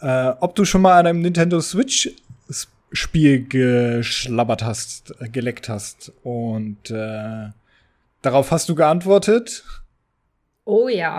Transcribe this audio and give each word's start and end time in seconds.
äh, 0.00 0.32
ob 0.40 0.54
du 0.54 0.64
schon 0.64 0.82
mal 0.82 0.98
an 0.98 1.06
einem 1.06 1.20
Nintendo 1.20 1.60
Switch 1.60 2.10
Spiel 2.94 3.46
geschlabbert 3.48 4.62
hast, 4.62 5.12
geleckt 5.32 5.68
hast. 5.68 6.12
Und 6.22 6.92
äh, 6.92 7.48
darauf 8.22 8.52
hast 8.52 8.68
du 8.68 8.76
geantwortet. 8.76 9.64
Oh 10.64 10.88
ja. 10.88 11.18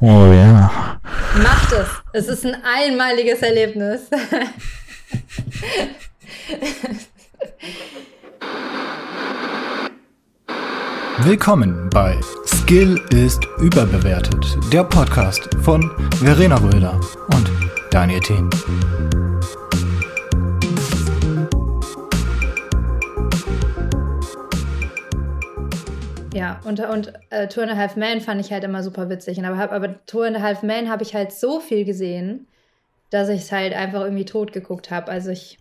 oh 0.00 0.26
ja. 0.26 1.00
Macht 1.42 1.72
es. 1.72 1.88
Es 2.12 2.28
ist 2.28 2.44
ein 2.44 2.56
einmaliges 2.62 3.40
Erlebnis. 3.40 4.02
Willkommen 11.24 11.88
bei 11.90 12.20
Skill 12.72 12.98
ist 13.10 13.44
überbewertet, 13.58 14.56
der 14.72 14.82
Podcast 14.84 15.46
von 15.60 15.90
Verena 16.24 16.56
Röder 16.56 16.98
und 17.34 17.50
Daniel 17.90 18.20
Thien. 18.20 18.48
Ja, 26.32 26.62
und, 26.64 26.80
und 26.80 27.12
äh, 27.28 27.46
Two 27.46 27.60
and 27.60 27.72
a 27.72 27.76
Half 27.76 27.96
Man 27.96 28.22
fand 28.22 28.40
ich 28.40 28.50
halt 28.50 28.64
immer 28.64 28.82
super 28.82 29.10
witzig. 29.10 29.36
Und 29.36 29.44
aber, 29.44 29.70
aber 29.70 30.06
Two 30.06 30.22
and 30.22 30.38
a 30.38 30.40
Half 30.40 30.62
Man 30.62 30.88
habe 30.88 31.02
ich 31.02 31.14
halt 31.14 31.32
so 31.32 31.60
viel 31.60 31.84
gesehen, 31.84 32.46
dass 33.10 33.28
ich 33.28 33.42
es 33.42 33.52
halt 33.52 33.74
einfach 33.74 34.00
irgendwie 34.00 34.24
tot 34.24 34.54
geguckt 34.54 34.90
habe. 34.90 35.12
Also 35.12 35.28
ich, 35.28 35.58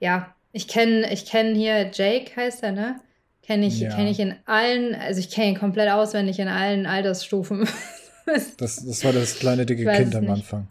ja, 0.00 0.34
ich 0.52 0.68
kenne 0.68 1.12
ich 1.12 1.26
kenn 1.26 1.54
hier 1.54 1.90
Jake, 1.92 2.34
heißt 2.34 2.62
er, 2.62 2.72
ne? 2.72 3.00
Kenne 3.42 3.66
ich, 3.66 3.80
ja. 3.80 3.94
kenn 3.94 4.06
ich 4.06 4.20
in 4.20 4.36
allen, 4.46 4.94
also 4.94 5.18
ich 5.18 5.30
kenne 5.30 5.48
ihn 5.48 5.58
komplett 5.58 5.90
auswendig 5.90 6.38
in 6.38 6.48
allen 6.48 6.86
Altersstufen. 6.86 7.68
das, 8.56 8.84
das 8.84 9.04
war 9.04 9.12
das 9.12 9.38
kleine 9.38 9.66
dicke 9.66 9.84
Kind 9.84 10.14
am 10.14 10.30
Anfang. 10.30 10.68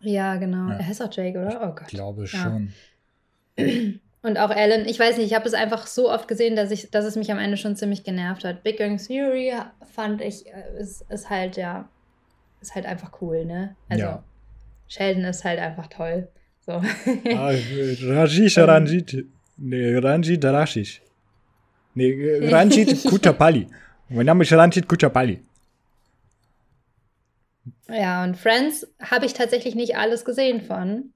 Ja, 0.00 0.36
genau. 0.36 0.68
Ja. 0.68 0.76
Er 0.76 0.86
heißt 0.86 1.02
auch 1.02 1.12
Jake, 1.12 1.38
oder? 1.38 1.60
Oh 1.62 1.74
Gott. 1.74 1.88
Ich 1.88 1.94
glaube 1.94 2.26
schon. 2.26 2.72
Und 4.22 4.36
auch 4.36 4.50
Alan, 4.50 4.84
ich 4.86 4.98
weiß 4.98 5.16
nicht, 5.16 5.26
ich 5.26 5.34
habe 5.34 5.46
es 5.46 5.54
einfach 5.54 5.86
so 5.86 6.10
oft 6.10 6.28
gesehen, 6.28 6.56
dass, 6.56 6.70
ich, 6.70 6.90
dass 6.90 7.04
es 7.04 7.16
mich 7.16 7.30
am 7.30 7.38
Ende 7.38 7.56
schon 7.56 7.76
ziemlich 7.76 8.04
genervt 8.04 8.44
hat. 8.44 8.62
Big 8.62 8.78
Bang 8.78 8.98
Theory 8.98 9.52
fand 9.94 10.20
ich, 10.20 10.46
äh, 10.46 10.80
ist, 10.80 11.04
ist 11.08 11.30
halt, 11.30 11.56
ja, 11.56 11.88
ist 12.60 12.74
halt 12.74 12.84
einfach 12.84 13.22
cool, 13.22 13.44
ne? 13.44 13.76
Also, 13.88 14.04
ja. 14.04 14.24
Sheldon 14.88 15.24
ist 15.24 15.44
halt 15.44 15.60
einfach 15.60 15.86
toll. 15.86 16.28
So. 16.66 16.72
ah, 16.72 16.82
Rajish 18.02 18.58
Ranjit. 18.58 19.26
Nee, 19.56 19.96
Ranjit 19.96 20.44
Rashish. 20.44 21.00
Nee, 21.94 22.48
Ranjit 22.48 23.04
Kutapalli. 23.04 23.66
Mein 24.08 24.26
Name 24.26 24.44
ist 24.44 24.52
Ranjit 24.52 24.88
Kutapalli. 24.88 25.40
Ja, 27.88 28.22
und 28.22 28.36
Friends 28.36 28.86
habe 29.00 29.26
ich 29.26 29.32
tatsächlich 29.32 29.74
nicht 29.74 29.96
alles 29.96 30.24
gesehen 30.24 30.60
von. 30.60 31.12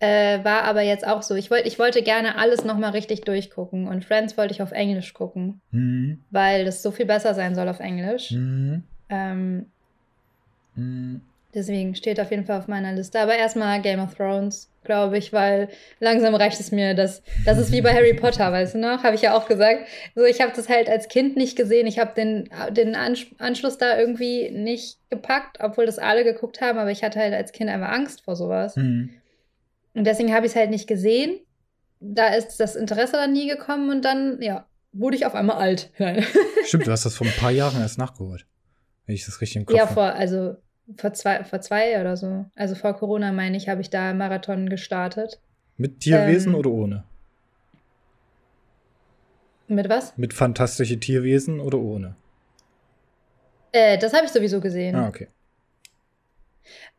Äh, 0.00 0.44
war 0.44 0.62
aber 0.62 0.82
jetzt 0.82 1.06
auch 1.06 1.22
so. 1.22 1.34
Ich, 1.34 1.50
wollt, 1.50 1.66
ich 1.66 1.78
wollte 1.78 2.02
gerne 2.02 2.36
alles 2.36 2.64
nochmal 2.64 2.90
richtig 2.90 3.22
durchgucken. 3.22 3.88
Und 3.88 4.04
Friends 4.04 4.36
wollte 4.36 4.54
ich 4.54 4.62
auf 4.62 4.72
Englisch 4.72 5.14
gucken. 5.14 5.60
Mhm. 5.70 6.22
Weil 6.30 6.64
das 6.64 6.82
so 6.82 6.90
viel 6.90 7.06
besser 7.06 7.34
sein 7.34 7.54
soll 7.54 7.68
auf 7.68 7.80
Englisch. 7.80 8.30
Mhm. 8.32 8.84
Ähm, 9.08 9.66
mhm. 10.74 11.22
Deswegen 11.54 11.94
steht 11.94 12.20
auf 12.20 12.30
jeden 12.30 12.44
Fall 12.44 12.58
auf 12.58 12.68
meiner 12.68 12.92
Liste. 12.92 13.18
Aber 13.18 13.34
erstmal 13.34 13.80
Game 13.80 14.00
of 14.00 14.14
Thrones, 14.14 14.70
glaube 14.84 15.16
ich, 15.16 15.32
weil 15.32 15.68
langsam 15.98 16.34
reicht 16.34 16.60
es 16.60 16.72
mir. 16.72 16.94
Das, 16.94 17.22
das 17.46 17.56
ist 17.56 17.72
wie 17.72 17.80
bei 17.80 17.94
Harry 17.94 18.12
Potter, 18.12 18.52
weißt 18.52 18.74
du 18.74 18.78
noch? 18.78 19.02
Habe 19.02 19.14
ich 19.14 19.22
ja 19.22 19.34
auch 19.34 19.48
gesagt. 19.48 19.86
So, 20.14 20.24
ich 20.24 20.42
habe 20.42 20.52
das 20.54 20.68
halt 20.68 20.90
als 20.90 21.08
Kind 21.08 21.36
nicht 21.36 21.56
gesehen. 21.56 21.86
Ich 21.86 21.98
habe 21.98 22.12
den, 22.14 22.50
den 22.70 22.94
Anschluss 22.94 23.78
da 23.78 23.98
irgendwie 23.98 24.50
nicht 24.50 24.98
gepackt, 25.08 25.56
obwohl 25.60 25.86
das 25.86 25.98
alle 25.98 26.22
geguckt 26.22 26.60
haben. 26.60 26.78
Aber 26.78 26.90
ich 26.90 27.02
hatte 27.02 27.18
halt 27.18 27.32
als 27.32 27.52
Kind 27.52 27.70
einfach 27.70 27.92
Angst 27.92 28.24
vor 28.24 28.36
sowas. 28.36 28.76
Mhm. 28.76 29.14
Und 29.94 30.04
deswegen 30.04 30.34
habe 30.34 30.44
ich 30.44 30.52
es 30.52 30.56
halt 30.56 30.68
nicht 30.68 30.86
gesehen. 30.86 31.40
Da 32.00 32.28
ist 32.28 32.58
das 32.58 32.76
Interesse 32.76 33.12
dann 33.12 33.32
nie 33.32 33.48
gekommen 33.48 33.88
und 33.88 34.04
dann, 34.04 34.40
ja, 34.42 34.66
wurde 34.92 35.16
ich 35.16 35.24
auf 35.24 35.34
einmal 35.34 35.56
alt. 35.56 35.90
Stimmt, 36.64 36.86
du 36.86 36.92
hast 36.92 37.06
das 37.06 37.14
vor 37.14 37.26
ein 37.26 37.32
paar 37.32 37.50
Jahren 37.50 37.80
erst 37.80 37.98
nachgeholt. 37.98 38.46
Wenn 39.06 39.14
ich 39.14 39.24
das 39.24 39.40
richtig 39.40 39.56
im 39.56 39.66
Kopf 39.66 39.76
Ja, 39.76 39.86
vor, 39.86 40.12
also 40.12 40.56
vor 40.96 41.12
zwei, 41.12 41.44
vor 41.44 41.60
zwei 41.60 42.00
oder 42.00 42.16
so. 42.16 42.46
Also 42.54 42.74
vor 42.74 42.94
Corona, 42.94 43.32
meine 43.32 43.56
ich, 43.56 43.68
habe 43.68 43.80
ich 43.80 43.90
da 43.90 44.14
Marathon 44.14 44.68
gestartet. 44.68 45.40
Mit 45.76 46.00
Tierwesen 46.00 46.52
ähm, 46.52 46.58
oder 46.58 46.70
ohne? 46.70 47.04
Mit 49.68 49.88
was? 49.88 50.16
Mit 50.16 50.32
fantastische 50.32 50.98
Tierwesen 50.98 51.60
oder 51.60 51.78
ohne? 51.78 52.16
Äh, 53.72 53.98
das 53.98 54.14
habe 54.14 54.24
ich 54.24 54.32
sowieso 54.32 54.60
gesehen. 54.60 54.96
Ah, 54.96 55.08
okay. 55.08 55.28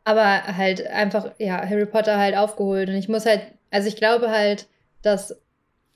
Aber 0.04 0.44
halt 0.56 0.86
einfach, 0.88 1.32
ja, 1.40 1.58
Harry 1.68 1.86
Potter 1.86 2.18
halt 2.18 2.36
aufgeholt. 2.36 2.90
Und 2.90 2.96
ich 2.96 3.10
muss 3.10 3.26
halt, 3.26 3.42
also 3.72 3.88
ich 3.88 3.96
glaube 3.96 4.30
halt, 4.30 4.68
dass 5.02 5.36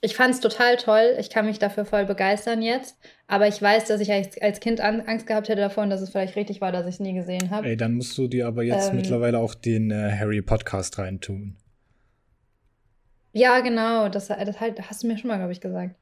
ich 0.04 0.18
fand 0.18 0.34
es 0.34 0.42
total 0.42 0.76
toll. 0.76 1.16
Ich 1.18 1.30
kann 1.30 1.46
mich 1.46 1.60
dafür 1.60 1.86
voll 1.86 2.04
begeistern 2.04 2.62
jetzt. 2.62 2.98
Aber 3.26 3.48
ich 3.48 3.62
weiß, 3.62 3.86
dass 3.86 4.02
ich 4.02 4.12
als 4.12 4.60
Kind 4.60 4.82
Angst 4.82 5.26
gehabt 5.28 5.48
hätte 5.48 5.62
davon, 5.62 5.90
dass 5.90 6.02
es 6.02 6.10
vielleicht 6.10 6.36
richtig 6.36 6.60
war, 6.60 6.74
dass 6.74 6.86
ich 6.86 6.96
es 6.96 7.00
nie 7.00 7.14
gesehen 7.14 7.52
habe. 7.52 7.70
Ey, 7.70 7.78
dann 7.78 7.94
musst 7.94 8.18
du 8.18 8.28
dir 8.28 8.48
aber 8.48 8.64
jetzt 8.64 8.90
ähm, 8.90 8.98
mittlerweile 8.98 9.40
auch 9.40 9.56
den 9.56 9.92
äh, 9.92 10.12
Harry 10.12 10.42
Podcast 10.42 11.00
reintun. 11.00 11.56
Ja, 13.32 13.62
genau. 13.62 14.10
Das, 14.10 14.28
das 14.28 14.60
halt, 14.60 14.90
hast 14.90 15.04
du 15.04 15.08
mir 15.08 15.18
schon 15.18 15.30
mal, 15.30 15.38
glaube 15.38 15.54
ich, 15.54 15.62
gesagt. 15.62 15.96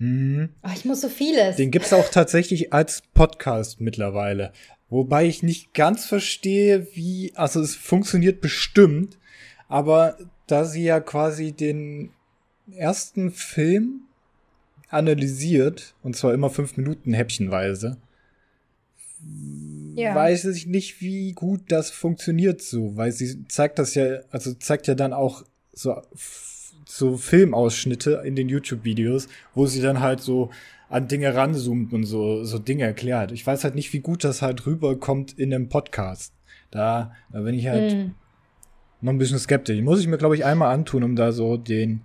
Mhm. 0.00 0.50
Ach, 0.60 0.76
ich 0.76 0.84
muss 0.84 1.00
so 1.00 1.08
vieles. 1.08 1.56
Den 1.56 1.70
gibt 1.70 1.86
es 1.86 1.94
auch 1.94 2.10
tatsächlich 2.10 2.74
als 2.74 3.04
Podcast 3.14 3.80
mittlerweile. 3.80 4.52
Wobei 4.90 5.24
ich 5.24 5.42
nicht 5.42 5.72
ganz 5.72 6.04
verstehe, 6.04 6.88
wie, 6.92 7.32
also 7.34 7.62
es 7.62 7.74
funktioniert 7.74 8.42
bestimmt, 8.42 9.16
aber 9.66 10.18
da 10.46 10.66
sie 10.66 10.84
ja 10.84 11.00
quasi 11.00 11.52
den 11.52 12.10
ersten 12.72 13.30
Film 13.30 14.02
analysiert, 14.88 15.94
und 16.02 16.16
zwar 16.16 16.34
immer 16.34 16.50
fünf 16.50 16.76
Minuten 16.76 17.12
häppchenweise, 17.12 17.96
ja. 19.94 20.14
weiß 20.14 20.46
ich 20.46 20.66
nicht, 20.66 21.00
wie 21.00 21.32
gut 21.32 21.62
das 21.68 21.90
funktioniert 21.90 22.62
so, 22.62 22.96
weil 22.96 23.12
sie 23.12 23.46
zeigt 23.48 23.78
das 23.78 23.94
ja, 23.94 24.20
also 24.30 24.54
zeigt 24.54 24.86
ja 24.86 24.94
dann 24.94 25.12
auch 25.12 25.42
so, 25.72 26.00
so 26.86 27.16
Filmausschnitte 27.16 28.22
in 28.24 28.36
den 28.36 28.48
YouTube-Videos, 28.48 29.28
wo 29.54 29.66
sie 29.66 29.82
dann 29.82 30.00
halt 30.00 30.20
so 30.20 30.50
an 30.88 31.08
Dinge 31.08 31.34
ranzoomt 31.34 31.92
und 31.92 32.04
so, 32.04 32.44
so 32.44 32.58
Dinge 32.58 32.84
erklärt. 32.84 33.32
Ich 33.32 33.46
weiß 33.46 33.64
halt 33.64 33.74
nicht, 33.74 33.92
wie 33.92 34.00
gut 34.00 34.22
das 34.22 34.40
halt 34.40 34.66
rüberkommt 34.66 35.36
in 35.36 35.52
einem 35.52 35.68
Podcast. 35.68 36.32
Da, 36.70 37.12
da 37.32 37.40
bin 37.40 37.54
ich 37.54 37.66
halt 37.66 37.94
mm. 37.94 38.14
noch 39.00 39.12
ein 39.12 39.18
bisschen 39.18 39.38
skeptisch. 39.38 39.80
Muss 39.80 40.00
ich 40.00 40.06
mir, 40.06 40.18
glaube 40.18 40.36
ich, 40.36 40.44
einmal 40.44 40.72
antun, 40.72 41.02
um 41.02 41.16
da 41.16 41.32
so 41.32 41.56
den, 41.56 42.02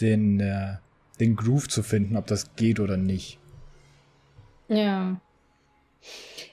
den, 0.00 0.40
äh, 0.40 0.76
den 1.20 1.36
Groove 1.36 1.68
zu 1.68 1.82
finden, 1.82 2.16
ob 2.16 2.26
das 2.26 2.54
geht 2.56 2.80
oder 2.80 2.96
nicht. 2.96 3.38
Ja. 4.68 5.20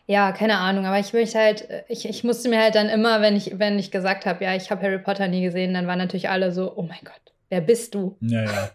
Ja, 0.07 0.31
keine 0.31 0.57
Ahnung, 0.57 0.85
aber 0.85 0.99
ich 0.99 1.13
möchte 1.13 1.39
halt, 1.39 1.67
ich, 1.87 2.07
ich 2.07 2.23
musste 2.23 2.49
mir 2.49 2.61
halt 2.61 2.75
dann 2.75 2.89
immer, 2.89 3.21
wenn 3.21 3.35
ich, 3.35 3.57
wenn 3.57 3.79
ich 3.79 3.89
gesagt 3.89 4.25
habe, 4.25 4.43
ja, 4.43 4.55
ich 4.55 4.69
habe 4.69 4.83
Harry 4.83 4.99
Potter 4.99 5.27
nie 5.27 5.41
gesehen, 5.41 5.73
dann 5.73 5.87
waren 5.87 5.97
natürlich 5.97 6.29
alle 6.29 6.51
so, 6.51 6.75
oh 6.75 6.83
mein 6.83 6.99
Gott, 7.03 7.33
wer 7.49 7.61
bist 7.61 7.95
du? 7.95 8.15
Ja, 8.21 8.43
ja. 8.43 8.71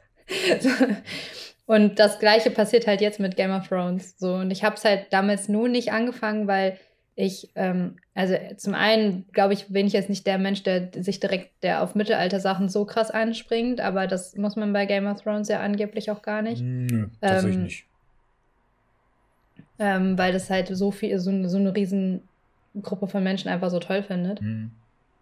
so. 0.60 0.68
Und 1.70 2.00
das 2.00 2.18
gleiche 2.18 2.50
passiert 2.50 2.88
halt 2.88 3.00
jetzt 3.00 3.20
mit 3.20 3.36
Game 3.36 3.52
of 3.52 3.68
Thrones. 3.68 4.18
So, 4.18 4.34
und 4.34 4.50
ich 4.50 4.64
habe 4.64 4.74
es 4.74 4.84
halt 4.84 5.06
damals 5.10 5.48
nur 5.48 5.68
nicht 5.68 5.92
angefangen, 5.92 6.48
weil 6.48 6.76
ich, 7.20 7.50
ähm, 7.54 7.96
also 8.14 8.34
zum 8.56 8.74
einen, 8.74 9.26
glaube 9.32 9.52
ich, 9.52 9.68
bin 9.68 9.86
ich 9.86 9.92
jetzt 9.92 10.08
nicht 10.08 10.26
der 10.26 10.38
Mensch, 10.38 10.62
der 10.62 10.90
sich 10.96 11.20
direkt 11.20 11.62
der 11.62 11.82
auf 11.82 11.94
Mittelalter-Sachen 11.94 12.68
so 12.68 12.84
krass 12.84 13.10
anspringt, 13.10 13.80
aber 13.80 14.06
das 14.06 14.36
muss 14.36 14.56
man 14.56 14.72
bei 14.72 14.86
Game 14.86 15.06
of 15.06 15.20
Thrones 15.20 15.48
ja 15.48 15.60
angeblich 15.60 16.10
auch 16.10 16.22
gar 16.22 16.42
nicht. 16.42 16.62
Nö, 16.62 17.08
tatsächlich 17.20 17.56
ähm, 17.56 17.62
nicht. 17.64 17.84
Ähm, 19.78 20.18
weil 20.18 20.32
das 20.32 20.50
halt 20.50 20.68
so 20.68 20.90
viel, 20.90 21.18
so, 21.18 21.48
so 21.48 21.58
eine 21.58 21.74
riesen 21.74 22.22
Gruppe 22.80 23.06
von 23.06 23.22
Menschen 23.22 23.48
einfach 23.48 23.70
so 23.70 23.78
toll 23.78 24.02
findet. 24.02 24.40
Mhm. 24.40 24.70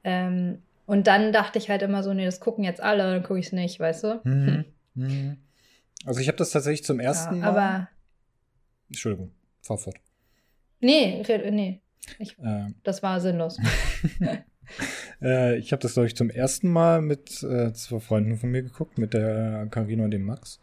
Ähm, 0.05 0.59
und 0.87 1.07
dann 1.07 1.33
dachte 1.33 1.59
ich 1.59 1.69
halt 1.69 1.83
immer 1.83 2.03
so, 2.03 2.15
nee, 2.15 2.25
das 2.25 2.41
gucken 2.41 2.65
jetzt 2.65 2.81
alle, 2.81 3.13
dann 3.13 3.23
gucke 3.23 3.41
ich 3.41 3.47
es 3.47 3.53
nicht, 3.53 3.79
weißt 3.79 4.05
du? 4.05 4.21
Mhm. 4.25 4.65
Mhm. 4.95 5.37
Also 6.07 6.21
ich 6.21 6.29
habe 6.29 6.39
das 6.39 6.51
tatsächlich 6.51 6.85
zum 6.85 7.01
ersten 7.01 7.41
ja, 7.41 7.45
aber 7.45 7.61
Mal. 7.61 7.89
Entschuldigung, 8.89 9.33
fahr 9.63 9.79
fort. 9.79 9.97
Nee, 10.81 11.23
nee. 11.51 11.81
Ich, 12.19 12.37
ähm. 12.43 12.75
Das 12.85 13.03
war 13.03 13.21
sinnlos. 13.21 13.59
äh, 15.23 15.57
ich 15.59 15.73
habe 15.73 15.83
das, 15.83 15.95
glaube 15.95 16.07
ich, 16.07 16.17
zum 16.17 16.31
ersten 16.31 16.71
Mal 16.71 17.01
mit 17.01 17.43
äh, 17.43 17.73
zwei 17.73 18.01
Freunden 18.01 18.37
von 18.37 18.51
mir 18.51 18.63
geguckt, 18.63 18.99
mit 18.99 19.15
der 19.15 19.67
Carina 19.71 20.05
und 20.05 20.11
dem 20.11 20.25
Max. 20.25 20.61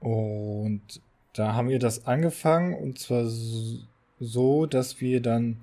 Und 0.00 1.00
da 1.32 1.54
haben 1.54 1.68
wir 1.68 1.78
das 1.78 2.06
angefangen 2.06 2.74
und 2.74 2.98
zwar 2.98 3.24
so, 4.20 4.66
dass 4.66 5.00
wir 5.00 5.20
dann 5.22 5.58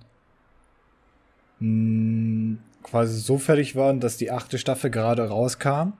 mh, 1.60 1.68
hm, 1.68 2.60
quasi 2.84 3.20
so 3.20 3.38
fertig 3.38 3.76
waren, 3.76 4.00
dass 4.00 4.18
die 4.18 4.32
achte 4.32 4.58
Staffel 4.58 4.90
gerade 4.90 5.28
rauskam. 5.28 5.94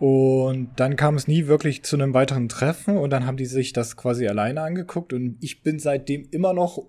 Und 0.00 0.72
dann 0.76 0.96
kam 0.96 1.14
es 1.14 1.28
nie 1.28 1.46
wirklich 1.46 1.84
zu 1.84 1.96
einem 1.96 2.14
weiteren 2.14 2.48
Treffen 2.48 2.96
und 2.96 3.10
dann 3.10 3.26
haben 3.26 3.36
die 3.36 3.46
sich 3.46 3.72
das 3.72 3.96
quasi 3.96 4.26
alleine 4.26 4.62
angeguckt 4.62 5.12
und 5.12 5.36
ich 5.40 5.62
bin 5.62 5.78
seitdem 5.78 6.26
immer 6.30 6.52
noch 6.52 6.82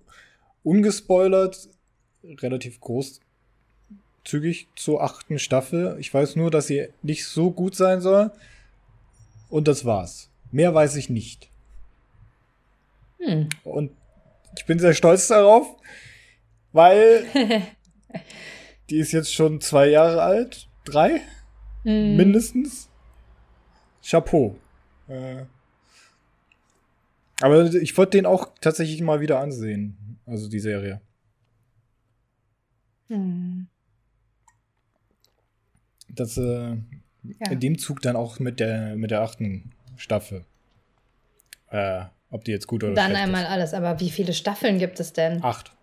ungespoilert, 0.64 1.68
relativ 2.24 2.80
großzügig 2.80 4.68
zur 4.74 5.02
achten 5.04 5.38
Staffel. 5.38 5.96
Ich 6.00 6.12
weiß 6.12 6.34
nur, 6.34 6.50
dass 6.50 6.66
sie 6.66 6.88
nicht 7.02 7.26
so 7.26 7.52
gut 7.52 7.76
sein 7.76 8.00
soll 8.00 8.32
und 9.48 9.68
das 9.68 9.84
war's. 9.84 10.28
Mehr 10.50 10.74
weiß 10.74 10.96
ich 10.96 11.08
nicht. 11.08 11.48
Hm. 13.18 13.48
Und 13.62 13.92
ich 14.58 14.66
bin 14.66 14.78
sehr 14.78 14.94
stolz 14.94 15.28
darauf, 15.28 15.76
weil 16.72 17.26
die 18.90 18.98
ist 18.98 19.12
jetzt 19.12 19.32
schon 19.32 19.60
zwei 19.60 19.88
Jahre 19.88 20.22
alt, 20.22 20.68
drei 20.84 21.20
mm. 21.84 22.16
mindestens. 22.16 22.88
Chapeau. 24.08 24.56
Äh, 25.08 25.44
aber 27.40 27.74
ich 27.74 27.96
wollte 27.98 28.12
den 28.12 28.26
auch 28.26 28.48
tatsächlich 28.60 29.02
mal 29.02 29.20
wieder 29.20 29.40
ansehen, 29.40 30.18
also 30.26 30.48
die 30.48 30.60
Serie. 30.60 31.00
Hm. 33.08 33.66
Das 36.08 36.38
äh, 36.38 36.76
ja. 37.22 37.50
in 37.50 37.60
dem 37.60 37.78
Zug 37.78 38.00
dann 38.00 38.16
auch 38.16 38.38
mit 38.38 38.58
der 38.58 38.96
mit 38.96 39.10
der 39.10 39.20
achten 39.20 39.72
Staffel. 39.96 40.44
Äh, 41.68 42.04
ob 42.30 42.44
die 42.44 42.52
jetzt 42.52 42.66
gut 42.66 42.84
oder 42.84 42.94
Dann 42.94 43.14
einmal 43.14 43.42
ist. 43.42 43.50
alles, 43.50 43.74
aber 43.74 44.00
wie 44.00 44.10
viele 44.10 44.32
Staffeln 44.32 44.78
gibt 44.78 44.98
es 44.98 45.12
denn? 45.12 45.42
Acht. 45.44 45.75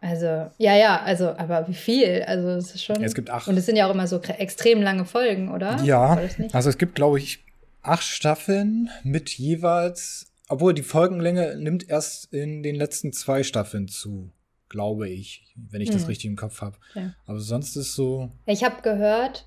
Also, 0.00 0.26
ja, 0.58 0.76
ja, 0.76 1.02
also, 1.02 1.28
aber 1.30 1.66
wie 1.68 1.74
viel? 1.74 2.22
Also, 2.26 2.48
es 2.50 2.74
ist 2.74 2.84
schon. 2.84 2.96
Ja, 2.96 3.06
es 3.06 3.14
gibt 3.14 3.30
acht. 3.30 3.48
Und 3.48 3.56
es 3.56 3.66
sind 3.66 3.76
ja 3.76 3.86
auch 3.86 3.94
immer 3.94 4.06
so 4.06 4.20
extrem 4.20 4.82
lange 4.82 5.04
Folgen, 5.04 5.52
oder? 5.52 5.80
Ja. 5.82 6.18
Also, 6.52 6.68
es 6.68 6.78
gibt, 6.78 6.94
glaube 6.94 7.18
ich, 7.18 7.44
acht 7.82 8.04
Staffeln 8.04 8.90
mit 9.04 9.30
jeweils, 9.30 10.32
obwohl 10.48 10.74
die 10.74 10.82
Folgenlänge 10.82 11.56
nimmt 11.56 11.88
erst 11.88 12.32
in 12.32 12.62
den 12.62 12.76
letzten 12.76 13.12
zwei 13.12 13.42
Staffeln 13.42 13.88
zu, 13.88 14.30
glaube 14.68 15.08
ich, 15.08 15.54
wenn 15.56 15.80
ich 15.80 15.88
hm. 15.88 15.96
das 15.96 16.08
richtig 16.08 16.26
im 16.26 16.36
Kopf 16.36 16.60
habe. 16.60 16.76
Ja. 16.94 17.14
Aber 17.26 17.40
sonst 17.40 17.76
ist 17.76 17.94
so. 17.94 18.30
Ich 18.44 18.64
habe 18.64 18.82
gehört, 18.82 19.46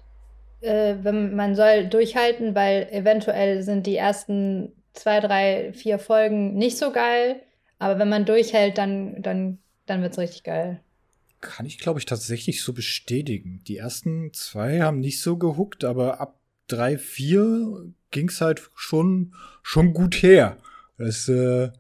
äh, 0.62 0.96
wenn, 1.02 1.36
man 1.36 1.56
soll 1.56 1.88
durchhalten, 1.88 2.56
weil 2.56 2.88
eventuell 2.92 3.62
sind 3.62 3.86
die 3.86 3.96
ersten 3.96 4.74
zwei, 4.94 5.20
drei, 5.20 5.72
vier 5.74 6.00
Folgen 6.00 6.56
nicht 6.56 6.78
so 6.78 6.92
geil. 6.92 7.42
Aber 7.78 7.98
wenn 8.00 8.10
man 8.10 8.26
durchhält, 8.26 8.78
dann, 8.78 9.22
dann, 9.22 9.60
dann 9.90 10.02
wird 10.02 10.14
es 10.14 10.20
richtig 10.20 10.44
geil. 10.44 10.82
Kann 11.42 11.66
ich, 11.66 11.78
glaube 11.78 12.00
ich, 12.00 12.06
tatsächlich 12.06 12.62
so 12.62 12.74
bestätigen. 12.74 13.62
Die 13.68 13.78
ersten 13.78 14.34
zwei 14.34 14.82
haben 14.82 15.00
nicht 15.00 15.22
so 15.22 15.38
gehuckt, 15.38 15.84
aber 15.84 16.20
ab 16.20 16.40
drei, 16.68 16.98
vier 16.98 17.92
ging 18.12 18.30
es 18.30 18.42
halt 18.42 18.70
schon, 18.76 19.34
schon 19.64 19.94
gut 19.94 20.16
her. 20.16 20.58
Es 20.98 21.30
äh, 21.30 21.72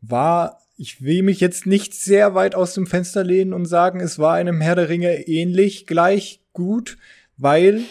war, 0.00 0.60
ich 0.76 1.02
will 1.02 1.22
mich 1.22 1.40
jetzt 1.40 1.66
nicht 1.66 1.94
sehr 1.94 2.34
weit 2.34 2.54
aus 2.54 2.74
dem 2.74 2.86
Fenster 2.86 3.24
lehnen 3.24 3.52
und 3.52 3.64
sagen, 3.64 4.00
es 4.00 4.18
war 4.18 4.34
einem 4.34 4.60
Herr 4.60 4.74
der 4.74 4.88
Ringe 4.88 5.26
ähnlich 5.26 5.86
gleich 5.86 6.40
gut, 6.52 6.98
weil 7.36 7.82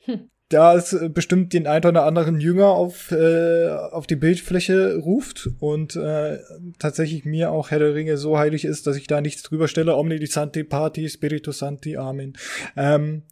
da 0.52 0.74
es 0.76 0.92
äh, 0.92 1.08
bestimmt 1.08 1.52
den 1.52 1.66
einen 1.66 1.86
oder 1.86 2.04
anderen 2.04 2.38
Jünger 2.38 2.68
auf, 2.68 3.10
äh, 3.10 3.68
auf 3.68 4.06
die 4.06 4.16
Bildfläche 4.16 4.96
ruft 4.96 5.48
und 5.60 5.96
äh, 5.96 6.38
tatsächlich 6.78 7.24
mir 7.24 7.50
auch 7.50 7.70
Herr 7.70 7.78
der 7.78 7.94
Ringe 7.94 8.18
so 8.18 8.38
heilig 8.38 8.64
ist, 8.64 8.86
dass 8.86 8.96
ich 8.96 9.06
da 9.06 9.20
nichts 9.20 9.42
drüber 9.42 9.66
stelle. 9.66 9.96
Omni 9.96 10.18
di 10.18 10.26
Santi 10.26 10.64
Parti, 10.64 11.08
Spiritus 11.08 11.58
Santi, 11.58 11.96
Amen. 11.96 12.34
Ähm, 12.76 13.22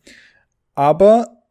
aber 0.74 1.42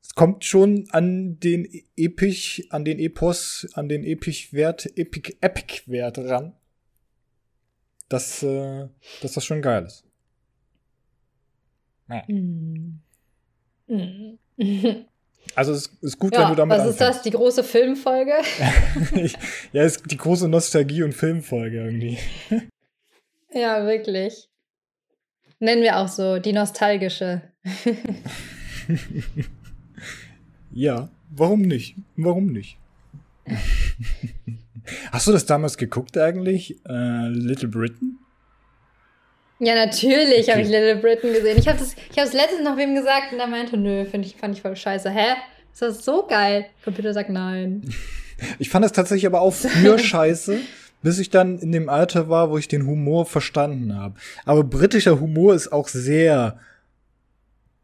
es 0.00 0.14
kommt 0.14 0.44
schon 0.44 0.88
an 0.90 1.38
den 1.40 1.68
Episch, 1.96 2.62
an 2.70 2.84
den 2.84 2.98
Epos, 2.98 3.68
an 3.74 3.88
den 3.88 4.04
Episch-Wert, 4.04 4.96
Epic, 4.96 5.36
Epic-Wert 5.40 6.18
ran. 6.18 6.54
Dass, 8.08 8.42
äh, 8.42 8.88
dass 9.20 9.32
das 9.32 9.44
schon 9.44 9.62
geil 9.62 9.84
ist. 9.84 10.04
Ja. 12.08 12.24
Mm. 12.28 13.00
Mm. 13.88 14.38
Also 15.54 15.72
es 15.72 15.90
ist 16.00 16.18
gut, 16.18 16.32
ja, 16.34 16.42
wenn 16.42 16.48
du 16.50 16.54
damit 16.54 16.78
Was 16.78 16.86
ist 16.86 17.00
das, 17.00 17.22
die 17.22 17.30
große 17.30 17.62
Filmfolge? 17.62 18.32
ja, 19.72 19.82
es 19.82 19.96
ist 19.96 20.10
die 20.10 20.16
große 20.16 20.48
Nostalgie- 20.48 21.02
und 21.02 21.12
Filmfolge 21.12 21.84
irgendwie. 21.84 22.18
ja, 23.52 23.84
wirklich. 23.84 24.48
Nennen 25.58 25.82
wir 25.82 25.98
auch 25.98 26.08
so, 26.08 26.38
die 26.38 26.52
nostalgische. 26.54 27.42
ja, 30.70 31.10
warum 31.28 31.62
nicht? 31.62 31.96
Warum 32.16 32.46
nicht? 32.46 32.78
Hast 35.10 35.26
du 35.26 35.32
das 35.32 35.44
damals 35.44 35.76
geguckt 35.76 36.16
eigentlich? 36.16 36.80
Äh, 36.86 37.28
Little 37.28 37.68
Britain? 37.68 38.18
Ja, 39.64 39.76
natürlich 39.76 40.50
habe 40.50 40.60
ich 40.60 40.68
Little 40.68 40.96
Britain 40.96 41.32
gesehen. 41.32 41.56
Ich 41.56 41.68
habe 41.68 41.78
das, 41.78 41.94
ich 41.94 42.18
es 42.18 42.32
letztens 42.32 42.64
noch 42.64 42.76
wem 42.76 42.96
gesagt 42.96 43.32
und 43.32 43.38
er 43.38 43.46
meinte, 43.46 43.76
nö, 43.76 44.04
finde 44.04 44.26
ich, 44.26 44.34
fand 44.34 44.56
ich 44.56 44.62
voll 44.62 44.74
scheiße. 44.74 45.08
Hä? 45.08 45.36
Ist 45.72 45.82
das 45.82 46.04
so 46.04 46.26
geil? 46.26 46.66
Computer 46.84 47.14
sagt 47.14 47.30
nein. 47.30 47.82
Ich 48.58 48.70
fand 48.70 48.84
es 48.84 48.90
tatsächlich 48.90 49.26
aber 49.26 49.40
auch 49.40 49.54
früher 49.54 50.00
scheiße, 50.00 50.58
bis 51.00 51.20
ich 51.20 51.30
dann 51.30 51.60
in 51.60 51.70
dem 51.70 51.88
Alter 51.88 52.28
war, 52.28 52.50
wo 52.50 52.58
ich 52.58 52.66
den 52.66 52.88
Humor 52.88 53.24
verstanden 53.24 53.94
habe. 53.96 54.16
Aber 54.44 54.64
britischer 54.64 55.20
Humor 55.20 55.54
ist 55.54 55.70
auch 55.70 55.86
sehr 55.86 56.58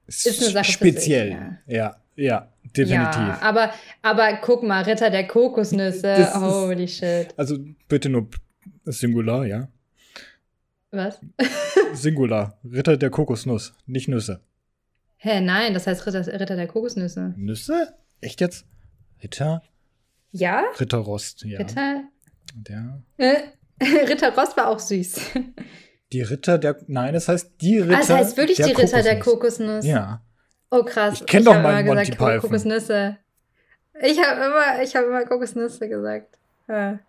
ist 0.09 0.25
Sache 0.25 0.65
speziell. 0.65 1.29
Sich, 1.29 1.77
ja. 1.77 1.97
ja, 2.17 2.25
ja, 2.25 2.49
definitiv. 2.77 3.21
Ja, 3.21 3.39
aber, 3.41 3.73
aber 4.03 4.41
guck 4.43 4.65
mal, 4.65 4.83
Ritter 4.83 5.11
der 5.11 5.29
Kokosnüsse, 5.29 6.03
das 6.03 6.35
holy 6.35 6.85
ist, 6.87 6.99
shit. 6.99 7.29
Also 7.37 7.59
bitte 7.87 8.09
nur 8.09 8.27
Singular, 8.85 9.47
ja. 9.47 9.69
Was? 10.91 11.21
Singular. 11.93 12.59
Ritter 12.65 12.97
der 12.97 13.11
Kokosnuss, 13.11 13.75
nicht 13.87 14.09
Nüsse. 14.09 14.41
Hä, 15.17 15.41
nein, 15.41 15.75
das 15.75 15.87
heißt 15.87 16.07
Ritter, 16.07 16.27
Ritter 16.27 16.57
der 16.57 16.69
Kokosnüsse. 16.69 17.35
Nüsse? 17.37 17.95
Echt 18.21 18.41
jetzt? 18.41 18.67
Ritter? 19.23 19.63
Ja? 20.31 20.63
Ritter 20.79 20.99
Rost, 20.99 21.45
ja. 21.45 21.59
Ritter? 21.59 22.05
Der. 22.55 23.03
Äh, 23.17 23.37
Ritter 23.83 24.35
Rost 24.35 24.57
war 24.57 24.69
auch 24.69 24.79
süß. 24.79 25.21
Die 26.13 26.23
Ritter 26.23 26.59
der. 26.59 26.77
Nein, 26.87 27.15
das 27.15 27.29
heißt 27.29 27.53
die 27.61 27.79
Ritter. 27.79 27.95
Ah, 27.97 27.99
das 27.99 28.11
heißt 28.11 28.37
wirklich 28.37 28.57
die 28.57 28.63
Ritter 28.63 28.75
Kokosnuss. 28.75 29.05
der 29.05 29.19
Kokosnuss. 29.21 29.85
Ja. 29.85 30.23
Oh 30.71 30.83
krass. 30.85 31.21
Ich 31.21 31.27
kenne 31.27 31.47
doch 31.47 31.63
meinen 31.63 31.87
Monty 31.87 32.11
gesagt, 32.11 32.19
Python. 32.19 32.41
Kokosnüsse. 32.41 33.19
Ich 34.01 34.19
habe 34.23 34.45
immer, 34.45 34.85
hab 34.85 35.05
immer 35.05 35.25
Kokosnüsse 35.27 35.89
gesagt. 35.89 36.39
Ja. 36.69 37.01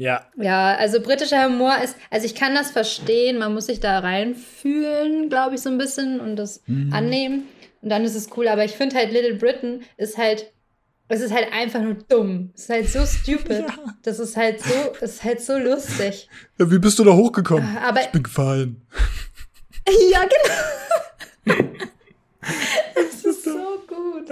Ja. 0.00 0.24
Ja, 0.38 0.76
also 0.76 0.98
britischer 1.02 1.44
Humor 1.44 1.76
ist, 1.84 1.94
also 2.08 2.24
ich 2.24 2.34
kann 2.34 2.54
das 2.54 2.70
verstehen, 2.70 3.36
man 3.36 3.52
muss 3.52 3.66
sich 3.66 3.80
da 3.80 3.98
reinfühlen, 3.98 5.28
glaube 5.28 5.56
ich, 5.56 5.60
so 5.60 5.68
ein 5.68 5.76
bisschen 5.76 6.20
und 6.20 6.36
das 6.36 6.62
mhm. 6.66 6.90
annehmen. 6.90 7.42
Und 7.82 7.90
dann 7.90 8.02
ist 8.02 8.14
es 8.14 8.30
cool, 8.34 8.48
aber 8.48 8.64
ich 8.64 8.72
finde 8.72 8.96
halt 8.96 9.12
Little 9.12 9.34
Britain 9.34 9.82
ist 9.98 10.16
halt, 10.16 10.54
es 11.08 11.20
ist 11.20 11.34
halt 11.34 11.52
einfach 11.52 11.82
nur 11.82 11.96
dumm. 12.08 12.50
Es 12.54 12.62
ist 12.62 12.70
halt 12.70 12.88
so 12.88 13.04
stupid. 13.04 13.50
Ja. 13.68 13.94
Das 14.02 14.18
ist 14.18 14.38
halt 14.38 14.62
so, 14.62 14.74
es 15.02 15.16
ist 15.16 15.24
halt 15.24 15.42
so 15.42 15.58
lustig. 15.58 16.30
Ja, 16.58 16.70
wie 16.70 16.78
bist 16.78 16.98
du 16.98 17.04
da 17.04 17.12
hochgekommen? 17.12 17.76
Aber, 17.76 18.00
ich 18.00 18.08
bin 18.08 18.22
gefallen. 18.22 18.80
Ja, 20.12 20.20
genau. 21.44 21.68
Es 22.96 23.24
ist 23.24 23.44
so 23.44 23.82
gut. 23.86 24.30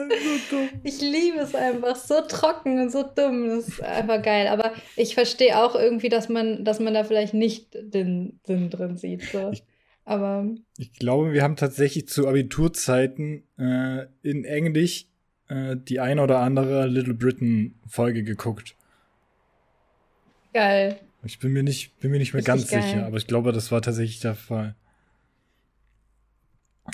Ich 0.83 1.00
liebe 1.00 1.38
es 1.38 1.55
einfach. 1.55 1.97
So 1.97 2.21
trocken 2.23 2.81
und 2.81 2.91
so 2.91 3.03
dumm. 3.03 3.49
Das 3.49 3.69
ist 3.69 3.83
einfach 3.83 4.23
geil. 4.23 4.47
Aber 4.49 4.73
ich 4.97 5.15
verstehe 5.15 5.59
auch 5.59 5.75
irgendwie, 5.75 6.09
dass 6.09 6.29
man, 6.29 6.65
dass 6.65 6.81
man 6.81 6.95
da 6.95 7.05
vielleicht 7.05 7.35
nicht 7.35 7.75
den 7.75 8.41
Sinn 8.45 8.71
drin 8.71 8.97
sieht. 8.97 9.23
So. 9.25 9.50
Ich, 9.50 9.62
Aber. 10.05 10.47
Ich 10.79 10.93
glaube, 10.95 11.33
wir 11.33 11.43
haben 11.43 11.57
tatsächlich 11.57 12.09
zu 12.09 12.27
Abiturzeiten 12.29 13.45
äh, 13.59 14.07
in 14.23 14.45
Englisch 14.45 15.07
äh, 15.49 15.77
die 15.77 16.00
eine 16.00 16.23
oder 16.23 16.38
andere 16.41 16.87
Little 16.87 17.15
Britain-Folge 17.15 18.23
geguckt. 18.23 18.75
Geil. 20.55 20.99
Ich 21.25 21.38
bin 21.38 21.53
mir 21.53 21.62
nicht, 21.62 21.99
bin 22.00 22.11
mir 22.11 22.19
nicht 22.19 22.33
mehr 22.33 22.43
ganz 22.43 22.69
geil. 22.69 22.83
sicher, 22.83 23.07
aber 23.07 23.17
ich 23.17 23.27
glaube, 23.27 23.53
das 23.53 23.71
war 23.73 23.83
tatsächlich 23.83 24.21
der 24.21 24.35
Fall. 24.35 24.77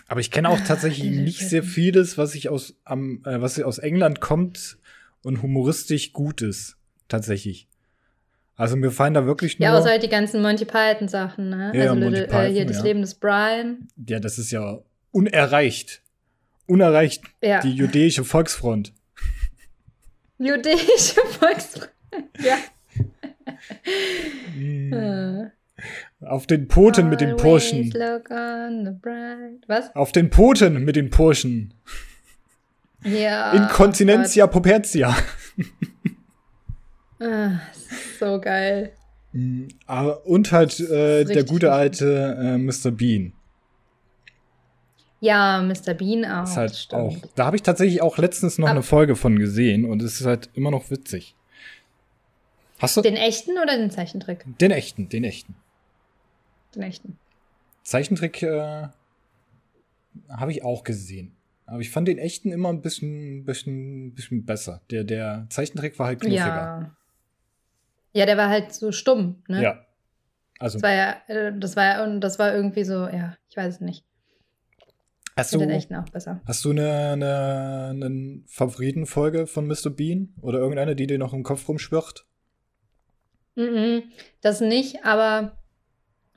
Aber 0.08 0.20
ich 0.20 0.30
kenne 0.30 0.48
auch 0.48 0.60
tatsächlich 0.66 1.10
nicht 1.10 1.48
sehr 1.48 1.62
vieles, 1.62 2.18
was 2.18 2.34
ich 2.34 2.48
aus, 2.48 2.76
am, 2.84 3.22
äh, 3.24 3.40
was 3.40 3.60
aus 3.60 3.78
England 3.78 4.20
kommt 4.20 4.78
und 5.22 5.42
humoristisch 5.42 6.12
gut 6.12 6.42
ist. 6.42 6.76
Tatsächlich. 7.08 7.68
Also 8.56 8.76
mir 8.76 8.90
fallen 8.90 9.14
da 9.14 9.26
wirklich 9.26 9.58
nur. 9.58 9.68
Ja, 9.68 9.76
außer 9.76 9.90
halt 9.90 10.02
die 10.02 10.08
ganzen 10.08 10.40
Monty 10.40 10.64
Python 10.64 11.08
Sachen, 11.08 11.50
ne? 11.50 11.72
Ja, 11.74 11.90
also 11.90 11.96
Monty 11.96 12.22
Python, 12.22 12.40
äh, 12.40 12.52
hier 12.52 12.66
das 12.66 12.82
Leben 12.82 13.00
des 13.00 13.14
Brian. 13.14 13.88
Ja, 14.08 14.20
das 14.20 14.38
ist 14.38 14.52
ja 14.52 14.78
unerreicht. 15.10 16.02
Unerreicht. 16.66 17.24
Ja. 17.42 17.60
Die 17.60 17.72
jüdische 17.72 18.24
Volksfront. 18.24 18.92
Jüdische 20.38 21.20
Volksfront. 21.40 21.90
ja. 22.40 22.56
mm. 24.56 25.50
Auf 26.26 26.46
den 26.46 26.68
Poten 26.68 27.08
mit 27.08 27.20
den 27.20 27.36
Burschen. 27.36 27.92
Was? 29.66 29.94
Auf 29.94 30.12
den 30.12 30.30
Poten 30.30 30.84
mit 30.84 30.96
den 30.96 31.10
Burschen. 31.10 31.74
Ja. 33.04 33.52
Inkontinentia 33.52 34.46
Popertia. 34.46 35.14
ah, 37.20 37.50
so 38.18 38.40
geil. 38.40 38.92
Mm, 39.32 39.66
aber, 39.86 40.26
und 40.26 40.52
halt 40.52 40.80
äh, 40.80 41.24
der 41.24 41.44
gute 41.44 41.72
alte 41.72 42.36
äh, 42.40 42.58
Mr. 42.58 42.90
Bean. 42.90 43.32
Ja, 45.20 45.62
Mr. 45.62 45.94
Bean 45.94 46.24
auch. 46.24 46.44
Ist 46.44 46.56
halt 46.56 46.88
auch. 46.92 47.16
Da 47.34 47.46
habe 47.46 47.56
ich 47.56 47.62
tatsächlich 47.62 48.02
auch 48.02 48.18
letztens 48.18 48.58
noch 48.58 48.68
Aber 48.68 48.76
eine 48.76 48.82
Folge 48.82 49.16
von 49.16 49.38
gesehen 49.38 49.84
und 49.84 50.02
es 50.02 50.20
ist 50.20 50.26
halt 50.26 50.50
immer 50.54 50.70
noch 50.70 50.90
witzig. 50.90 51.34
Hast 52.78 52.96
du? 52.96 53.00
Den 53.00 53.16
echten 53.16 53.52
oder 53.52 53.76
den 53.76 53.90
Zeichentrick? 53.90 54.44
Den 54.60 54.70
echten, 54.70 55.08
den 55.08 55.24
echten. 55.24 55.54
Den 56.74 56.82
echten. 56.82 57.18
Zeichentrick 57.82 58.42
äh, 58.42 58.88
habe 60.28 60.50
ich 60.50 60.64
auch 60.64 60.84
gesehen. 60.84 61.36
Aber 61.66 61.80
ich 61.80 61.90
fand 61.90 62.08
den 62.08 62.18
echten 62.18 62.52
immer 62.52 62.68
ein 62.68 62.82
bisschen, 62.82 63.44
bisschen, 63.44 64.14
bisschen 64.14 64.44
besser. 64.44 64.82
Der, 64.90 65.04
der 65.04 65.46
Zeichentrick 65.48 65.98
war 65.98 66.06
halt 66.06 66.20
knuffiger. 66.20 66.44
Ja. 66.44 66.96
ja, 68.12 68.26
der 68.26 68.36
war 68.36 68.48
halt 68.48 68.72
so 68.74 68.92
stumm, 68.92 69.42
ne? 69.48 69.62
Ja. 69.62 69.86
Also. 70.58 70.78
Das 70.78 70.82
war 70.82 70.94
ja, 70.94 71.16
äh, 71.26 71.52
das 71.58 71.76
war 71.76 71.84
ja, 71.84 72.04
und 72.04 72.20
das 72.20 72.38
war 72.38 72.54
irgendwie 72.54 72.84
so, 72.84 73.08
ja, 73.08 73.36
ich 73.48 73.56
weiß 73.56 73.76
es 73.76 73.80
nicht. 73.80 74.04
Hast 75.36 75.52
du, 75.52 75.58
den 75.58 75.70
echten 75.70 75.96
auch 75.96 76.08
besser. 76.10 76.40
Hast 76.46 76.64
du 76.64 76.70
eine, 76.70 77.10
eine, 77.12 78.06
eine 78.06 78.42
Favoritenfolge 78.46 79.48
von 79.48 79.66
Mr. 79.66 79.90
Bean? 79.90 80.32
Oder 80.40 80.60
irgendeine, 80.60 80.94
die 80.94 81.08
dir 81.08 81.18
noch 81.18 81.32
im 81.32 81.42
Kopf 81.42 81.68
rumschwirrt? 81.68 82.24
Mm 83.56 83.60
-mm, 83.60 84.02
das 84.42 84.60
nicht, 84.60 85.04
aber 85.04 85.56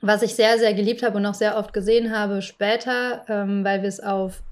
was 0.00 0.22
ich 0.22 0.34
sehr, 0.34 0.58
sehr 0.58 0.74
geliebt 0.74 1.02
habe 1.02 1.16
und 1.16 1.26
auch 1.26 1.34
sehr 1.34 1.56
oft 1.56 1.72
gesehen 1.72 2.12
habe 2.16 2.42
später, 2.42 3.24
ähm, 3.28 3.64
weil 3.64 3.82
wir 3.82 3.88
es 3.88 4.00
auf 4.00 4.42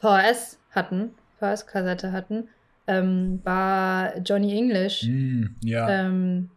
VHS 0.00 0.58
hatten, 0.70 1.10
VHS-Kassette 1.40 2.12
hatten, 2.12 2.48
ähm, 2.86 3.40
war 3.44 4.18
Johnny 4.18 4.56
English. 4.56 5.04
Mm, 5.04 5.46
ja. 5.62 5.88
Ähm, 5.88 6.50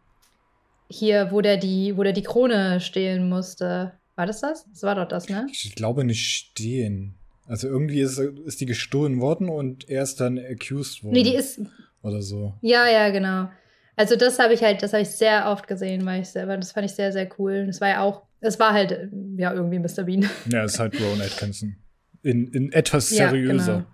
hier, 0.89 1.31
wo 1.31 1.41
der, 1.41 1.57
die, 1.57 1.95
wo 1.97 2.03
der 2.03 2.13
die 2.13 2.23
Krone 2.23 2.79
stehlen 2.79 3.29
musste. 3.29 3.93
War 4.15 4.25
das 4.25 4.41
das? 4.41 4.65
Das 4.69 4.83
war 4.83 4.95
doch 4.95 5.07
das, 5.07 5.29
ne? 5.29 5.47
Ich 5.51 5.75
glaube 5.75 6.03
nicht 6.03 6.25
stehen. 6.25 7.13
Also 7.45 7.67
irgendwie 7.67 8.01
ist, 8.01 8.17
ist 8.19 8.59
die 8.59 8.65
gestohlen 8.65 9.21
worden 9.21 9.49
und 9.49 9.89
er 9.89 10.03
ist 10.03 10.19
dann 10.19 10.37
accused 10.37 11.03
worden. 11.03 11.13
Nee, 11.13 11.23
die 11.23 11.35
ist. 11.35 11.61
Oder 12.01 12.21
so. 12.21 12.53
Ja, 12.61 12.87
ja, 12.87 13.09
genau. 13.09 13.49
Also 13.97 14.15
das 14.15 14.37
habe 14.37 14.53
ich 14.53 14.61
halt, 14.61 14.83
das 14.83 14.93
habe 14.93 15.01
ich 15.01 15.09
sehr 15.09 15.49
oft 15.49 15.67
gesehen, 15.67 16.05
weil 16.05 16.21
ich 16.21 16.29
selber, 16.29 16.55
das 16.55 16.71
fand 16.71 16.85
ich 16.85 16.93
sehr, 16.93 17.11
sehr 17.11 17.27
cool. 17.39 17.65
Das 17.65 17.81
war 17.81 17.89
ja 17.89 18.01
auch, 18.01 18.21
es 18.39 18.59
war 18.59 18.71
halt, 18.71 19.09
ja, 19.37 19.51
irgendwie 19.51 19.79
Mr. 19.79 20.03
Bean. 20.03 20.29
Ja, 20.51 20.63
es 20.63 20.73
ist 20.73 20.79
halt 20.79 21.01
Rowan 21.01 21.19
Atkinson. 21.19 21.75
In, 22.21 22.47
in 22.53 22.71
etwas 22.71 23.09
seriöser. 23.09 23.85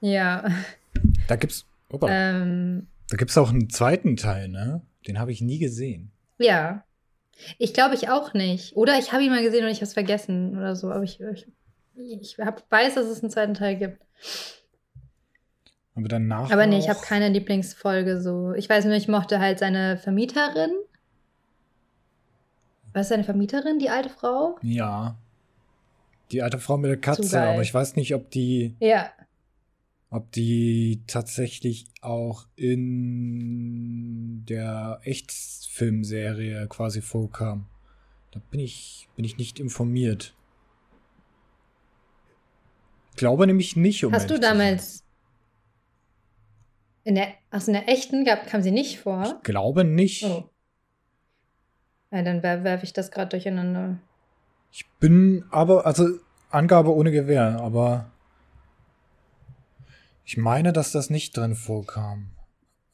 Ja, 0.00 0.14
genau. 0.42 0.50
ja. 0.50 0.64
Da 1.28 1.36
gibt's, 1.36 1.64
opa, 1.90 2.08
ähm, 2.10 2.88
da 3.08 3.16
gibt's 3.16 3.38
auch 3.38 3.50
einen 3.50 3.70
zweiten 3.70 4.16
Teil, 4.16 4.48
ne? 4.48 4.82
Den 5.06 5.20
habe 5.20 5.30
ich 5.30 5.40
nie 5.40 5.58
gesehen. 5.58 6.10
Ja. 6.38 6.84
Ich 7.58 7.72
glaube 7.72 7.94
ich 7.94 8.08
auch 8.08 8.34
nicht. 8.34 8.74
Oder 8.74 8.98
ich 8.98 9.12
habe 9.12 9.22
ihn 9.22 9.30
mal 9.30 9.44
gesehen 9.44 9.64
und 9.64 9.70
ich 9.70 9.78
habe 9.78 9.86
es 9.86 9.92
vergessen 9.92 10.56
oder 10.56 10.74
so. 10.74 10.90
Aber 10.90 11.04
ich, 11.04 11.20
ich, 11.20 11.46
ich 11.94 12.36
hab, 12.38 12.68
weiß, 12.70 12.94
dass 12.96 13.06
es 13.06 13.22
einen 13.22 13.30
zweiten 13.30 13.54
Teil 13.54 13.76
gibt. 13.76 14.02
Aber 15.96 16.08
danach. 16.08 16.50
Aber 16.50 16.66
nee, 16.66 16.78
ich 16.78 16.90
habe 16.90 17.00
keine 17.00 17.30
Lieblingsfolge 17.30 18.20
so. 18.20 18.52
Ich 18.52 18.68
weiß 18.68 18.84
nur, 18.84 18.94
ich 18.94 19.08
mochte 19.08 19.40
halt 19.40 19.58
seine 19.58 19.96
Vermieterin. 19.96 20.70
Was 22.92 23.06
ist 23.06 23.08
seine 23.08 23.24
Vermieterin, 23.24 23.78
die 23.78 23.88
alte 23.88 24.10
Frau? 24.10 24.58
Ja. 24.62 25.16
Die 26.30 26.42
alte 26.42 26.58
Frau 26.58 26.76
mit 26.76 26.90
der 26.90 26.98
Katze, 26.98 27.40
aber 27.40 27.62
ich 27.62 27.72
weiß 27.72 27.96
nicht, 27.96 28.14
ob 28.14 28.30
die. 28.30 28.74
Ja. 28.78 29.10
Ob 30.10 30.30
die 30.32 31.02
tatsächlich 31.06 31.86
auch 32.02 32.46
in 32.56 34.44
der 34.46 35.00
Echtfilmserie 35.02 36.66
quasi 36.68 37.00
vorkam. 37.00 37.66
Da 38.32 38.40
bin 38.50 38.60
ich, 38.60 39.08
bin 39.16 39.24
ich 39.24 39.38
nicht 39.38 39.58
informiert. 39.58 40.34
Ich 43.10 43.16
glaube 43.16 43.46
nämlich 43.46 43.76
nicht. 43.76 44.04
Um 44.04 44.12
Hast 44.12 44.30
du 44.30 44.38
damals 44.38 45.05
in 47.06 47.14
der, 47.14 47.28
also 47.50 47.70
in 47.70 47.74
der 47.74 47.88
echten 47.88 48.24
gab, 48.24 48.48
kam 48.48 48.62
sie 48.62 48.72
nicht 48.72 48.98
vor? 48.98 49.22
Ich 49.22 49.42
glaube 49.44 49.84
nicht. 49.84 50.24
Oh. 50.24 50.50
Ja, 52.10 52.22
dann 52.22 52.42
werfe 52.42 52.84
ich 52.84 52.92
das 52.92 53.12
gerade 53.12 53.28
durcheinander. 53.28 53.98
Ich 54.72 54.90
bin 54.98 55.44
aber, 55.50 55.86
also 55.86 56.08
Angabe 56.50 56.92
ohne 56.92 57.12
Gewehr, 57.12 57.60
aber 57.60 58.10
ich 60.24 60.36
meine, 60.36 60.72
dass 60.72 60.90
das 60.90 61.08
nicht 61.08 61.36
drin 61.36 61.54
vorkam. 61.54 62.32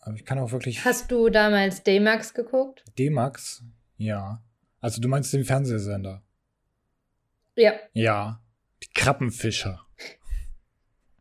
Aber 0.00 0.14
ich 0.14 0.26
kann 0.26 0.38
auch 0.38 0.52
wirklich. 0.52 0.84
Hast 0.84 1.10
du 1.10 1.30
damals 1.30 1.82
D-Max 1.82 2.34
geguckt? 2.34 2.84
D-Max? 2.98 3.64
Ja. 3.96 4.42
Also 4.80 5.00
du 5.00 5.08
meinst 5.08 5.32
den 5.32 5.44
Fernsehsender? 5.44 6.22
Ja. 7.56 7.72
Ja. 7.94 8.42
Die 8.82 8.92
Krabbenfischer. 8.92 9.80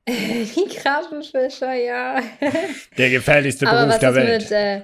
Die 0.08 0.67
Krabbenfischer, 0.75 1.74
ja. 1.74 2.22
Der 2.98 3.10
gefährlichste 3.10 3.65
Beruf 3.65 3.77
Aber 3.79 3.89
was 3.91 4.00
der 4.00 4.10
ist 4.10 4.15
Welt. 4.15 4.41
Mit, 4.41 4.51
äh, 4.51 4.81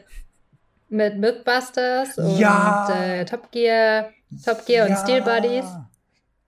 mit 0.89 1.17
Mythbusters 1.17 2.17
und 2.17 2.37
Ja. 2.39 2.87
äh, 3.19 3.25
Top 3.25 3.51
Gear, 3.51 4.11
Top 4.45 4.65
Gear 4.65 4.87
und 4.87 4.95
Steel 4.97 5.21
Buddies. 5.21 5.65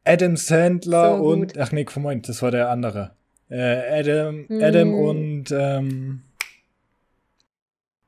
Adam 0.06 0.38
Sandler 0.38 1.18
So 1.18 1.24
und. 1.24 1.40
gut. 1.54 1.58
Ach 1.58 1.72
nee, 1.72 1.86
Moment, 1.96 2.30
das 2.30 2.42
war 2.42 2.52
der 2.52 2.70
andere. 2.70 3.16
Äh, 3.50 4.00
Adam, 4.00 4.46
Adam 4.62 4.90
Mm. 4.92 4.94
und. 5.04 5.52
Ähm, 5.52 6.22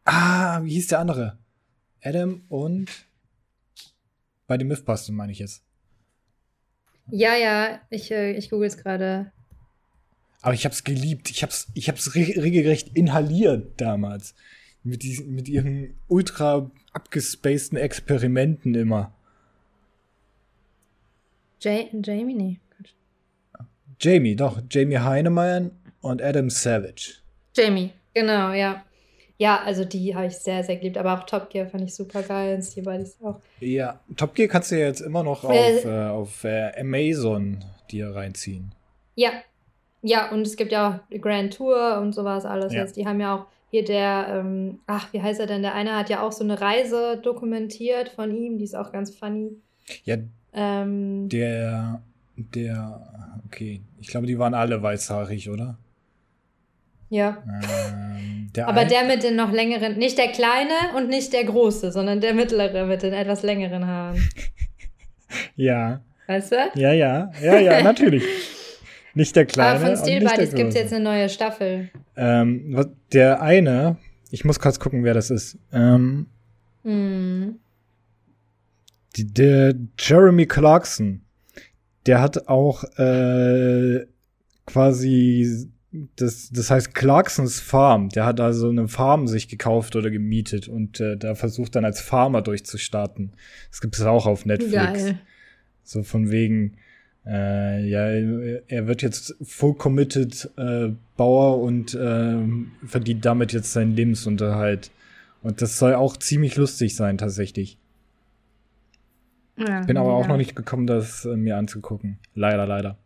ah, 0.05 0.61
wie 0.63 0.71
hieß 0.73 0.87
der 0.87 0.99
andere? 0.99 1.37
Adam 2.03 2.43
und. 2.49 2.89
Bei 4.47 4.57
den 4.57 4.67
Mythbusters 4.67 5.09
meine 5.09 5.31
ich 5.31 5.39
jetzt. 5.39 5.63
Ja, 7.09 7.35
ja, 7.35 7.79
ich, 7.89 8.11
äh, 8.11 8.31
ich 8.33 8.49
google 8.49 8.67
es 8.67 8.77
gerade. 8.77 9.31
Aber 10.41 10.53
ich 10.53 10.65
hab's 10.65 10.83
geliebt. 10.83 11.29
Ich 11.29 11.43
hab's, 11.43 11.67
ich 11.73 11.87
hab's 11.87 12.15
re 12.15 12.21
regelrecht 12.41 12.95
inhaliert 12.95 13.79
damals. 13.79 14.33
Mit, 14.83 15.03
diesen, 15.03 15.35
mit 15.35 15.47
ihren 15.47 15.93
ultra 16.07 16.71
abgespaceden 16.93 17.77
Experimenten 17.77 18.73
immer. 18.73 19.13
Ja 21.61 21.79
Jamie, 22.03 22.33
nee. 22.33 22.59
Jamie, 23.99 24.35
doch. 24.35 24.59
Jamie 24.69 24.97
Heinemann 24.97 25.71
und 26.01 26.23
Adam 26.23 26.49
Savage. 26.49 27.19
Jamie, 27.55 27.91
genau, 28.15 28.51
ja. 28.53 28.83
Ja, 29.37 29.61
also 29.63 29.85
die 29.85 30.15
habe 30.15 30.27
ich 30.27 30.37
sehr, 30.37 30.63
sehr 30.63 30.77
geliebt. 30.77 30.97
Aber 30.97 31.19
auch 31.19 31.25
Top 31.25 31.49
Gear 31.49 31.67
fand 31.67 31.83
ich 31.83 31.93
super 31.95 32.21
geil. 32.23 32.55
Und 32.55 32.63
Steel 32.63 32.83
Buddies 32.83 33.17
auch. 33.23 33.39
Ja, 33.59 33.99
Top 34.15 34.35
Gear 34.35 34.47
kannst 34.47 34.71
du 34.71 34.79
ja 34.79 34.87
jetzt 34.87 35.01
immer 35.01 35.23
noch 35.23 35.43
auf, 35.43 35.51
Äh. 35.55 35.79
äh, 35.81 36.09
auf 36.09 36.43
äh, 36.43 36.71
Amazon 36.79 37.63
dir 37.91 38.13
reinziehen. 38.15 38.73
Ja. 39.15 39.31
Ja, 40.03 40.31
und 40.31 40.41
es 40.41 40.55
gibt 40.57 40.71
ja 40.71 40.87
auch 41.11 41.19
Grand 41.21 41.53
Tour 41.55 41.99
und 42.01 42.13
sowas 42.13 42.45
alles 42.45 42.73
Ja. 42.73 42.81
jetzt. 42.81 42.95
Die 42.97 43.05
haben 43.05 43.19
ja 43.19 43.35
auch 43.35 43.45
hier 43.69 43.85
der, 43.85 44.27
ähm, 44.29 44.79
ach, 44.87 45.13
wie 45.13 45.21
heißt 45.21 45.39
er 45.39 45.47
denn? 45.47 45.61
Der 45.61 45.73
eine 45.75 45.95
hat 45.95 46.09
ja 46.09 46.21
auch 46.23 46.31
so 46.31 46.43
eine 46.43 46.59
Reise 46.59 47.17
dokumentiert 47.23 48.09
von 48.09 48.35
ihm, 48.35 48.57
die 48.57 48.63
ist 48.65 48.75
auch 48.75 48.91
ganz 48.91 49.15
funny. 49.15 49.51
Ja, 50.03 50.17
Ähm, 50.53 51.29
der, 51.29 52.01
der, 52.35 53.39
okay. 53.45 53.81
Ich 53.99 54.07
glaube, 54.07 54.27
die 54.27 54.37
waren 54.39 54.53
alle 54.53 54.81
weißhaarig, 54.81 55.49
oder? 55.49 55.77
ja. 57.09 57.43
Ähm, 57.45 58.49
der 58.55 58.67
Aber 58.67 58.83
der 58.85 59.05
mit 59.05 59.23
den 59.23 59.35
noch 59.37 59.51
längeren, 59.51 59.97
nicht 59.97 60.17
der 60.17 60.27
kleine 60.29 60.73
und 60.97 61.07
nicht 61.09 61.31
der 61.33 61.43
große, 61.45 61.91
sondern 61.91 62.19
der 62.21 62.33
mittlere 62.33 62.85
mit 62.85 63.01
den 63.03 63.13
etwas 63.13 63.43
längeren 63.43 63.85
Haaren. 63.87 64.17
Ja, 65.55 66.01
Weißt 66.27 66.51
du? 66.51 66.55
ja, 66.75 66.91
ja, 66.91 67.31
ja, 67.41 67.57
ja, 67.59 67.81
natürlich. 67.83 68.23
Nicht 69.13 69.35
der 69.35 69.45
kleine. 69.45 69.79
Aber 69.79 69.95
von 69.95 69.97
Steel 69.97 70.23
Buddies 70.23 70.53
gibt 70.53 70.69
es 70.69 70.75
jetzt 70.75 70.93
eine 70.93 71.03
neue 71.03 71.29
Staffel. 71.29 71.89
Ähm, 72.15 72.85
der 73.11 73.41
eine, 73.41 73.97
ich 74.29 74.45
muss 74.45 74.59
kurz 74.59 74.79
gucken, 74.79 75.03
wer 75.03 75.13
das 75.13 75.29
ist. 75.29 75.57
Ähm, 75.73 76.27
Hm. 76.83 77.59
die, 79.15 79.31
der 79.31 79.75
Jeremy 79.99 80.47
Clarkson, 80.47 81.21
der 82.07 82.21
hat 82.21 82.47
auch 82.47 82.83
äh, 82.97 84.07
quasi, 84.65 85.67
das, 86.15 86.49
das 86.51 86.71
heißt 86.71 86.95
Clarksons 86.95 87.59
Farm. 87.59 88.09
Der 88.09 88.25
hat 88.25 88.39
also 88.39 88.69
eine 88.69 88.87
Farm 88.87 89.27
sich 89.27 89.47
gekauft 89.47 89.95
oder 89.95 90.09
gemietet 90.09 90.67
und 90.67 90.99
äh, 90.99 91.17
da 91.17 91.35
versucht 91.35 91.75
dann 91.75 91.85
als 91.85 92.01
Farmer 92.01 92.41
durchzustarten. 92.41 93.33
Das 93.69 93.81
gibt 93.81 93.95
es 93.95 94.01
auch 94.01 94.25
auf 94.25 94.45
Netflix. 94.45 94.73
Geil. 94.73 95.19
So 95.83 96.01
von 96.03 96.31
wegen, 96.31 96.77
äh, 97.25 97.87
ja, 97.87 98.61
er 98.67 98.87
wird 98.87 99.01
jetzt 99.01 99.35
full 99.41 99.75
committed 99.75 100.49
äh, 100.57 100.89
Bauer 101.17 101.61
und 101.61 101.97
ähm, 101.99 102.71
verdient 102.85 103.25
damit 103.25 103.53
jetzt 103.53 103.73
seinen 103.73 103.95
Lebensunterhalt. 103.95 104.91
Und 105.43 105.61
das 105.61 105.77
soll 105.77 105.93
auch 105.95 106.17
ziemlich 106.17 106.55
lustig 106.55 106.95
sein, 106.95 107.17
tatsächlich. 107.17 107.77
Ja, 109.57 109.81
Bin 109.81 109.97
aber 109.97 110.13
auch 110.13 110.23
ja. 110.23 110.27
noch 110.29 110.37
nicht 110.37 110.55
gekommen, 110.55 110.87
das 110.87 111.25
äh, 111.25 111.35
mir 111.35 111.57
anzugucken. 111.57 112.17
Leider, 112.33 112.65
leider. 112.65 112.97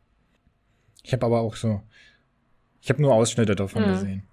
Ich 1.03 1.13
habe 1.13 1.25
aber 1.25 1.41
auch 1.41 1.55
so. 1.55 1.81
Ich 2.81 2.89
habe 2.89 3.01
nur 3.01 3.13
Ausschnitte 3.13 3.55
davon 3.55 3.83
ja. 3.83 3.93
gesehen. 3.93 4.23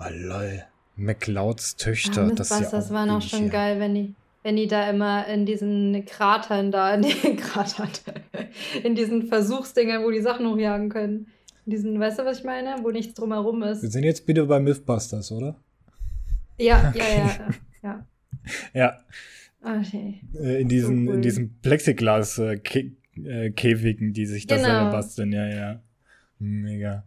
Oh 0.00 0.06
lol. 0.10 0.64
McLeods 0.96 1.76
Töchter. 1.76 2.28
Ja, 2.28 2.34
das, 2.34 2.48
das, 2.48 2.60
ja 2.60 2.70
das 2.70 2.90
war 2.92 3.06
noch 3.06 3.22
schon 3.22 3.50
geil, 3.50 3.80
wenn 3.80 3.94
die, 3.94 4.14
wenn 4.44 4.54
die 4.56 4.68
da 4.68 4.88
immer 4.88 5.26
in 5.26 5.44
diesen 5.46 6.04
Kratern 6.04 6.70
da, 6.70 6.94
in 6.94 7.02
den 7.02 7.36
Kratern, 7.36 7.88
in 8.84 8.94
diesen 8.94 9.26
Versuchsdingern, 9.26 10.04
wo 10.04 10.12
die 10.12 10.20
Sachen 10.20 10.46
hochjagen 10.46 10.90
können. 10.90 11.26
In 11.66 11.70
diesen, 11.70 11.98
weißt 11.98 12.20
du, 12.20 12.26
was 12.26 12.38
ich 12.38 12.44
meine? 12.44 12.76
Wo 12.82 12.90
nichts 12.90 13.14
drumherum 13.14 13.62
ist. 13.62 13.82
Wir 13.82 13.88
sind 13.88 14.04
jetzt 14.04 14.26
bitte 14.26 14.44
bei 14.44 14.60
Mythbusters, 14.60 15.32
oder? 15.32 15.56
Ja, 16.58 16.90
okay. 16.90 16.98
ja, 16.98 17.48
ja, 17.82 17.82
ja. 17.82 18.06
ja. 18.74 18.98
Okay. 19.62 20.20
Äh, 20.34 20.60
in 20.60 20.68
diesen, 20.68 21.06
so 21.06 21.10
cool. 21.10 21.16
in 21.16 21.22
diesen 21.22 21.58
Plexiglas-Käfigen, 21.62 24.10
äh, 24.10 24.12
die 24.12 24.26
sich 24.26 24.46
da 24.46 24.56
genau. 24.56 24.68
selber 24.68 24.90
basteln, 24.90 25.32
ja, 25.32 25.48
ja. 25.48 25.80
Mega. 26.38 27.04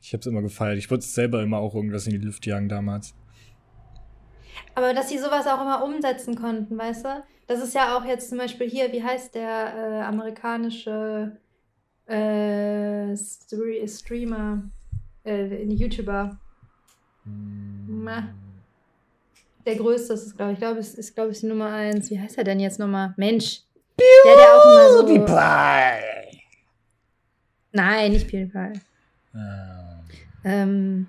Ich 0.00 0.14
hab's 0.14 0.24
immer 0.24 0.40
gefeiert. 0.40 0.78
Ich 0.78 0.90
wollte 0.90 1.04
selber 1.04 1.42
immer 1.42 1.58
auch 1.58 1.74
irgendwas 1.74 2.06
in 2.06 2.12
die 2.12 2.18
Luft 2.24 2.46
jagen 2.46 2.70
damals. 2.70 3.14
Aber 4.74 4.94
dass 4.94 5.08
sie 5.08 5.18
sowas 5.18 5.46
auch 5.46 5.60
immer 5.60 5.84
umsetzen 5.84 6.36
konnten, 6.36 6.76
weißt 6.76 7.04
du? 7.04 7.24
Das 7.46 7.62
ist 7.62 7.74
ja 7.74 7.96
auch 7.96 8.04
jetzt 8.04 8.28
zum 8.28 8.38
Beispiel 8.38 8.68
hier, 8.68 8.92
wie 8.92 9.02
heißt 9.02 9.34
der 9.34 9.74
äh, 9.74 10.02
amerikanische 10.02 11.36
äh, 12.06 13.16
Streamer, 13.16 14.62
äh, 15.24 15.64
YouTuber? 15.64 16.38
Hm. 17.24 18.08
Der 19.64 19.76
größte 19.76 20.14
ist 20.14 20.26
es, 20.26 20.36
glaube 20.36 20.52
ich. 20.52 20.56
Ich 20.56 20.60
glaube, 20.60 20.78
es 20.78 20.94
ist, 20.94 21.14
glaube 21.14 21.32
ich, 21.32 21.40
die 21.40 21.46
Nummer 21.46 21.72
eins. 21.72 22.10
Wie 22.10 22.20
heißt 22.20 22.38
er 22.38 22.44
denn 22.44 22.60
jetzt 22.60 22.78
nochmal? 22.78 23.14
Mensch. 23.16 23.62
Der, 23.98 24.36
der 24.36 24.56
auch 24.56 24.64
immer 24.64 24.92
so. 24.92 25.06
PewDiePie. 25.06 26.42
Nein, 27.72 28.12
nicht 28.12 28.28
PewDiePie. 28.28 28.80
Ah. 29.34 30.00
Ähm. 30.44 31.08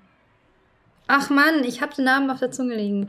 Ach 1.06 1.30
Mann, 1.30 1.64
ich 1.64 1.80
habe 1.80 1.94
den 1.94 2.04
Namen 2.04 2.30
auf 2.30 2.40
der 2.40 2.50
Zunge 2.50 2.74
liegen. 2.74 3.08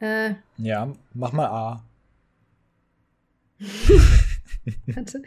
Äh. 0.00 0.34
Ja, 0.58 0.92
mach 1.12 1.32
mal 1.32 1.46
A. 1.46 1.84
Warte. 4.86 5.22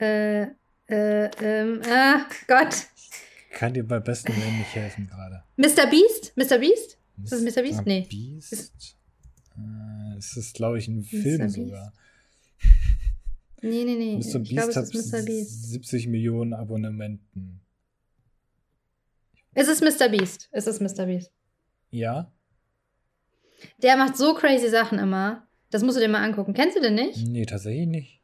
Äh, 0.00 0.42
äh, 0.88 1.30
ähm, 1.40 1.80
ah, 1.88 2.26
Gott. 2.46 2.88
Ich 3.50 3.56
kann 3.56 3.72
dir 3.72 3.84
bei 3.84 4.00
besten 4.00 4.34
Willen 4.36 4.58
nicht 4.58 4.74
helfen 4.74 5.06
gerade. 5.06 5.42
Mr. 5.56 5.88
Beast? 5.88 6.32
Mr. 6.36 6.58
Beast? 6.58 6.98
Ist 7.22 7.32
das 7.32 7.40
Mr. 7.42 7.62
Beast? 7.62 7.86
Nee. 7.86 8.06
Beast? 8.10 8.52
Ist, 8.52 8.96
äh, 9.56 10.18
es 10.18 10.36
ist, 10.36 10.54
glaube 10.54 10.78
ich, 10.78 10.88
ein 10.88 10.98
Mr. 10.98 11.04
Film 11.04 11.38
Beast? 11.38 11.54
sogar. 11.54 11.92
Nee, 13.62 13.84
nee, 13.84 13.94
nee. 13.94 14.16
Mr. 14.16 14.40
Beast 14.40 14.48
glaub, 14.48 14.76
hat 14.76 14.86
70 14.86 16.08
Millionen 16.08 16.52
Abonnenten. 16.52 17.60
Es 19.54 19.68
ist 19.68 19.82
Mr. 19.82 20.08
Beast. 20.08 20.48
Es 20.50 20.66
ist 20.66 20.80
Mr. 20.80 21.06
Beast. 21.06 21.32
Ja. 21.90 22.30
Der 23.82 23.96
macht 23.96 24.16
so 24.16 24.34
crazy 24.34 24.68
Sachen 24.68 24.98
immer. 24.98 25.46
Das 25.70 25.82
musst 25.82 25.96
du 25.96 26.00
dir 26.00 26.08
mal 26.08 26.22
angucken. 26.22 26.54
Kennst 26.54 26.76
du 26.76 26.80
den 26.80 26.94
nicht? 26.94 27.26
Nee, 27.26 27.46
tatsächlich 27.46 27.86
nicht. 27.86 28.20